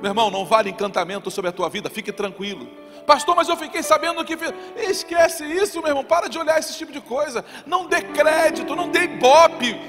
Meu 0.00 0.10
irmão, 0.10 0.30
não 0.30 0.44
vale 0.44 0.70
encantamento 0.70 1.30
sobre 1.30 1.48
a 1.48 1.52
tua 1.52 1.68
vida, 1.68 1.88
fique 1.88 2.12
tranquilo. 2.12 2.68
Pastor, 3.06 3.34
mas 3.34 3.48
eu 3.48 3.56
fiquei 3.56 3.82
sabendo 3.82 4.24
que. 4.24 4.36
Esquece 4.76 5.44
isso, 5.44 5.78
meu 5.80 5.88
irmão, 5.88 6.04
para 6.04 6.28
de 6.28 6.38
olhar 6.38 6.58
esse 6.58 6.76
tipo 6.76 6.92
de 6.92 7.00
coisa. 7.00 7.44
Não 7.66 7.86
dê 7.86 8.02
crédito, 8.02 8.74
não 8.74 8.88
dê 8.88 9.04
ibope 9.04 9.80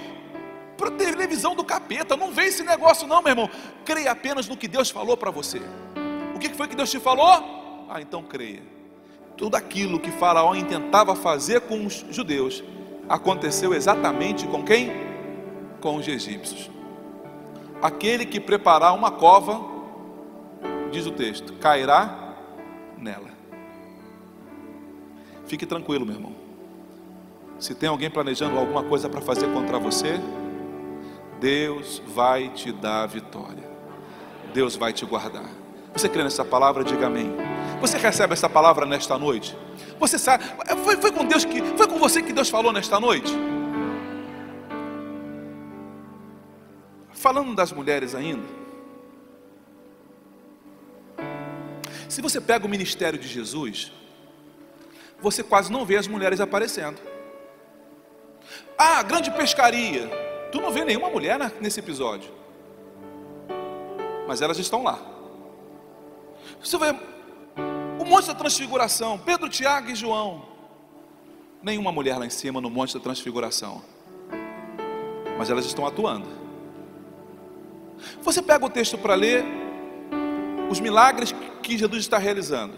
para 0.78 0.92
televisão 0.92 1.56
do 1.56 1.64
capeta. 1.64 2.16
Não 2.16 2.32
vê 2.32 2.46
esse 2.46 2.64
negócio, 2.64 3.08
não, 3.08 3.22
meu 3.22 3.32
irmão. 3.32 3.50
Creia 3.84 4.12
apenas 4.12 4.48
no 4.48 4.56
que 4.56 4.68
Deus 4.68 4.90
falou 4.90 5.18
para 5.18 5.32
você. 5.32 5.62
O 6.36 6.40
que 6.40 6.50
foi 6.50 6.68
que 6.68 6.76
Deus 6.76 6.92
te 6.92 7.00
falou? 7.00 7.88
Ah, 7.90 8.00
então 8.00 8.24
creia. 8.24 8.62
Tudo 9.36 9.56
aquilo 9.56 10.00
que 10.00 10.12
Faraó 10.12 10.56
intentava 10.56 11.16
fazer 11.16 11.62
com 11.62 11.86
os 11.86 12.06
judeus 12.10 12.64
aconteceu 13.10 13.74
exatamente 13.74 14.48
com 14.48 14.64
quem? 14.64 15.08
com 15.80 15.96
os 15.96 16.08
egípcios. 16.08 16.70
Aquele 17.82 18.26
que 18.26 18.40
preparar 18.40 18.94
uma 18.94 19.12
cova, 19.12 19.62
diz 20.92 21.06
o 21.06 21.12
texto, 21.12 21.54
cairá 21.54 22.36
nela. 22.98 23.30
Fique 25.46 25.66
tranquilo, 25.66 26.06
meu 26.06 26.16
irmão. 26.16 26.36
Se 27.60 27.74
tem 27.74 27.90
alguém 27.90 28.10
planejando 28.10 28.58
alguma 28.58 28.84
coisa 28.84 29.10
para 29.10 29.22
fazer 29.22 29.48
contra 29.54 29.80
você, 29.80 30.20
Deus 31.40 32.02
vai 32.08 32.50
te 32.50 32.72
dar 32.72 33.04
a 33.04 33.08
vitória. 33.08 33.68
Deus 34.54 34.76
vai 34.76 34.94
te 34.94 35.06
guardar. 35.06 35.50
Você 35.94 36.08
crê 36.10 36.24
nessa 36.24 36.46
palavra? 36.46 36.84
Diga 36.84 37.08
amém. 37.08 37.32
Você 37.80 37.98
recebe 37.98 38.34
essa 38.34 38.50
palavra 38.50 38.86
nesta 38.86 39.18
noite? 39.18 39.58
Você 40.00 40.20
sabe? 40.20 40.44
Foi, 40.84 40.98
foi 40.98 41.12
com 41.12 41.26
Deus 41.26 41.46
que 41.46 41.62
foi 41.62 41.88
com 41.88 41.98
você 41.98 42.22
que 42.22 42.34
Deus 42.34 42.50
falou 42.50 42.72
nesta 42.72 43.00
noite? 43.00 43.34
Falando 47.12 47.56
das 47.56 47.72
mulheres 47.72 48.14
ainda, 48.14 48.44
se 52.08 52.22
você 52.22 52.40
pega 52.40 52.66
o 52.66 52.70
ministério 52.70 53.20
de 53.20 53.28
Jesus, 53.28 53.92
você 55.20 55.44
quase 55.44 55.72
não 55.72 55.86
vê 55.86 55.98
as 55.98 56.08
mulheres 56.08 56.40
aparecendo. 56.40 57.00
Ah, 58.78 59.02
grande 59.04 59.32
pescaria. 59.32 60.10
Tu 60.52 60.62
não 60.62 60.72
vê 60.72 60.86
nenhuma 60.86 61.10
mulher 61.10 61.40
nesse 61.60 61.80
episódio. 61.80 62.32
Mas 64.28 64.42
elas 64.42 64.58
estão 64.58 64.84
lá. 64.84 65.00
Você 66.62 66.78
vê 66.78 66.96
o 68.00 68.06
Monte 68.06 68.28
da 68.28 68.36
Transfiguração, 68.36 69.18
Pedro, 69.18 69.50
Tiago 69.50 69.90
e 69.90 69.96
João. 69.96 70.46
Nenhuma 71.62 71.92
mulher 71.92 72.18
lá 72.18 72.26
em 72.26 72.30
cima 72.30 72.62
no 72.62 72.70
Monte 72.70 72.94
da 72.94 73.00
Transfiguração. 73.00 73.82
Mas 75.38 75.50
elas 75.50 75.66
estão 75.66 75.86
atuando. 75.86 76.28
Você 78.22 78.42
pega 78.42 78.66
o 78.66 78.70
texto 78.70 78.98
para 78.98 79.16
ler 79.16 79.44
os 80.70 80.80
milagres 80.80 81.34
que 81.62 81.78
Jesus 81.78 82.02
está 82.02 82.18
realizando. 82.18 82.74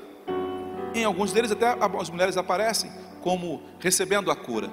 Em 0.94 1.04
alguns 1.04 1.32
deles 1.32 1.52
até 1.52 1.76
as 2.00 2.10
mulheres 2.10 2.38
aparecem 2.38 2.92
como 3.22 3.62
recebendo 3.80 4.32
a 4.32 4.36
cura. 4.36 4.70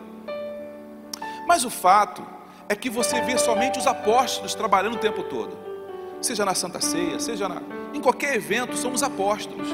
Mas 1.47 1.65
o 1.65 1.71
fato 1.71 2.27
é 2.69 2.75
que 2.75 2.91
você 2.91 3.21
vê 3.21 3.39
somente 3.39 3.79
os 3.79 3.87
apóstolos 3.87 4.55
trabalhando 4.55 4.95
o 4.95 4.99
tempo 4.99 5.23
todo. 5.23 5.57
Seja 6.21 6.45
na 6.45 6.55
Santa 6.55 6.81
Ceia, 6.81 7.21
seja 7.21 7.49
na, 7.49 7.63
em 7.93 8.01
qualquer 8.01 8.35
evento, 8.35 8.77
são 8.77 8.93
os 8.93 9.03
apóstolos. 9.03 9.69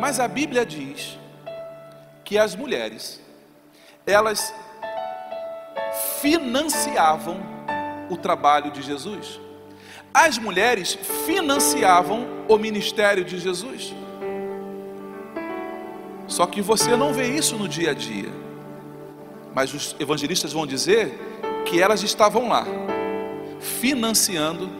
Mas 0.00 0.18
a 0.18 0.26
Bíblia 0.26 0.64
diz 0.64 1.18
que 2.24 2.38
as 2.38 2.54
mulheres, 2.54 3.20
elas 4.06 4.52
financiavam 6.20 7.40
o 8.08 8.16
trabalho 8.16 8.70
de 8.70 8.82
Jesus 8.82 9.40
as 10.14 10.38
mulheres 10.38 10.98
financiavam 11.26 12.26
o 12.48 12.58
ministério 12.58 13.24
de 13.24 13.38
Jesus. 13.38 13.94
Só 16.26 16.46
que 16.46 16.60
você 16.60 16.96
não 16.96 17.12
vê 17.12 17.28
isso 17.28 17.56
no 17.56 17.68
dia 17.68 17.90
a 17.90 17.94
dia. 17.94 18.28
Mas 19.54 19.72
os 19.72 19.96
evangelistas 19.98 20.52
vão 20.52 20.66
dizer 20.66 21.12
que 21.64 21.80
elas 21.80 22.02
estavam 22.02 22.48
lá, 22.48 22.66
financiando 23.60 24.70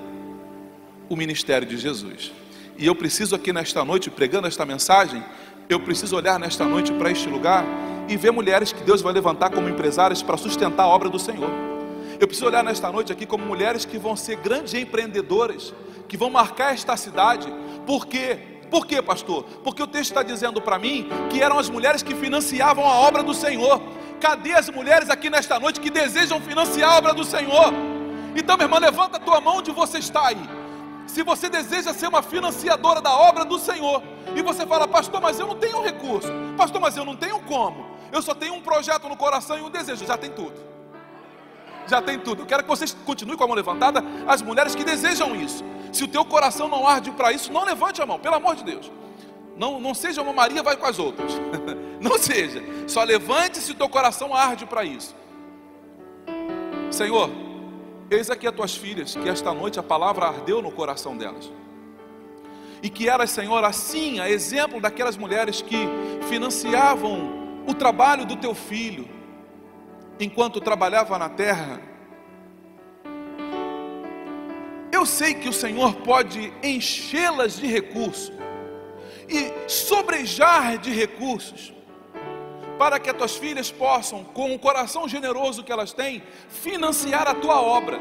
o 1.08 1.16
ministério 1.16 1.66
de 1.66 1.76
Jesus. 1.76 2.32
E 2.78 2.86
eu 2.86 2.94
preciso 2.94 3.34
aqui 3.34 3.52
nesta 3.52 3.84
noite, 3.84 4.10
pregando 4.10 4.48
esta 4.48 4.64
mensagem, 4.64 5.22
eu 5.68 5.80
preciso 5.80 6.16
olhar 6.16 6.38
nesta 6.38 6.64
noite 6.64 6.92
para 6.92 7.10
este 7.10 7.28
lugar 7.28 7.64
e 8.08 8.16
ver 8.16 8.32
mulheres 8.32 8.72
que 8.72 8.82
Deus 8.82 9.00
vai 9.00 9.12
levantar 9.12 9.50
como 9.50 9.68
empresárias 9.68 10.22
para 10.22 10.36
sustentar 10.36 10.84
a 10.84 10.88
obra 10.88 11.08
do 11.08 11.18
Senhor. 11.18 11.71
Eu 12.22 12.28
preciso 12.28 12.46
olhar 12.46 12.62
nesta 12.62 12.88
noite 12.92 13.12
aqui 13.12 13.26
como 13.26 13.44
mulheres 13.44 13.84
que 13.84 13.98
vão 13.98 14.14
ser 14.14 14.36
grandes 14.36 14.74
empreendedoras, 14.74 15.74
que 16.08 16.16
vão 16.16 16.30
marcar 16.30 16.72
esta 16.72 16.96
cidade. 16.96 17.52
Por 17.84 18.06
quê? 18.06 18.38
Por 18.70 18.86
quê, 18.86 19.02
pastor? 19.02 19.42
Porque 19.64 19.82
o 19.82 19.88
texto 19.88 20.12
está 20.12 20.22
dizendo 20.22 20.62
para 20.62 20.78
mim 20.78 21.08
que 21.28 21.42
eram 21.42 21.58
as 21.58 21.68
mulheres 21.68 22.00
que 22.00 22.14
financiavam 22.14 22.86
a 22.86 22.94
obra 23.00 23.24
do 23.24 23.34
Senhor. 23.34 23.82
Cadê 24.20 24.52
as 24.52 24.70
mulheres 24.70 25.10
aqui 25.10 25.28
nesta 25.28 25.58
noite 25.58 25.80
que 25.80 25.90
desejam 25.90 26.40
financiar 26.40 26.92
a 26.92 26.98
obra 26.98 27.12
do 27.12 27.24
Senhor? 27.24 27.74
Então, 28.36 28.56
minha 28.56 28.66
irmã, 28.66 28.78
levanta 28.78 29.16
a 29.16 29.20
tua 29.20 29.40
mão 29.40 29.56
onde 29.56 29.72
você 29.72 29.98
está 29.98 30.28
aí. 30.28 30.48
Se 31.08 31.24
você 31.24 31.48
deseja 31.48 31.92
ser 31.92 32.06
uma 32.06 32.22
financiadora 32.22 33.00
da 33.00 33.16
obra 33.16 33.44
do 33.44 33.58
Senhor, 33.58 34.00
e 34.36 34.42
você 34.42 34.64
fala, 34.64 34.86
pastor, 34.86 35.20
mas 35.20 35.40
eu 35.40 35.46
não 35.48 35.56
tenho 35.56 35.82
recurso, 35.82 36.28
pastor, 36.56 36.80
mas 36.80 36.96
eu 36.96 37.04
não 37.04 37.16
tenho 37.16 37.40
como, 37.40 37.84
eu 38.12 38.22
só 38.22 38.32
tenho 38.32 38.54
um 38.54 38.60
projeto 38.60 39.08
no 39.08 39.16
coração 39.16 39.58
e 39.58 39.60
um 39.60 39.70
desejo, 39.70 40.06
já 40.06 40.16
tem 40.16 40.30
tudo 40.30 40.71
já 41.86 42.00
tem 42.00 42.18
tudo. 42.18 42.42
Eu 42.42 42.46
quero 42.46 42.62
que 42.62 42.68
vocês 42.68 42.96
continuem 43.04 43.36
com 43.36 43.44
a 43.44 43.46
mão 43.46 43.56
levantada, 43.56 44.02
as 44.26 44.42
mulheres 44.42 44.74
que 44.74 44.84
desejam 44.84 45.34
isso. 45.34 45.64
Se 45.92 46.04
o 46.04 46.08
teu 46.08 46.24
coração 46.24 46.68
não 46.68 46.86
arde 46.86 47.10
para 47.10 47.32
isso, 47.32 47.52
não 47.52 47.64
levante 47.64 48.00
a 48.00 48.06
mão, 48.06 48.18
pelo 48.18 48.36
amor 48.36 48.56
de 48.56 48.64
Deus. 48.64 48.90
Não, 49.56 49.78
não 49.80 49.94
seja 49.94 50.22
uma 50.22 50.32
Maria, 50.32 50.62
vai 50.62 50.76
com 50.76 50.86
as 50.86 50.98
outras. 50.98 51.32
não 52.00 52.18
seja. 52.18 52.62
Só 52.86 53.02
levante 53.02 53.58
se 53.58 53.72
o 53.72 53.74
teu 53.74 53.88
coração 53.88 54.34
arde 54.34 54.64
para 54.66 54.84
isso. 54.84 55.14
Senhor, 56.90 57.30
eis 58.10 58.30
aqui 58.30 58.46
as 58.46 58.54
tuas 58.54 58.74
filhas, 58.74 59.14
que 59.14 59.28
esta 59.28 59.52
noite 59.52 59.78
a 59.78 59.82
palavra 59.82 60.26
ardeu 60.26 60.62
no 60.62 60.70
coração 60.70 61.16
delas. 61.16 61.50
E 62.82 62.90
que 62.90 63.08
elas, 63.08 63.30
Senhor, 63.30 63.62
assim, 63.64 64.18
a 64.18 64.28
exemplo 64.28 64.80
daquelas 64.80 65.16
mulheres 65.16 65.62
que 65.62 65.86
financiavam 66.28 67.62
o 67.66 67.74
trabalho 67.74 68.24
do 68.24 68.36
teu 68.36 68.54
filho, 68.54 69.08
enquanto 70.18 70.60
trabalhava 70.60 71.18
na 71.18 71.28
terra, 71.28 71.80
eu 74.92 75.06
sei 75.06 75.34
que 75.34 75.48
o 75.48 75.52
Senhor 75.52 75.94
pode 75.96 76.52
enchê-las 76.62 77.56
de 77.56 77.66
recursos 77.66 78.32
e 79.28 79.68
sobrejar 79.68 80.78
de 80.78 80.90
recursos, 80.90 81.72
para 82.78 83.00
que 83.00 83.10
as 83.10 83.16
tuas 83.16 83.36
filhas 83.36 83.70
possam, 83.70 84.22
com 84.22 84.54
o 84.54 84.58
coração 84.58 85.08
generoso 85.08 85.64
que 85.64 85.72
elas 85.72 85.92
têm, 85.92 86.22
financiar 86.48 87.26
a 87.28 87.34
tua 87.34 87.60
obra, 87.60 87.98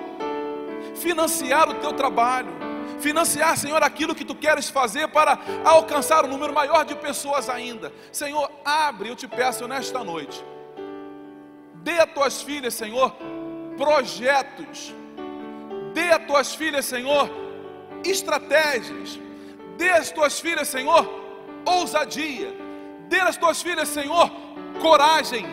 financiar 0.95 1.69
o 1.69 1.75
teu 1.75 1.93
trabalho, 1.93 2.51
financiar, 2.99 3.57
Senhor, 3.57 3.81
aquilo 3.81 4.13
que 4.13 4.25
tu 4.25 4.35
queres 4.35 4.69
fazer 4.69 5.07
para 5.07 5.39
alcançar 5.63 6.25
um 6.25 6.27
número 6.27 6.53
maior 6.53 6.83
de 6.83 6.95
pessoas 6.95 7.49
ainda. 7.49 7.91
Senhor, 8.11 8.51
abre, 8.65 9.09
eu 9.09 9.15
te 9.15 9.27
peço 9.27 9.67
nesta 9.67 10.03
noite 10.03 10.43
Dê 11.81 11.99
a 11.99 12.07
tuas 12.07 12.41
filhas, 12.41 12.73
Senhor, 12.73 13.15
projetos. 13.77 14.93
Dê 15.93 16.11
a 16.11 16.19
tuas 16.19 16.53
filhas, 16.55 16.85
Senhor, 16.85 17.29
estratégias. 18.03 19.19
dê 19.77 19.89
às 19.89 20.11
tuas 20.11 20.39
filhas, 20.39 20.67
Senhor, 20.67 21.09
ousadia, 21.65 22.53
dê 23.09 23.19
às 23.19 23.35
tuas 23.35 23.61
filhas, 23.61 23.89
Senhor, 23.89 24.31
coragem, 24.79 25.45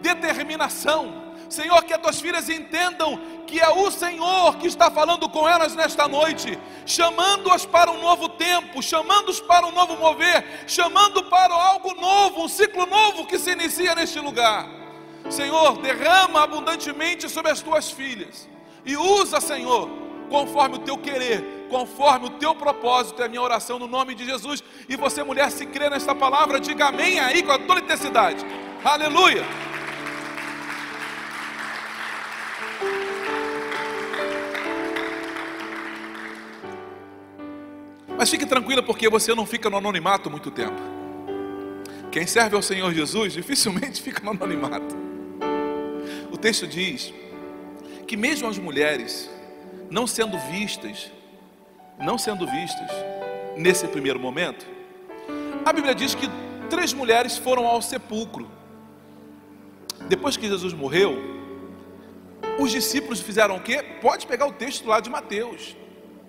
determinação. 0.00 1.26
Senhor, 1.48 1.84
que 1.84 1.92
as 1.92 2.00
tuas 2.00 2.20
filhas 2.20 2.48
entendam 2.48 3.20
que 3.46 3.60
é 3.60 3.68
o 3.68 3.88
Senhor 3.90 4.56
que 4.56 4.66
está 4.66 4.90
falando 4.90 5.28
com 5.28 5.48
elas 5.48 5.76
nesta 5.76 6.08
noite, 6.08 6.58
chamando-as 6.84 7.64
para 7.64 7.90
um 7.90 8.00
novo 8.00 8.28
tempo, 8.30 8.82
chamando-as 8.82 9.40
para 9.40 9.66
um 9.66 9.72
novo 9.72 9.96
mover, 9.96 10.64
chamando 10.66 11.22
para 11.24 11.54
algo 11.54 11.94
novo, 11.94 12.44
um 12.44 12.48
ciclo 12.48 12.86
novo 12.86 13.26
que 13.26 13.38
se 13.38 13.52
inicia 13.52 13.94
neste 13.94 14.18
lugar. 14.18 14.85
Senhor, 15.30 15.78
derrama 15.78 16.42
abundantemente 16.42 17.28
sobre 17.28 17.50
as 17.50 17.60
tuas 17.60 17.90
filhas 17.90 18.48
e 18.84 18.96
usa, 18.96 19.40
Senhor, 19.40 19.90
conforme 20.30 20.76
o 20.76 20.78
teu 20.78 20.96
querer, 20.96 21.66
conforme 21.68 22.26
o 22.26 22.30
teu 22.30 22.54
propósito, 22.54 23.20
é 23.20 23.26
a 23.26 23.28
minha 23.28 23.42
oração 23.42 23.78
no 23.78 23.88
nome 23.88 24.14
de 24.14 24.24
Jesus. 24.24 24.62
E 24.88 24.96
você, 24.96 25.24
mulher, 25.24 25.50
se 25.50 25.66
crê 25.66 25.90
nesta 25.90 26.14
palavra, 26.14 26.60
diga 26.60 26.86
amém 26.86 27.18
aí 27.18 27.42
com 27.42 27.58
toda 27.66 27.80
intensidade. 27.80 28.44
Aleluia. 28.84 29.44
Mas 38.16 38.30
fique 38.30 38.46
tranquila, 38.46 38.82
porque 38.82 39.08
você 39.08 39.34
não 39.34 39.44
fica 39.44 39.68
no 39.68 39.76
anonimato 39.76 40.30
muito 40.30 40.50
tempo. 40.50 40.80
Quem 42.10 42.26
serve 42.26 42.56
ao 42.56 42.62
Senhor 42.62 42.92
Jesus 42.94 43.32
dificilmente 43.32 44.00
fica 44.02 44.22
no 44.24 44.30
anonimato. 44.30 45.15
O 46.30 46.36
texto 46.36 46.66
diz 46.66 47.12
que 48.06 48.16
mesmo 48.16 48.48
as 48.48 48.58
mulheres, 48.58 49.30
não 49.90 50.06
sendo 50.06 50.38
vistas, 50.50 51.10
não 51.98 52.18
sendo 52.18 52.46
vistas 52.46 52.90
nesse 53.56 53.86
primeiro 53.88 54.18
momento, 54.18 54.66
a 55.64 55.72
Bíblia 55.72 55.94
diz 55.94 56.14
que 56.14 56.28
três 56.68 56.92
mulheres 56.92 57.36
foram 57.36 57.66
ao 57.66 57.80
sepulcro. 57.80 58.50
Depois 60.08 60.36
que 60.36 60.46
Jesus 60.46 60.72
morreu, 60.72 61.16
os 62.58 62.70
discípulos 62.70 63.20
fizeram 63.20 63.56
o 63.56 63.60
quê? 63.60 63.82
Pode 64.00 64.26
pegar 64.26 64.46
o 64.46 64.52
texto 64.52 64.86
lá 64.86 65.00
de 65.00 65.10
Mateus 65.10 65.76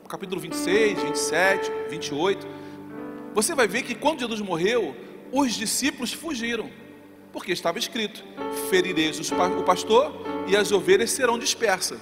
capítulo 0.08 0.40
26, 0.40 1.04
27, 1.04 1.72
28, 1.90 2.48
você 3.34 3.54
vai 3.54 3.68
ver 3.68 3.84
que 3.84 3.94
quando 3.94 4.22
Jesus 4.22 4.40
morreu, 4.40 4.96
os 5.32 5.54
discípulos 5.54 6.14
fugiram, 6.14 6.70
porque 7.38 7.52
estava 7.52 7.78
escrito: 7.78 8.24
ferireis 8.68 9.20
o 9.32 9.64
pastor 9.64 10.12
e 10.48 10.58
as 10.58 10.72
ovelhas 10.72 11.12
serão 11.12 11.38
dispersas. 11.38 12.00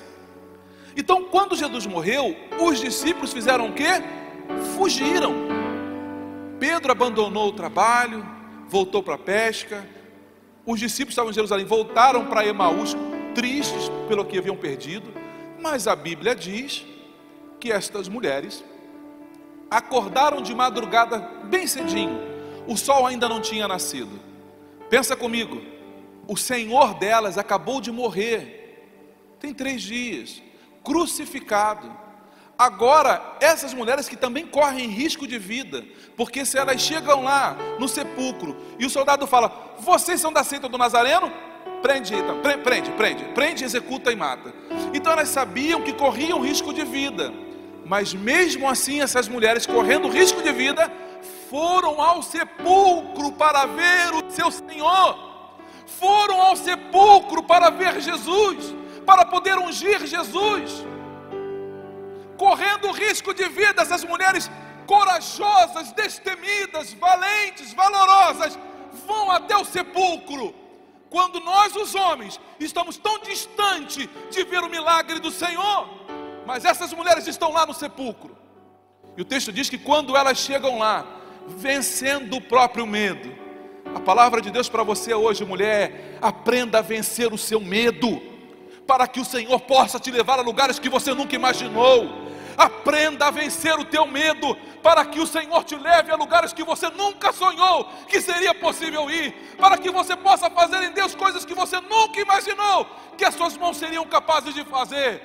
Então, 0.96 1.26
quando 1.26 1.58
Jesus 1.58 1.86
morreu, 1.86 2.34
os 2.62 2.80
discípulos 2.80 3.34
fizeram 3.34 3.68
o 3.68 3.74
quê? 3.74 4.02
Fugiram. 4.78 5.34
Pedro 6.58 6.90
abandonou 6.90 7.50
o 7.50 7.52
trabalho, 7.52 8.26
voltou 8.70 9.04
para 9.04 9.16
a 9.16 9.18
pesca. 9.18 9.86
Os 10.66 10.80
discípulos 10.80 11.12
estavam 11.12 11.32
em 11.32 11.34
Jerusalém, 11.34 11.66
voltaram 11.66 12.28
para 12.28 12.46
Emaús, 12.48 12.96
tristes 13.36 13.92
pelo 14.08 14.24
que 14.24 14.38
haviam 14.38 14.56
perdido. 14.56 15.12
Mas 15.62 15.86
a 15.86 15.98
Bíblia 15.98 16.34
diz 16.34 16.86
que 17.60 17.74
estas 17.74 18.08
mulheres 18.08 18.64
acordaram 19.70 20.42
de 20.42 20.56
madrugada 20.56 21.20
bem 21.44 21.68
cedinho, 21.68 22.22
o 22.66 22.78
sol 22.78 23.06
ainda 23.06 23.28
não 23.28 23.42
tinha 23.42 23.68
nascido. 23.68 24.35
Pensa 24.90 25.16
comigo, 25.16 25.62
o 26.28 26.38
Senhor 26.38 26.96
delas 26.96 27.38
acabou 27.38 27.82
de 27.82 27.92
morrer, 27.92 28.88
tem 29.40 29.54
três 29.54 29.82
dias, 29.82 30.42
crucificado. 30.84 32.06
Agora, 32.58 33.36
essas 33.42 33.74
mulheres 33.74 34.08
que 34.08 34.16
também 34.16 34.48
correm 34.48 34.88
risco 34.88 35.28
de 35.28 35.38
vida, 35.38 35.84
porque 36.16 36.46
se 36.46 36.58
elas 36.58 36.80
chegam 36.80 37.24
lá 37.24 37.58
no 37.80 37.88
sepulcro 37.88 38.56
e 38.80 38.86
o 38.86 38.90
soldado 38.90 39.28
fala: 39.28 39.76
Vocês 39.80 40.22
são 40.22 40.32
da 40.32 40.44
seita 40.44 40.70
do 40.70 40.78
Nazareno? 40.78 41.32
Prende, 41.82 42.16
então, 42.16 42.42
prende, 42.42 42.92
prende, 42.92 43.26
prende, 43.26 43.64
executa 43.64 44.12
e 44.12 44.16
mata. 44.16 44.54
Então 44.94 45.12
elas 45.12 45.30
sabiam 45.30 45.82
que 45.82 45.94
corriam 45.94 46.40
risco 46.42 46.74
de 46.74 46.84
vida. 46.84 47.32
Mas 47.86 48.14
mesmo 48.14 48.68
assim, 48.68 49.02
essas 49.02 49.28
mulheres, 49.28 49.68
correndo 49.68 50.10
risco 50.10 50.42
de 50.42 50.52
vida, 50.52 50.92
foram 51.50 52.02
ao 52.02 52.22
sepulcro 52.22 53.32
para 53.32 53.66
ver 53.66 54.14
o 54.14 54.30
seu 54.30 54.52
Senhor. 54.52 55.18
Foram 55.86 56.42
ao 56.42 56.56
sepulcro 56.56 57.44
para 57.44 57.70
ver 57.70 58.02
Jesus, 58.02 58.76
para 59.06 59.26
poder 59.26 59.58
ungir 59.58 60.06
Jesus. 60.06 60.86
Correndo 62.38 62.92
risco 62.92 63.34
de 63.34 63.48
vida, 63.48 63.82
essas 63.82 64.04
mulheres 64.04 64.50
corajosas, 64.86 65.92
destemidas, 65.94 66.94
valentes, 66.94 67.74
valorosas, 67.74 68.58
vão 69.06 69.32
até 69.32 69.56
o 69.56 69.66
sepulcro. 69.66 70.54
Quando 71.10 71.40
nós, 71.40 71.76
os 71.76 71.96
homens, 71.96 72.40
estamos 72.60 72.98
tão 72.98 73.20
distante 73.20 74.10
de 74.30 74.44
ver 74.44 74.64
o 74.64 74.70
milagre 74.70 75.20
do 75.20 75.32
Senhor, 75.32 75.88
mas 76.46 76.66
essas 76.66 76.92
mulheres 76.92 77.26
estão 77.28 77.54
lá 77.54 77.66
no 77.66 77.74
sepulcro. 77.74 78.36
E 79.16 79.22
o 79.22 79.26
texto 79.26 79.52
diz 79.52 79.70
que 79.70 79.78
quando 79.78 80.18
elas 80.18 80.38
chegam 80.38 80.78
lá, 80.78 81.06
vencendo 81.48 82.38
o 82.38 82.42
próprio 82.42 82.86
medo, 82.86 83.36
a 83.94 84.00
palavra 84.00 84.42
de 84.42 84.52
Deus 84.52 84.68
para 84.68 84.84
você 84.84 85.14
hoje, 85.14 85.46
mulher, 85.46 86.18
aprenda 86.22 86.80
a 86.80 86.82
vencer 86.82 87.32
o 87.34 87.38
seu 87.38 87.62
medo, 87.62 88.22
para 88.86 89.08
que 89.08 89.20
o 89.20 89.26
Senhor 89.26 89.60
possa 89.62 90.00
te 90.00 90.12
levar 90.12 90.40
a 90.40 90.42
lugares 90.42 90.80
que 90.80 90.90
você 90.90 91.14
nunca 91.14 91.36
imaginou. 91.36 92.26
Aprenda 92.58 93.28
a 93.28 93.32
vencer 93.32 93.78
o 93.78 93.86
teu 93.86 94.06
medo, 94.06 94.56
para 94.84 95.04
que 95.06 95.20
o 95.20 95.26
Senhor 95.26 95.64
te 95.64 95.76
leve 95.76 96.12
a 96.12 96.16
lugares 96.16 96.54
que 96.54 96.64
você 96.64 96.90
nunca 96.90 97.34
sonhou 97.34 97.86
que 98.08 98.22
seria 98.22 98.54
possível 98.54 99.10
ir, 99.10 99.34
para 99.58 99.78
que 99.78 99.90
você 99.90 100.16
possa 100.16 100.50
fazer 100.50 100.84
em 100.84 100.92
Deus 100.92 101.16
coisas 101.16 101.44
que 101.44 101.54
você 101.54 101.80
nunca 101.82 102.20
imaginou 102.20 102.88
que 103.18 103.26
as 103.26 103.34
suas 103.34 103.58
mãos 103.58 103.78
seriam 103.78 104.06
capazes 104.06 104.54
de 104.54 104.64
fazer. 104.64 105.22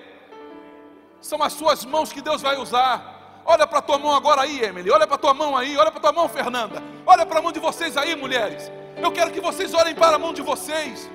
São 1.21 1.43
as 1.43 1.53
suas 1.53 1.85
mãos 1.85 2.13
que 2.13 2.23
Deus 2.23 2.41
vai 2.41 2.57
usar. 2.57 3.20
Olha 3.51 3.67
para 3.67 3.83
tua 3.83 3.99
mão 3.99 4.15
agora 4.15 4.43
aí, 4.43 4.63
Emily. 4.63 4.89
Olha 4.93 5.09
para 5.09 5.17
a 5.17 5.19
tua 5.19 5.35
mão 5.35 5.57
aí. 5.57 5.77
Olha 5.77 5.91
para 5.91 5.99
a 5.99 6.03
tua 6.03 6.13
mão, 6.13 6.29
Fernanda. 6.29 6.81
Olha 7.05 7.27
para 7.27 7.41
a 7.41 7.43
mão 7.43 7.51
de 7.51 7.59
vocês 7.59 7.97
aí, 7.97 8.15
mulheres. 8.15 8.71
Eu 8.97 9.11
quero 9.11 9.33
que 9.33 9.41
vocês 9.41 9.75
olhem 9.75 9.93
para 9.93 10.15
a 10.15 10.19
mão 10.21 10.33
de 10.33 10.41
vocês. 10.41 11.11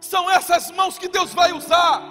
São 0.00 0.28
essas 0.28 0.72
mãos 0.72 0.98
que 0.98 1.06
Deus 1.06 1.32
vai 1.32 1.52
usar. 1.52 2.02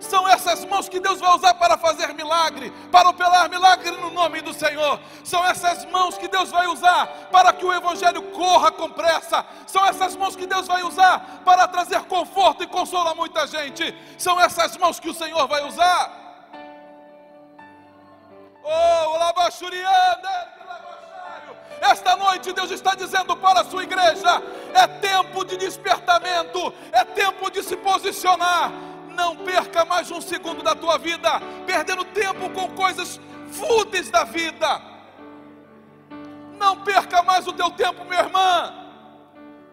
São 0.00 0.26
essas 0.26 0.64
mãos 0.64 0.88
que 0.88 0.98
Deus 0.98 1.20
vai 1.20 1.32
usar 1.36 1.54
para 1.54 1.78
fazer 1.78 2.12
milagre, 2.14 2.72
para 2.90 3.08
operar 3.08 3.48
milagre 3.48 3.92
no 3.92 4.10
nome 4.10 4.40
do 4.40 4.52
Senhor. 4.52 4.98
São 5.22 5.46
essas 5.46 5.84
mãos 5.84 6.18
que 6.18 6.26
Deus 6.26 6.50
vai 6.50 6.66
usar 6.66 7.06
para 7.30 7.52
que 7.52 7.64
o 7.64 7.72
Evangelho 7.72 8.22
corra 8.32 8.72
com 8.72 8.90
pressa. 8.90 9.46
São 9.68 9.86
essas 9.86 10.16
mãos 10.16 10.34
que 10.34 10.46
Deus 10.46 10.66
vai 10.66 10.82
usar 10.82 11.42
para 11.44 11.68
trazer 11.68 12.00
conforto 12.06 12.64
e 12.64 12.66
consolo 12.66 13.10
a 13.10 13.14
muita 13.14 13.46
gente. 13.46 13.94
São 14.18 14.40
essas 14.40 14.76
mãos 14.76 14.98
que 14.98 15.08
o 15.08 15.14
Senhor 15.14 15.46
vai 15.46 15.64
usar. 15.64 16.21
Oh! 18.64 19.02
Esta 21.80 22.16
noite 22.16 22.52
Deus 22.52 22.70
está 22.70 22.94
dizendo 22.94 23.36
para 23.36 23.60
a 23.60 23.64
sua 23.64 23.82
igreja: 23.82 24.42
é 24.72 24.86
tempo 24.86 25.44
de 25.44 25.56
despertamento, 25.56 26.72
é 26.92 27.04
tempo 27.04 27.50
de 27.50 27.62
se 27.62 27.76
posicionar 27.76 28.72
não 29.12 29.36
perca 29.36 29.84
mais 29.84 30.10
um 30.10 30.20
segundo 30.20 30.62
da 30.62 30.74
tua 30.74 30.98
vida 30.98 31.40
perdendo 31.66 32.04
tempo 32.04 32.48
com 32.50 32.68
coisas 32.70 33.20
fúteis 33.50 34.10
da 34.10 34.24
vida. 34.24 34.80
Não 36.58 36.78
perca 36.78 37.22
mais 37.22 37.46
o 37.46 37.52
teu 37.52 37.70
tempo, 37.70 38.04
minha 38.04 38.20
irmã, 38.20 38.74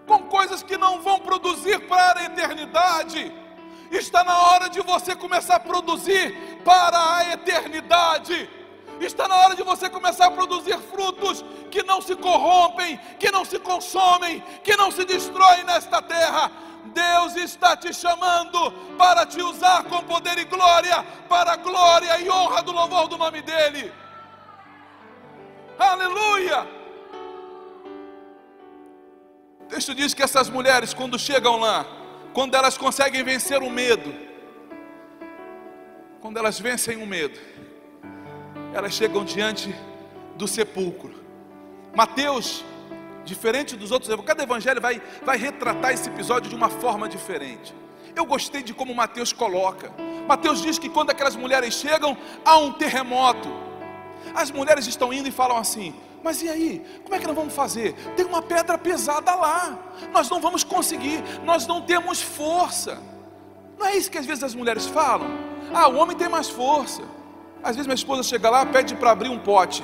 com 0.05 0.23
coisas 0.23 0.63
que 0.63 0.77
não 0.77 1.01
vão 1.01 1.19
produzir 1.19 1.79
para 1.87 2.19
a 2.19 2.25
eternidade. 2.25 3.31
Está 3.91 4.23
na 4.23 4.37
hora 4.37 4.69
de 4.69 4.81
você 4.81 5.15
começar 5.15 5.55
a 5.55 5.59
produzir 5.59 6.59
para 6.63 7.17
a 7.17 7.33
eternidade. 7.33 8.49
Está 8.99 9.27
na 9.27 9.35
hora 9.35 9.55
de 9.55 9.63
você 9.63 9.89
começar 9.89 10.27
a 10.27 10.31
produzir 10.31 10.77
frutos 10.79 11.43
que 11.71 11.83
não 11.83 12.01
se 12.01 12.15
corrompem, 12.15 12.99
que 13.19 13.31
não 13.31 13.45
se 13.45 13.57
consomem, 13.59 14.43
que 14.63 14.75
não 14.75 14.91
se 14.91 15.05
destroem 15.05 15.63
nesta 15.63 16.01
terra 16.01 16.51
Deus 16.85 17.35
está 17.35 17.75
te 17.75 17.93
chamando 17.93 18.71
para 18.97 19.25
te 19.25 19.41
usar 19.41 19.83
com 19.83 20.03
poder 20.03 20.37
e 20.37 20.45
glória, 20.45 21.03
para 21.27 21.53
a 21.53 21.55
glória 21.55 22.19
e 22.19 22.29
honra 22.29 22.61
do 22.61 22.71
louvor 22.71 23.07
do 23.07 23.17
nome 23.17 23.41
dEle. 23.41 23.91
Aleluia! 25.77 26.67
O 29.61 29.65
texto 29.65 29.93
diz 29.93 30.13
que 30.13 30.23
essas 30.23 30.49
mulheres, 30.49 30.93
quando 30.93 31.19
chegam 31.19 31.57
lá, 31.59 31.85
quando 32.33 32.55
elas 32.55 32.77
conseguem 32.77 33.23
vencer 33.23 33.61
o 33.61 33.69
medo, 33.69 34.13
quando 36.19 36.37
elas 36.37 36.59
vencem 36.59 37.01
o 37.01 37.07
medo, 37.07 37.39
elas 38.73 38.93
chegam 38.93 39.23
diante 39.23 39.73
do 40.35 40.47
sepulcro. 40.47 41.13
Mateus 41.95 42.63
diferente 43.25 43.75
dos 43.75 43.91
outros, 43.91 44.13
cada 44.25 44.43
evangelho 44.43 44.81
vai, 44.81 45.01
vai 45.23 45.37
retratar 45.37 45.91
esse 45.91 46.09
episódio 46.09 46.49
de 46.49 46.55
uma 46.55 46.69
forma 46.69 47.07
diferente. 47.07 47.73
Eu 48.15 48.25
gostei 48.25 48.63
de 48.63 48.73
como 48.73 48.93
Mateus 48.93 49.31
coloca. 49.31 49.91
Mateus 50.27 50.61
diz 50.61 50.79
que 50.79 50.89
quando 50.89 51.11
aquelas 51.11 51.35
mulheres 51.35 51.75
chegam, 51.75 52.17
há 52.43 52.57
um 52.57 52.73
terremoto. 52.73 53.49
As 54.33 54.51
mulheres 54.51 54.87
estão 54.87 55.13
indo 55.13 55.29
e 55.29 55.31
falam 55.31 55.57
assim: 55.57 55.93
Mas 56.23 56.41
e 56.41 56.49
aí? 56.49 56.85
Como 57.03 57.15
é 57.15 57.19
que 57.19 57.27
nós 57.27 57.35
vamos 57.35 57.53
fazer? 57.53 57.93
Tem 58.15 58.25
uma 58.25 58.41
pedra 58.41 58.77
pesada 58.77 59.33
lá. 59.35 59.77
Nós 60.11 60.29
não 60.29 60.41
vamos 60.41 60.63
conseguir. 60.63 61.23
Nós 61.43 61.67
não 61.67 61.81
temos 61.81 62.21
força. 62.21 63.01
Não 63.77 63.85
é 63.85 63.95
isso 63.95 64.11
que 64.11 64.17
às 64.17 64.25
vezes 64.25 64.43
as 64.43 64.55
mulheres 64.55 64.87
falam? 64.87 65.27
Ah, 65.73 65.87
o 65.87 65.95
homem 65.95 66.17
tem 66.17 66.27
mais 66.27 66.49
força. 66.49 67.03
Às 67.63 67.75
vezes 67.75 67.87
minha 67.87 67.95
esposa 67.95 68.23
chega 68.23 68.49
lá, 68.49 68.65
pede 68.65 68.95
para 68.95 69.11
abrir 69.11 69.29
um 69.29 69.39
pote. 69.39 69.83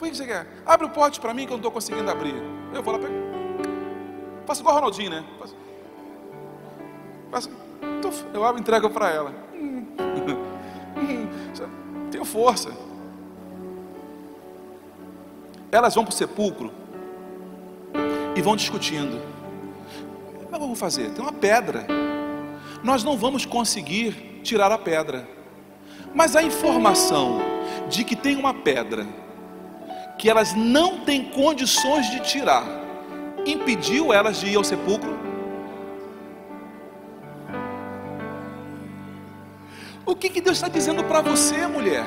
O 0.00 0.04
que 0.04 0.14
você 0.14 0.26
quer? 0.26 0.46
Abre 0.64 0.86
o 0.86 0.90
pote 0.90 1.20
para 1.20 1.34
mim 1.34 1.42
que 1.42 1.48
eu 1.48 1.56
não 1.56 1.58
estou 1.58 1.72
conseguindo 1.72 2.10
abrir. 2.10 2.34
Eu 2.72 2.82
vou 2.82 2.94
lá 2.94 2.98
pegar. 2.98 3.12
Faço 4.46 4.62
igual 4.62 4.76
o 4.76 4.78
Ronaldinho, 4.78 5.10
né? 5.10 5.24
Faço. 5.38 5.56
Faço. 7.30 7.50
Eu 8.32 8.44
abro 8.44 8.58
e 8.58 8.60
entrego 8.60 8.88
para 8.90 9.10
ela. 9.10 9.34
Tenho 12.10 12.24
força. 12.24 12.70
Elas 15.70 15.94
vão 15.94 16.04
para 16.04 16.12
o 16.12 16.16
sepulcro 16.16 16.72
e 18.34 18.40
vão 18.40 18.56
discutindo. 18.56 19.20
Eu 20.50 20.58
vou 20.58 20.74
fazer? 20.74 21.10
Tem 21.10 21.22
uma 21.22 21.32
pedra. 21.32 21.86
Nós 22.82 23.04
não 23.04 23.18
vamos 23.18 23.44
conseguir 23.44 24.40
tirar 24.42 24.72
a 24.72 24.78
pedra. 24.78 25.28
Mas 26.14 26.34
a 26.34 26.42
informação 26.42 27.40
de 27.88 28.04
que 28.04 28.16
tem 28.16 28.36
uma 28.36 28.54
pedra 28.54 29.06
que 30.18 30.28
elas 30.28 30.54
não 30.54 31.00
têm 31.00 31.24
condições 31.24 32.10
de 32.10 32.20
tirar 32.20 32.64
impediu 33.46 34.12
elas 34.12 34.40
de 34.40 34.48
ir 34.48 34.56
ao 34.56 34.64
sepulcro? 34.64 35.16
O 40.04 40.16
que, 40.16 40.30
que 40.30 40.40
Deus 40.40 40.56
está 40.56 40.68
dizendo 40.68 41.04
para 41.04 41.20
você, 41.20 41.66
mulher? 41.66 42.06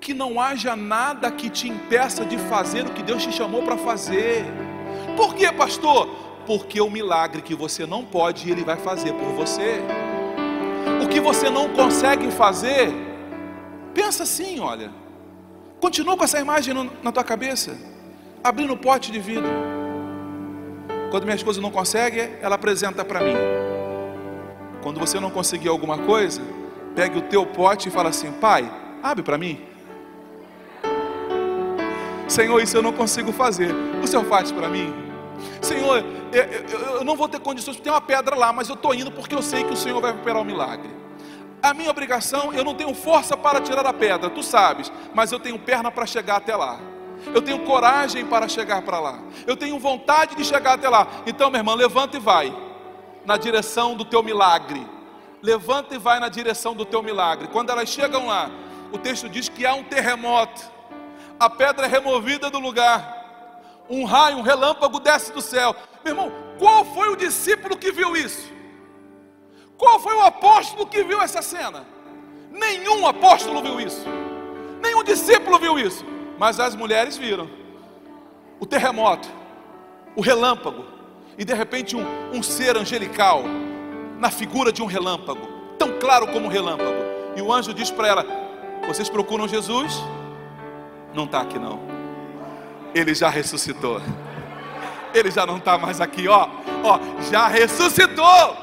Que 0.00 0.12
não 0.12 0.40
haja 0.40 0.74
nada 0.74 1.30
que 1.30 1.48
te 1.48 1.68
impeça 1.68 2.24
de 2.24 2.36
fazer 2.36 2.84
o 2.84 2.90
que 2.90 3.04
Deus 3.04 3.22
te 3.22 3.30
chamou 3.30 3.62
para 3.62 3.76
fazer. 3.76 4.44
Por 5.16 5.34
quê, 5.36 5.52
pastor? 5.52 6.08
Porque 6.44 6.80
o 6.80 6.90
milagre 6.90 7.40
que 7.40 7.54
você 7.54 7.86
não 7.86 8.04
pode, 8.04 8.50
Ele 8.50 8.64
vai 8.64 8.76
fazer 8.76 9.12
por 9.12 9.28
você. 9.28 9.80
Que 11.12 11.20
você 11.20 11.50
não 11.50 11.68
consegue 11.68 12.30
fazer, 12.30 12.90
pensa 13.92 14.22
assim, 14.22 14.58
olha. 14.60 14.90
Continua 15.78 16.16
com 16.16 16.24
essa 16.24 16.40
imagem 16.40 16.72
na 17.02 17.12
tua 17.12 17.22
cabeça, 17.22 17.76
abrindo 18.42 18.72
o 18.72 18.76
pote 18.76 19.12
de 19.12 19.18
vidro. 19.18 19.50
Quando 21.10 21.24
minha 21.24 21.36
esposa 21.36 21.60
não 21.60 21.70
consegue, 21.70 22.30
ela 22.40 22.54
apresenta 22.54 23.04
para 23.04 23.20
mim. 23.20 23.34
Quando 24.82 24.98
você 24.98 25.20
não 25.20 25.30
conseguir 25.30 25.68
alguma 25.68 25.98
coisa, 25.98 26.40
pegue 26.94 27.18
o 27.18 27.22
teu 27.22 27.44
pote 27.44 27.88
e 27.88 27.92
fala 27.92 28.08
assim: 28.08 28.32
Pai, 28.32 28.72
abre 29.02 29.22
para 29.22 29.36
mim. 29.36 29.60
Senhor, 32.26 32.58
isso 32.62 32.78
eu 32.78 32.82
não 32.82 32.92
consigo 32.92 33.32
fazer. 33.32 33.74
O 34.02 34.06
Senhor 34.06 34.24
faz 34.24 34.50
para 34.50 34.68
mim? 34.68 34.94
Senhor, 35.60 36.02
eu, 36.32 36.42
eu, 36.42 36.80
eu, 36.96 37.04
não 37.04 37.16
vou 37.16 37.28
ter 37.28 37.40
condições, 37.40 37.76
tem 37.76 37.92
uma 37.92 38.00
pedra 38.00 38.34
lá, 38.34 38.50
mas 38.50 38.70
eu 38.70 38.74
estou 38.74 38.94
indo 38.94 39.12
porque 39.12 39.34
eu 39.34 39.42
sei 39.42 39.64
que 39.64 39.74
o 39.74 39.76
Senhor 39.76 40.00
vai 40.00 40.12
operar 40.12 40.38
o 40.38 40.40
um 40.40 40.44
milagre. 40.44 41.01
A 41.62 41.72
minha 41.72 41.90
obrigação, 41.90 42.52
eu 42.52 42.64
não 42.64 42.74
tenho 42.74 42.92
força 42.92 43.36
para 43.36 43.60
tirar 43.60 43.86
a 43.86 43.92
pedra, 43.92 44.28
tu 44.28 44.42
sabes, 44.42 44.90
mas 45.14 45.30
eu 45.30 45.38
tenho 45.38 45.58
perna 45.58 45.92
para 45.92 46.04
chegar 46.04 46.36
até 46.36 46.56
lá. 46.56 46.80
Eu 47.26 47.40
tenho 47.40 47.60
coragem 47.60 48.26
para 48.26 48.48
chegar 48.48 48.82
para 48.82 48.98
lá. 48.98 49.20
Eu 49.46 49.56
tenho 49.56 49.78
vontade 49.78 50.34
de 50.34 50.44
chegar 50.44 50.72
até 50.72 50.88
lá. 50.88 51.06
Então, 51.24 51.50
meu 51.50 51.60
irmão, 51.60 51.76
levanta 51.76 52.16
e 52.16 52.20
vai 52.20 52.52
na 53.24 53.36
direção 53.36 53.94
do 53.94 54.04
teu 54.04 54.24
milagre. 54.24 54.84
Levanta 55.40 55.94
e 55.94 55.98
vai 55.98 56.18
na 56.18 56.28
direção 56.28 56.74
do 56.74 56.84
teu 56.84 57.00
milagre. 57.00 57.46
Quando 57.48 57.70
elas 57.70 57.88
chegam 57.88 58.26
lá, 58.26 58.50
o 58.90 58.98
texto 58.98 59.28
diz 59.28 59.48
que 59.48 59.64
há 59.64 59.72
um 59.74 59.84
terremoto. 59.84 60.62
A 61.38 61.48
pedra 61.48 61.86
é 61.86 61.88
removida 61.88 62.50
do 62.50 62.58
lugar. 62.58 63.20
Um 63.88 64.04
raio, 64.04 64.38
um 64.38 64.42
relâmpago 64.42 64.98
desce 64.98 65.32
do 65.32 65.40
céu. 65.40 65.76
Meu 66.04 66.14
irmão, 66.14 66.32
qual 66.58 66.84
foi 66.84 67.08
o 67.08 67.16
discípulo 67.16 67.76
que 67.76 67.92
viu 67.92 68.16
isso? 68.16 68.50
Qual 69.82 69.98
foi 69.98 70.14
o 70.14 70.20
apóstolo 70.20 70.86
que 70.86 71.02
viu 71.02 71.20
essa 71.20 71.42
cena? 71.42 71.84
Nenhum 72.52 73.04
apóstolo 73.04 73.60
viu 73.60 73.80
isso. 73.80 74.06
Nenhum 74.80 75.02
discípulo 75.02 75.58
viu 75.58 75.76
isso. 75.76 76.06
Mas 76.38 76.60
as 76.60 76.76
mulheres 76.76 77.16
viram. 77.16 77.50
O 78.60 78.64
terremoto, 78.64 79.28
o 80.14 80.20
relâmpago, 80.20 80.84
e 81.36 81.44
de 81.44 81.52
repente 81.52 81.96
um, 81.96 82.06
um 82.32 82.44
ser 82.44 82.76
angelical, 82.76 83.42
na 84.20 84.30
figura 84.30 84.70
de 84.70 84.84
um 84.84 84.86
relâmpago, 84.86 85.48
tão 85.76 85.98
claro 85.98 86.28
como 86.28 86.46
um 86.46 86.48
relâmpago. 86.48 87.02
E 87.34 87.42
o 87.42 87.52
anjo 87.52 87.74
diz 87.74 87.90
para 87.90 88.06
ela: 88.06 88.26
Vocês 88.86 89.08
procuram 89.08 89.48
Jesus? 89.48 90.00
Não 91.12 91.24
está 91.24 91.40
aqui 91.40 91.58
não. 91.58 91.80
Ele 92.94 93.16
já 93.16 93.28
ressuscitou. 93.28 94.00
Ele 95.12 95.32
já 95.32 95.44
não 95.44 95.56
está 95.56 95.76
mais 95.76 96.00
aqui, 96.00 96.28
ó. 96.28 96.48
Ó, 96.84 97.00
já 97.28 97.48
ressuscitou. 97.48 98.61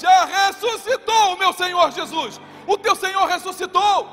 Já 0.00 0.24
ressuscitou 0.24 1.34
o 1.34 1.38
meu 1.38 1.52
Senhor 1.52 1.90
Jesus. 1.92 2.40
O 2.66 2.76
teu 2.76 2.94
Senhor 2.94 3.26
ressuscitou. 3.26 4.08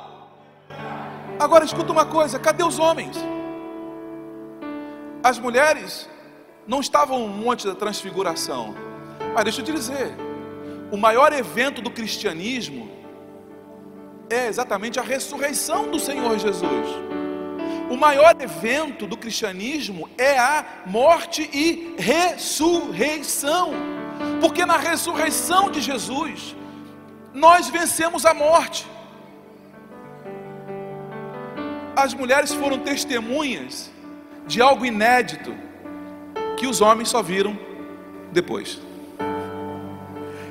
Agora 1.39 1.65
escuta 1.65 1.91
uma 1.91 2.05
coisa: 2.05 2.39
cadê 2.39 2.63
os 2.63 2.79
homens? 2.79 3.17
As 5.23 5.39
mulheres 5.39 6.09
não 6.67 6.79
estavam 6.79 7.19
no 7.19 7.27
monte 7.27 7.65
da 7.65 7.75
transfiguração. 7.75 8.75
Mas 9.34 9.43
deixa 9.43 9.61
eu 9.61 9.65
te 9.65 9.71
dizer, 9.71 10.15
o 10.91 10.97
maior 10.97 11.34
evento 11.34 11.81
do 11.81 11.89
cristianismo 11.89 12.89
é 14.29 14.47
exatamente 14.47 14.99
a 14.99 15.03
ressurreição 15.03 15.89
do 15.89 15.99
Senhor 15.99 16.38
Jesus. 16.38 16.88
O 17.89 17.97
maior 17.97 18.36
evento 18.39 19.05
do 19.05 19.17
cristianismo 19.17 20.09
é 20.17 20.38
a 20.38 20.65
morte 20.86 21.49
e 21.53 21.95
ressurreição. 21.97 23.71
Porque 24.41 24.66
na 24.66 24.78
ressurreição 24.78 25.70
de 25.70 25.82
Jesus, 25.82 26.55
nós 27.34 27.70
vencemos 27.70 28.26
a 28.26 28.34
morte. 28.34 28.88
As 31.95 32.14
mulheres 32.14 32.53
foram 32.53 32.80
testemunhas 32.80 33.91
de 34.47 34.61
algo 34.61 34.86
inédito 34.86 35.53
que 36.57 36.68
os 36.68 36.82
homens 36.82 37.09
só 37.09 37.22
viram 37.22 37.57
depois. 38.32 38.82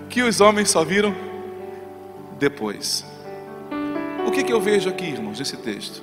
Que 0.08 0.22
os 0.22 0.40
homens 0.40 0.70
só 0.70 0.84
viram 0.84 1.14
depois. 2.38 3.04
O 4.26 4.30
que, 4.30 4.42
que 4.44 4.52
eu 4.52 4.60
vejo 4.60 4.88
aqui, 4.88 5.04
irmãos, 5.04 5.38
nesse 5.38 5.56
texto? 5.56 6.02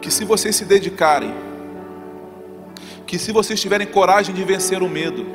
Que 0.00 0.10
se 0.10 0.24
vocês 0.24 0.54
se 0.54 0.64
dedicarem, 0.64 1.34
que 3.06 3.18
se 3.18 3.32
vocês 3.32 3.60
tiverem 3.60 3.86
coragem 3.86 4.34
de 4.34 4.42
vencer 4.44 4.82
o 4.82 4.88
medo, 4.88 5.26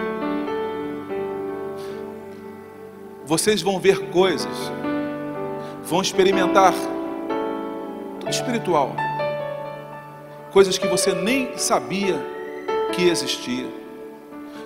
vocês 3.26 3.62
vão 3.62 3.80
ver 3.80 4.10
coisas, 4.10 4.72
vão 5.84 6.02
experimentar 6.02 6.74
tudo 8.20 8.32
espiritual, 8.32 8.96
coisas 10.52 10.78
que 10.78 10.88
você 10.88 11.14
nem 11.14 11.56
sabia 11.58 12.16
que 12.92 13.08
existia, 13.08 13.68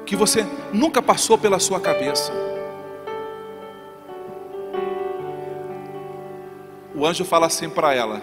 que 0.06 0.16
você 0.16 0.45
nunca 0.72 1.01
passou 1.01 1.38
pela 1.38 1.60
sua 1.60 1.80
cabeça. 1.80 2.32
O 6.95 7.06
anjo 7.06 7.26
fala 7.26 7.47
assim 7.47 7.70
para 7.70 7.93
ela: 7.93 8.22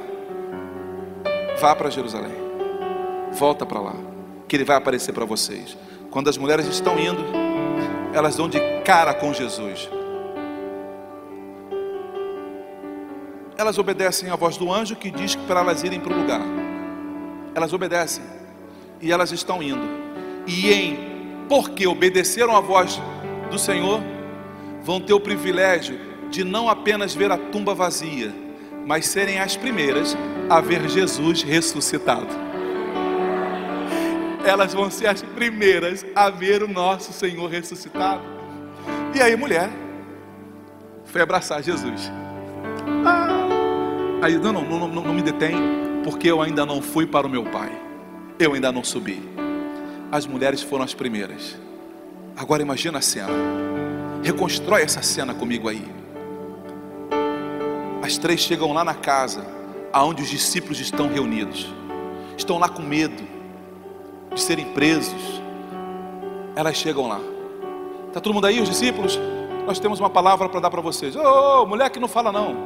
vá 1.60 1.76
para 1.76 1.90
Jerusalém, 1.90 2.32
volta 3.32 3.66
para 3.66 3.80
lá, 3.80 4.09
que 4.50 4.56
ele 4.56 4.64
vai 4.64 4.76
aparecer 4.76 5.12
para 5.12 5.24
vocês. 5.24 5.78
Quando 6.10 6.28
as 6.28 6.36
mulheres 6.36 6.66
estão 6.66 6.98
indo, 6.98 7.24
elas 8.12 8.34
dão 8.34 8.48
de 8.48 8.58
cara 8.84 9.14
com 9.14 9.32
Jesus. 9.32 9.88
Elas 13.56 13.78
obedecem 13.78 14.28
à 14.28 14.34
voz 14.34 14.56
do 14.56 14.72
anjo 14.72 14.96
que 14.96 15.08
diz 15.08 15.36
para 15.36 15.60
elas 15.60 15.84
irem 15.84 16.00
para 16.00 16.12
o 16.12 16.18
lugar. 16.20 16.40
Elas 17.54 17.72
obedecem 17.72 18.24
e 19.00 19.12
elas 19.12 19.30
estão 19.30 19.62
indo. 19.62 19.86
E 20.48 20.72
em 20.72 20.98
porque 21.48 21.86
obedeceram 21.86 22.56
à 22.56 22.60
voz 22.60 23.00
do 23.52 23.58
Senhor, 23.58 24.00
vão 24.82 25.00
ter 25.00 25.12
o 25.12 25.20
privilégio 25.20 25.96
de 26.28 26.42
não 26.42 26.68
apenas 26.68 27.14
ver 27.14 27.30
a 27.30 27.38
tumba 27.38 27.72
vazia, 27.72 28.34
mas 28.84 29.06
serem 29.06 29.38
as 29.38 29.56
primeiras 29.56 30.16
a 30.48 30.60
ver 30.60 30.88
Jesus 30.88 31.42
ressuscitado. 31.42 32.49
Elas 34.44 34.72
vão 34.72 34.90
ser 34.90 35.06
as 35.06 35.22
primeiras 35.22 36.04
a 36.14 36.30
ver 36.30 36.62
o 36.62 36.68
nosso 36.68 37.12
Senhor 37.12 37.48
ressuscitado. 37.48 38.22
E 39.14 39.20
aí, 39.20 39.36
mulher, 39.36 39.70
foi 41.04 41.20
abraçar 41.20 41.62
Jesus. 41.62 42.10
Ah, 43.04 43.48
aí, 44.22 44.36
não, 44.38 44.52
não, 44.52 44.88
não, 44.88 44.88
não, 44.88 45.14
me 45.14 45.22
detém, 45.22 45.56
porque 46.04 46.28
eu 46.28 46.40
ainda 46.40 46.64
não 46.64 46.80
fui 46.80 47.06
para 47.06 47.26
o 47.26 47.30
meu 47.30 47.44
Pai 47.44 47.90
eu 48.40 48.54
ainda 48.54 48.72
não 48.72 48.82
subi. 48.82 49.22
As 50.10 50.26
mulheres 50.26 50.62
foram 50.62 50.82
as 50.82 50.94
primeiras. 50.94 51.58
Agora 52.34 52.62
imagina 52.62 52.98
a 52.98 53.02
cena. 53.02 53.28
Reconstrói 54.22 54.82
essa 54.82 55.02
cena 55.02 55.34
comigo 55.34 55.68
aí. 55.68 55.86
As 58.02 58.16
três 58.16 58.40
chegam 58.40 58.72
lá 58.72 58.82
na 58.82 58.94
casa, 58.94 59.46
aonde 59.92 60.22
os 60.22 60.30
discípulos 60.30 60.80
estão 60.80 61.06
reunidos. 61.06 61.68
Estão 62.36 62.58
lá 62.58 62.68
com 62.68 62.82
medo 62.82 63.22
de 64.40 64.46
serem 64.46 64.64
presos. 64.72 65.40
Elas 66.56 66.76
chegam 66.76 67.06
lá. 67.06 67.20
Está 68.08 68.20
todo 68.20 68.34
mundo 68.34 68.46
aí, 68.46 68.60
os 68.60 68.68
discípulos? 68.68 69.18
Nós 69.66 69.78
temos 69.78 70.00
uma 70.00 70.10
palavra 70.10 70.48
para 70.48 70.60
dar 70.60 70.70
para 70.70 70.80
vocês. 70.80 71.14
Ô, 71.14 71.62
oh, 71.62 71.66
mulher 71.66 71.90
que 71.90 72.00
não 72.00 72.08
fala 72.08 72.32
não. 72.32 72.56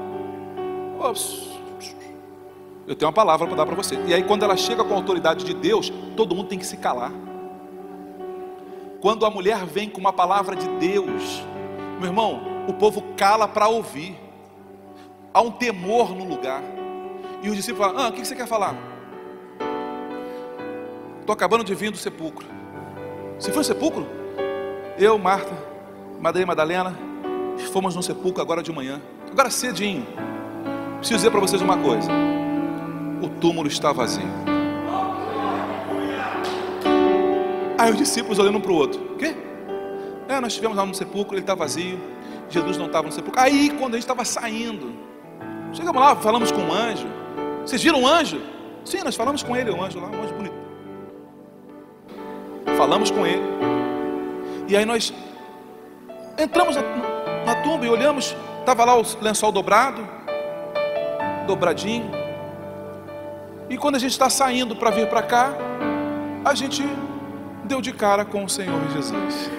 Eu 2.86 2.94
tenho 2.94 3.08
uma 3.08 3.12
palavra 3.12 3.46
para 3.46 3.56
dar 3.56 3.66
para 3.66 3.74
você. 3.74 3.98
E 4.06 4.14
aí, 4.14 4.22
quando 4.22 4.44
ela 4.44 4.56
chega 4.56 4.84
com 4.84 4.94
a 4.94 4.96
autoridade 4.96 5.44
de 5.44 5.52
Deus, 5.52 5.92
todo 6.16 6.34
mundo 6.34 6.48
tem 6.48 6.58
que 6.58 6.66
se 6.66 6.76
calar. 6.76 7.12
Quando 9.00 9.26
a 9.26 9.30
mulher 9.30 9.66
vem 9.66 9.90
com 9.90 10.00
uma 10.00 10.12
palavra 10.12 10.56
de 10.56 10.68
Deus, 10.78 11.42
meu 11.98 12.08
irmão, 12.08 12.40
o 12.68 12.72
povo 12.72 13.02
cala 13.16 13.46
para 13.48 13.68
ouvir. 13.68 14.18
Há 15.32 15.42
um 15.42 15.50
temor 15.50 16.14
no 16.14 16.24
lugar. 16.24 16.62
E 17.42 17.50
os 17.50 17.56
discípulos 17.56 17.88
falam: 17.88 18.06
Ah, 18.06 18.08
o 18.08 18.12
que 18.12 18.24
você 18.24 18.36
quer 18.36 18.46
falar? 18.46 18.93
Estou 21.24 21.32
acabando 21.32 21.64
de 21.64 21.74
vir 21.74 21.90
do 21.90 21.96
sepulcro. 21.96 22.46
Você 23.38 23.50
foi 23.50 23.64
sepulcro? 23.64 24.06
Eu, 24.98 25.18
Marta, 25.18 25.56
Maria 26.20 26.44
Madalena, 26.44 26.94
fomos 27.72 27.96
no 27.96 28.02
sepulcro 28.02 28.42
agora 28.42 28.62
de 28.62 28.70
manhã. 28.70 29.00
Agora 29.32 29.48
cedinho. 29.48 30.06
Preciso 30.98 31.16
dizer 31.16 31.30
para 31.30 31.40
vocês 31.40 31.62
uma 31.62 31.78
coisa. 31.78 32.10
O 33.22 33.28
túmulo 33.40 33.68
está 33.68 33.90
vazio. 33.90 34.28
Aí 37.78 37.90
os 37.90 37.96
discípulos 37.96 38.38
olhando 38.38 38.58
um 38.58 38.60
para 38.60 38.72
o 38.72 38.74
outro. 38.74 39.00
O 39.14 39.16
quê? 39.16 39.34
É, 40.28 40.38
nós 40.40 40.52
estivemos 40.52 40.76
lá 40.76 40.84
no 40.84 40.94
sepulcro, 40.94 41.36
ele 41.36 41.40
está 41.40 41.54
vazio. 41.54 41.98
Jesus 42.50 42.76
não 42.76 42.84
estava 42.84 43.06
no 43.06 43.12
sepulcro. 43.14 43.40
Aí, 43.40 43.70
quando 43.70 43.94
a 43.94 43.96
gente 43.96 44.04
estava 44.04 44.26
saindo, 44.26 44.92
chegamos 45.72 46.02
lá, 46.02 46.14
falamos 46.16 46.52
com 46.52 46.60
um 46.60 46.70
anjo. 46.74 47.06
Vocês 47.64 47.82
viram 47.82 48.02
um 48.02 48.06
anjo? 48.06 48.42
Sim, 48.84 49.02
nós 49.02 49.16
falamos 49.16 49.42
com 49.42 49.56
ele, 49.56 49.70
um 49.70 49.82
anjo 49.82 49.98
lá, 49.98 50.08
um 50.08 50.22
anjo 50.22 50.34
bonito. 50.34 50.43
Falamos 52.76 53.10
com 53.10 53.26
ele. 53.26 53.42
E 54.68 54.76
aí 54.76 54.84
nós 54.84 55.12
entramos 56.38 56.76
na, 56.76 56.82
na 57.44 57.54
tumba 57.62 57.84
e 57.84 57.88
olhamos, 57.88 58.34
estava 58.60 58.84
lá 58.84 58.98
o 58.98 59.04
lençol 59.20 59.52
dobrado, 59.52 60.06
dobradinho. 61.46 62.10
E 63.68 63.76
quando 63.76 63.96
a 63.96 63.98
gente 63.98 64.12
está 64.12 64.28
saindo 64.28 64.76
para 64.76 64.90
vir 64.90 65.08
para 65.08 65.22
cá, 65.22 65.52
a 66.44 66.54
gente 66.54 66.82
deu 67.64 67.80
de 67.80 67.92
cara 67.92 68.24
com 68.24 68.44
o 68.44 68.48
Senhor 68.48 68.80
Jesus. 68.90 69.50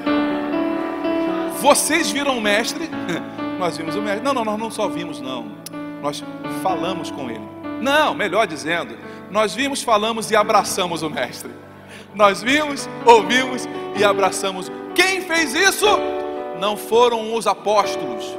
Vocês 1.59 2.11
viram 2.11 2.37
o 2.37 2.41
mestre? 2.41 2.89
Nós 3.57 3.77
vimos 3.77 3.95
o 3.95 4.01
mestre. 4.01 4.23
Não, 4.23 4.33
não, 4.33 4.43
nós 4.43 4.59
não 4.59 4.69
só 4.69 4.87
vimos, 4.87 5.21
não. 5.21 5.49
Nós 6.01 6.23
falamos 6.61 7.09
com 7.09 7.29
ele. 7.29 7.47
Não, 7.81 8.13
melhor 8.13 8.45
dizendo, 8.45 8.97
nós 9.31 9.55
vimos, 9.55 9.81
falamos 9.81 10.29
e 10.29 10.35
abraçamos 10.35 11.01
o 11.01 11.09
mestre. 11.09 11.51
Nós 12.13 12.41
vimos, 12.41 12.89
ouvimos 13.05 13.67
e 13.97 14.03
abraçamos. 14.03 14.71
Quem 14.93 15.21
fez 15.21 15.53
isso? 15.53 15.85
Não 16.59 16.77
foram 16.77 17.33
os 17.35 17.47
apóstolos, 17.47 18.37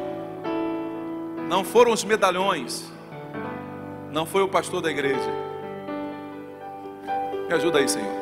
não 1.48 1.62
foram 1.62 1.92
os 1.92 2.02
medalhões, 2.02 2.90
não 4.10 4.24
foi 4.24 4.42
o 4.42 4.48
pastor 4.48 4.80
da 4.80 4.90
igreja. 4.90 5.30
Me 7.46 7.54
ajuda 7.54 7.78
aí, 7.78 7.88
Senhor. 7.88 8.12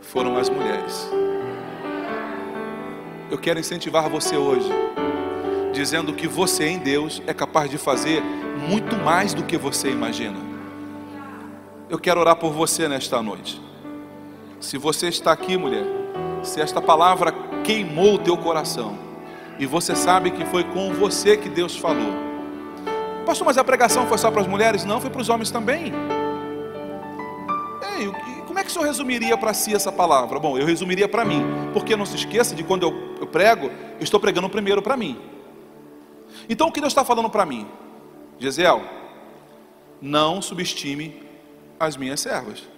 Foram 0.00 0.36
as 0.36 0.48
mulheres. 0.50 1.08
Eu 3.30 3.38
quero 3.38 3.58
incentivar 3.58 4.08
você 4.08 4.36
hoje, 4.36 4.68
dizendo 5.72 6.12
que 6.12 6.28
você 6.28 6.66
em 6.66 6.78
Deus 6.78 7.22
é 7.26 7.32
capaz 7.32 7.70
de 7.70 7.78
fazer 7.78 8.22
muito 8.68 8.96
mais 8.96 9.34
do 9.34 9.42
que 9.42 9.56
você 9.56 9.90
imagina. 9.90 10.38
Eu 11.88 11.98
quero 11.98 12.20
orar 12.20 12.36
por 12.36 12.52
você 12.52 12.86
nesta 12.86 13.22
noite. 13.22 13.60
Se 14.64 14.78
você 14.78 15.08
está 15.08 15.30
aqui, 15.30 15.58
mulher, 15.58 15.84
se 16.42 16.58
esta 16.58 16.80
palavra 16.80 17.34
queimou 17.62 18.14
o 18.14 18.18
teu 18.18 18.34
coração, 18.34 18.98
e 19.58 19.66
você 19.66 19.94
sabe 19.94 20.30
que 20.30 20.42
foi 20.46 20.64
com 20.64 20.90
você 20.94 21.36
que 21.36 21.50
Deus 21.50 21.76
falou. 21.76 22.14
Pastor, 23.26 23.46
mas 23.46 23.58
a 23.58 23.62
pregação 23.62 24.06
foi 24.06 24.16
só 24.16 24.30
para 24.30 24.40
as 24.40 24.46
mulheres? 24.46 24.82
Não, 24.86 25.02
foi 25.02 25.10
para 25.10 25.20
os 25.20 25.28
homens 25.28 25.50
também. 25.50 25.92
Ei, 27.98 28.10
como 28.46 28.58
é 28.58 28.64
que 28.64 28.70
o 28.70 28.72
senhor 28.72 28.86
resumiria 28.86 29.36
para 29.36 29.52
si 29.52 29.74
essa 29.74 29.92
palavra? 29.92 30.40
Bom, 30.40 30.56
eu 30.56 30.64
resumiria 30.64 31.06
para 31.06 31.26
mim, 31.26 31.42
porque 31.74 31.94
não 31.94 32.06
se 32.06 32.16
esqueça 32.16 32.54
de 32.54 32.64
quando 32.64 32.84
eu, 32.84 33.16
eu 33.20 33.26
prego, 33.26 33.66
eu 33.66 34.02
estou 34.02 34.18
pregando 34.18 34.48
primeiro 34.48 34.80
para 34.80 34.96
mim. 34.96 35.20
Então 36.48 36.68
o 36.68 36.72
que 36.72 36.80
Deus 36.80 36.94
está 36.94 37.04
falando 37.04 37.28
para 37.28 37.44
mim? 37.44 37.66
Gisel, 38.38 38.82
não 40.00 40.40
subestime 40.40 41.22
as 41.78 41.98
minhas 41.98 42.18
servas. 42.18 42.73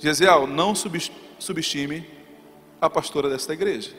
Gisel, 0.00 0.46
não 0.46 0.74
subestime 0.74 2.08
a 2.80 2.88
pastora 2.88 3.28
desta 3.28 3.52
igreja. 3.52 3.92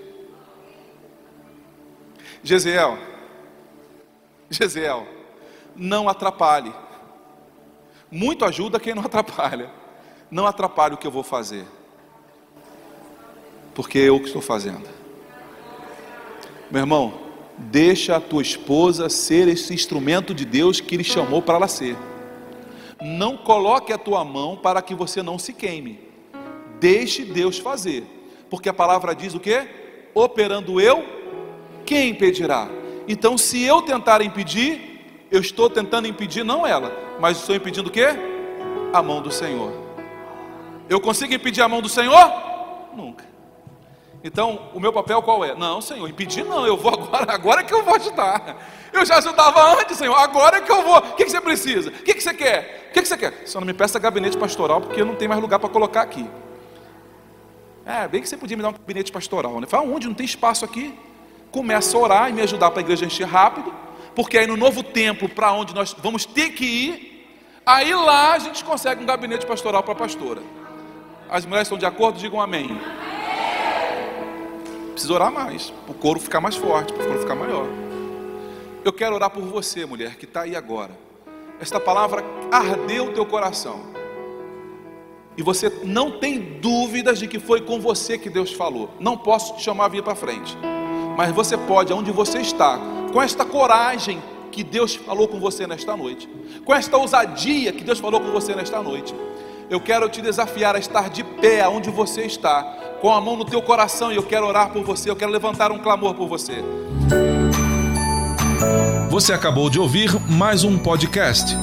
Gesiel, 2.43 2.97
Gesiel, 4.49 5.07
não 5.75 6.09
atrapalhe. 6.09 6.73
Muito 8.09 8.43
ajuda 8.43 8.79
quem 8.79 8.95
não 8.95 9.03
atrapalha. 9.05 9.69
Não 10.29 10.47
atrapalhe 10.47 10.95
o 10.95 10.97
que 10.97 11.05
eu 11.05 11.11
vou 11.11 11.23
fazer. 11.23 11.65
Porque 13.75 13.99
é 13.99 14.09
eu 14.09 14.19
que 14.19 14.25
estou 14.25 14.41
fazendo. 14.41 14.89
Meu 16.71 16.81
irmão, 16.81 17.13
deixa 17.57 18.15
a 18.15 18.21
tua 18.21 18.41
esposa 18.41 19.07
ser 19.07 19.47
esse 19.47 19.71
instrumento 19.73 20.33
de 20.33 20.45
Deus 20.45 20.81
que 20.81 20.95
ele 20.95 21.03
chamou 21.03 21.41
para 21.43 21.55
ela 21.55 21.67
ser. 21.67 21.95
Não 23.01 23.35
coloque 23.35 23.91
a 23.91 23.97
tua 23.97 24.23
mão 24.23 24.55
para 24.55 24.81
que 24.81 24.93
você 24.93 25.23
não 25.23 25.39
se 25.39 25.53
queime. 25.53 25.99
Deixe 26.79 27.25
Deus 27.25 27.57
fazer. 27.57 28.03
Porque 28.49 28.69
a 28.69 28.73
palavra 28.73 29.15
diz 29.15 29.33
o 29.33 29.39
que? 29.39 29.67
Operando 30.13 30.79
eu, 30.79 31.03
quem 31.85 32.09
impedirá? 32.09 32.69
Então, 33.07 33.37
se 33.37 33.63
eu 33.63 33.81
tentar 33.81 34.21
impedir, 34.21 35.25
eu 35.31 35.39
estou 35.39 35.69
tentando 35.69 36.07
impedir 36.07 36.43
não 36.43 36.67
ela, 36.67 36.91
mas 37.19 37.37
estou 37.37 37.55
impedindo 37.55 37.89
o 37.89 37.91
que? 37.91 38.05
A 38.93 39.01
mão 39.01 39.21
do 39.21 39.31
Senhor. 39.31 39.73
Eu 40.89 40.99
consigo 40.99 41.33
impedir 41.33 41.61
a 41.61 41.69
mão 41.69 41.81
do 41.81 41.89
Senhor? 41.89 42.31
Nunca. 42.93 43.30
Então, 44.23 44.69
o 44.73 44.79
meu 44.79 44.93
papel 44.93 45.21
qual 45.21 45.43
é? 45.43 45.55
Não, 45.55 45.81
Senhor, 45.81 46.07
impedir 46.07 46.43
não, 46.43 46.65
eu 46.65 46.77
vou 46.77 46.93
agora, 46.93 47.33
agora 47.33 47.63
que 47.63 47.73
eu 47.73 47.83
vou 47.83 47.95
ajudar. 47.95 48.89
Eu 48.93 49.05
já 49.05 49.17
ajudava 49.17 49.79
antes, 49.79 49.97
Senhor, 49.97 50.15
agora 50.15 50.61
que 50.61 50.71
eu 50.71 50.83
vou. 50.83 50.97
O 50.97 51.15
que, 51.15 51.25
que 51.25 51.31
você 51.31 51.41
precisa? 51.41 51.89
O 51.89 51.93
que, 51.93 52.13
que 52.13 52.21
você 52.21 52.33
quer? 52.33 52.89
O 52.89 52.93
que, 52.93 53.01
que 53.01 53.07
você 53.07 53.17
quer? 53.17 53.43
Só 53.45 53.59
não 53.59 53.65
me 53.65 53.73
peça 53.73 53.97
gabinete 53.97 54.37
pastoral, 54.37 54.81
porque 54.81 55.01
eu 55.01 55.05
não 55.05 55.15
tenho 55.15 55.29
mais 55.29 55.41
lugar 55.41 55.59
para 55.59 55.69
colocar 55.69 56.01
aqui. 56.01 56.29
É, 57.85 58.07
bem 58.07 58.21
que 58.21 58.29
você 58.29 58.37
podia 58.37 58.55
me 58.55 58.61
dar 58.61 58.69
um 58.69 58.73
gabinete 58.73 59.11
pastoral, 59.11 59.59
né? 59.59 59.65
Fala 59.67 59.87
onde? 59.87 60.07
Não 60.07 60.13
tem 60.13 60.25
espaço 60.25 60.63
aqui. 60.63 60.93
Começa 61.51 61.97
a 61.97 61.99
orar 61.99 62.29
e 62.29 62.33
me 62.33 62.41
ajudar 62.41 62.69
para 62.69 62.79
a 62.79 62.83
igreja 62.83 63.05
encher 63.05 63.27
rápido, 63.27 63.73
porque 64.15 64.37
aí 64.37 64.47
no 64.47 64.55
novo 64.55 64.83
templo, 64.83 65.27
para 65.27 65.51
onde 65.51 65.73
nós 65.73 65.95
vamos 65.97 66.25
ter 66.25 66.51
que 66.51 66.65
ir, 66.65 67.27
aí 67.65 67.93
lá 67.93 68.33
a 68.33 68.39
gente 68.39 68.63
consegue 68.63 69.01
um 69.01 69.05
gabinete 69.05 69.45
pastoral 69.45 69.83
para 69.83 69.93
a 69.93 69.95
pastora. 69.95 70.41
As 71.29 71.45
mulheres 71.45 71.67
estão 71.67 71.77
de 71.77 71.85
acordo? 71.85 72.19
Digam 72.19 72.39
amém. 72.39 72.79
Precisa 75.01 75.15
orar 75.15 75.31
mais, 75.31 75.71
para 75.71 75.93
o 75.93 75.95
couro 75.95 76.19
ficar 76.19 76.39
mais 76.39 76.55
forte, 76.55 76.93
para 76.93 77.01
o 77.01 77.07
couro 77.07 77.21
ficar 77.21 77.33
maior. 77.33 77.65
Eu 78.85 78.93
quero 78.93 79.15
orar 79.15 79.31
por 79.31 79.41
você, 79.41 79.83
mulher, 79.83 80.15
que 80.15 80.25
está 80.25 80.41
aí 80.41 80.55
agora. 80.55 80.91
Esta 81.59 81.79
palavra 81.79 82.23
ardeu 82.51 83.05
o 83.05 83.11
teu 83.11 83.25
coração 83.25 83.81
e 85.35 85.41
você 85.41 85.71
não 85.83 86.19
tem 86.19 86.59
dúvidas 86.59 87.17
de 87.17 87.27
que 87.27 87.39
foi 87.39 87.61
com 87.61 87.81
você 87.81 88.15
que 88.15 88.29
Deus 88.29 88.53
falou, 88.53 88.91
não 88.99 89.17
posso 89.17 89.55
te 89.55 89.63
chamar 89.63 89.85
a 89.85 89.87
vir 89.87 90.03
para 90.03 90.13
frente, 90.13 90.55
mas 91.17 91.31
você 91.31 91.57
pode, 91.57 91.91
onde 91.91 92.11
você 92.11 92.39
está, 92.39 92.79
com 93.11 93.19
esta 93.19 93.43
coragem 93.43 94.21
que 94.51 94.63
Deus 94.63 94.93
falou 94.93 95.27
com 95.27 95.39
você 95.39 95.65
nesta 95.65 95.97
noite, 95.97 96.29
com 96.63 96.75
esta 96.75 96.95
ousadia 96.95 97.71
que 97.71 97.83
Deus 97.83 97.97
falou 97.97 98.21
com 98.21 98.29
você 98.29 98.53
nesta 98.53 98.83
noite, 98.83 99.15
eu 99.67 99.81
quero 99.81 100.07
te 100.09 100.21
desafiar 100.21 100.75
a 100.75 100.79
estar 100.79 101.09
de 101.09 101.23
pé 101.23 101.67
onde 101.67 101.89
você 101.89 102.21
está, 102.21 102.90
com 103.01 103.11
a 103.11 103.19
mão 103.19 103.35
no 103.35 103.43
teu 103.43 103.61
coração, 103.61 104.11
e 104.11 104.15
eu 104.15 104.23
quero 104.23 104.45
orar 104.45 104.69
por 104.69 104.83
você, 104.83 105.09
eu 105.09 105.15
quero 105.15 105.31
levantar 105.31 105.71
um 105.71 105.79
clamor 105.79 106.13
por 106.13 106.27
você. 106.27 106.63
Você 109.09 109.33
acabou 109.33 109.69
de 109.69 109.79
ouvir 109.79 110.15
mais 110.29 110.63
um 110.63 110.77
podcast. 110.77 111.57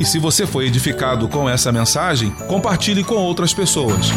E 0.00 0.04
se 0.04 0.18
você 0.18 0.46
foi 0.46 0.66
edificado 0.66 1.28
com 1.28 1.48
essa 1.48 1.70
mensagem, 1.70 2.30
compartilhe 2.48 3.04
com 3.04 3.14
outras 3.14 3.54
pessoas. 3.54 4.08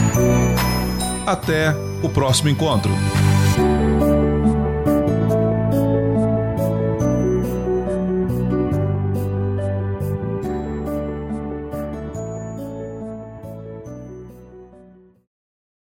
Até 1.25 1.75
o 2.01 2.09
próximo 2.09 2.49
encontro. 2.49 2.91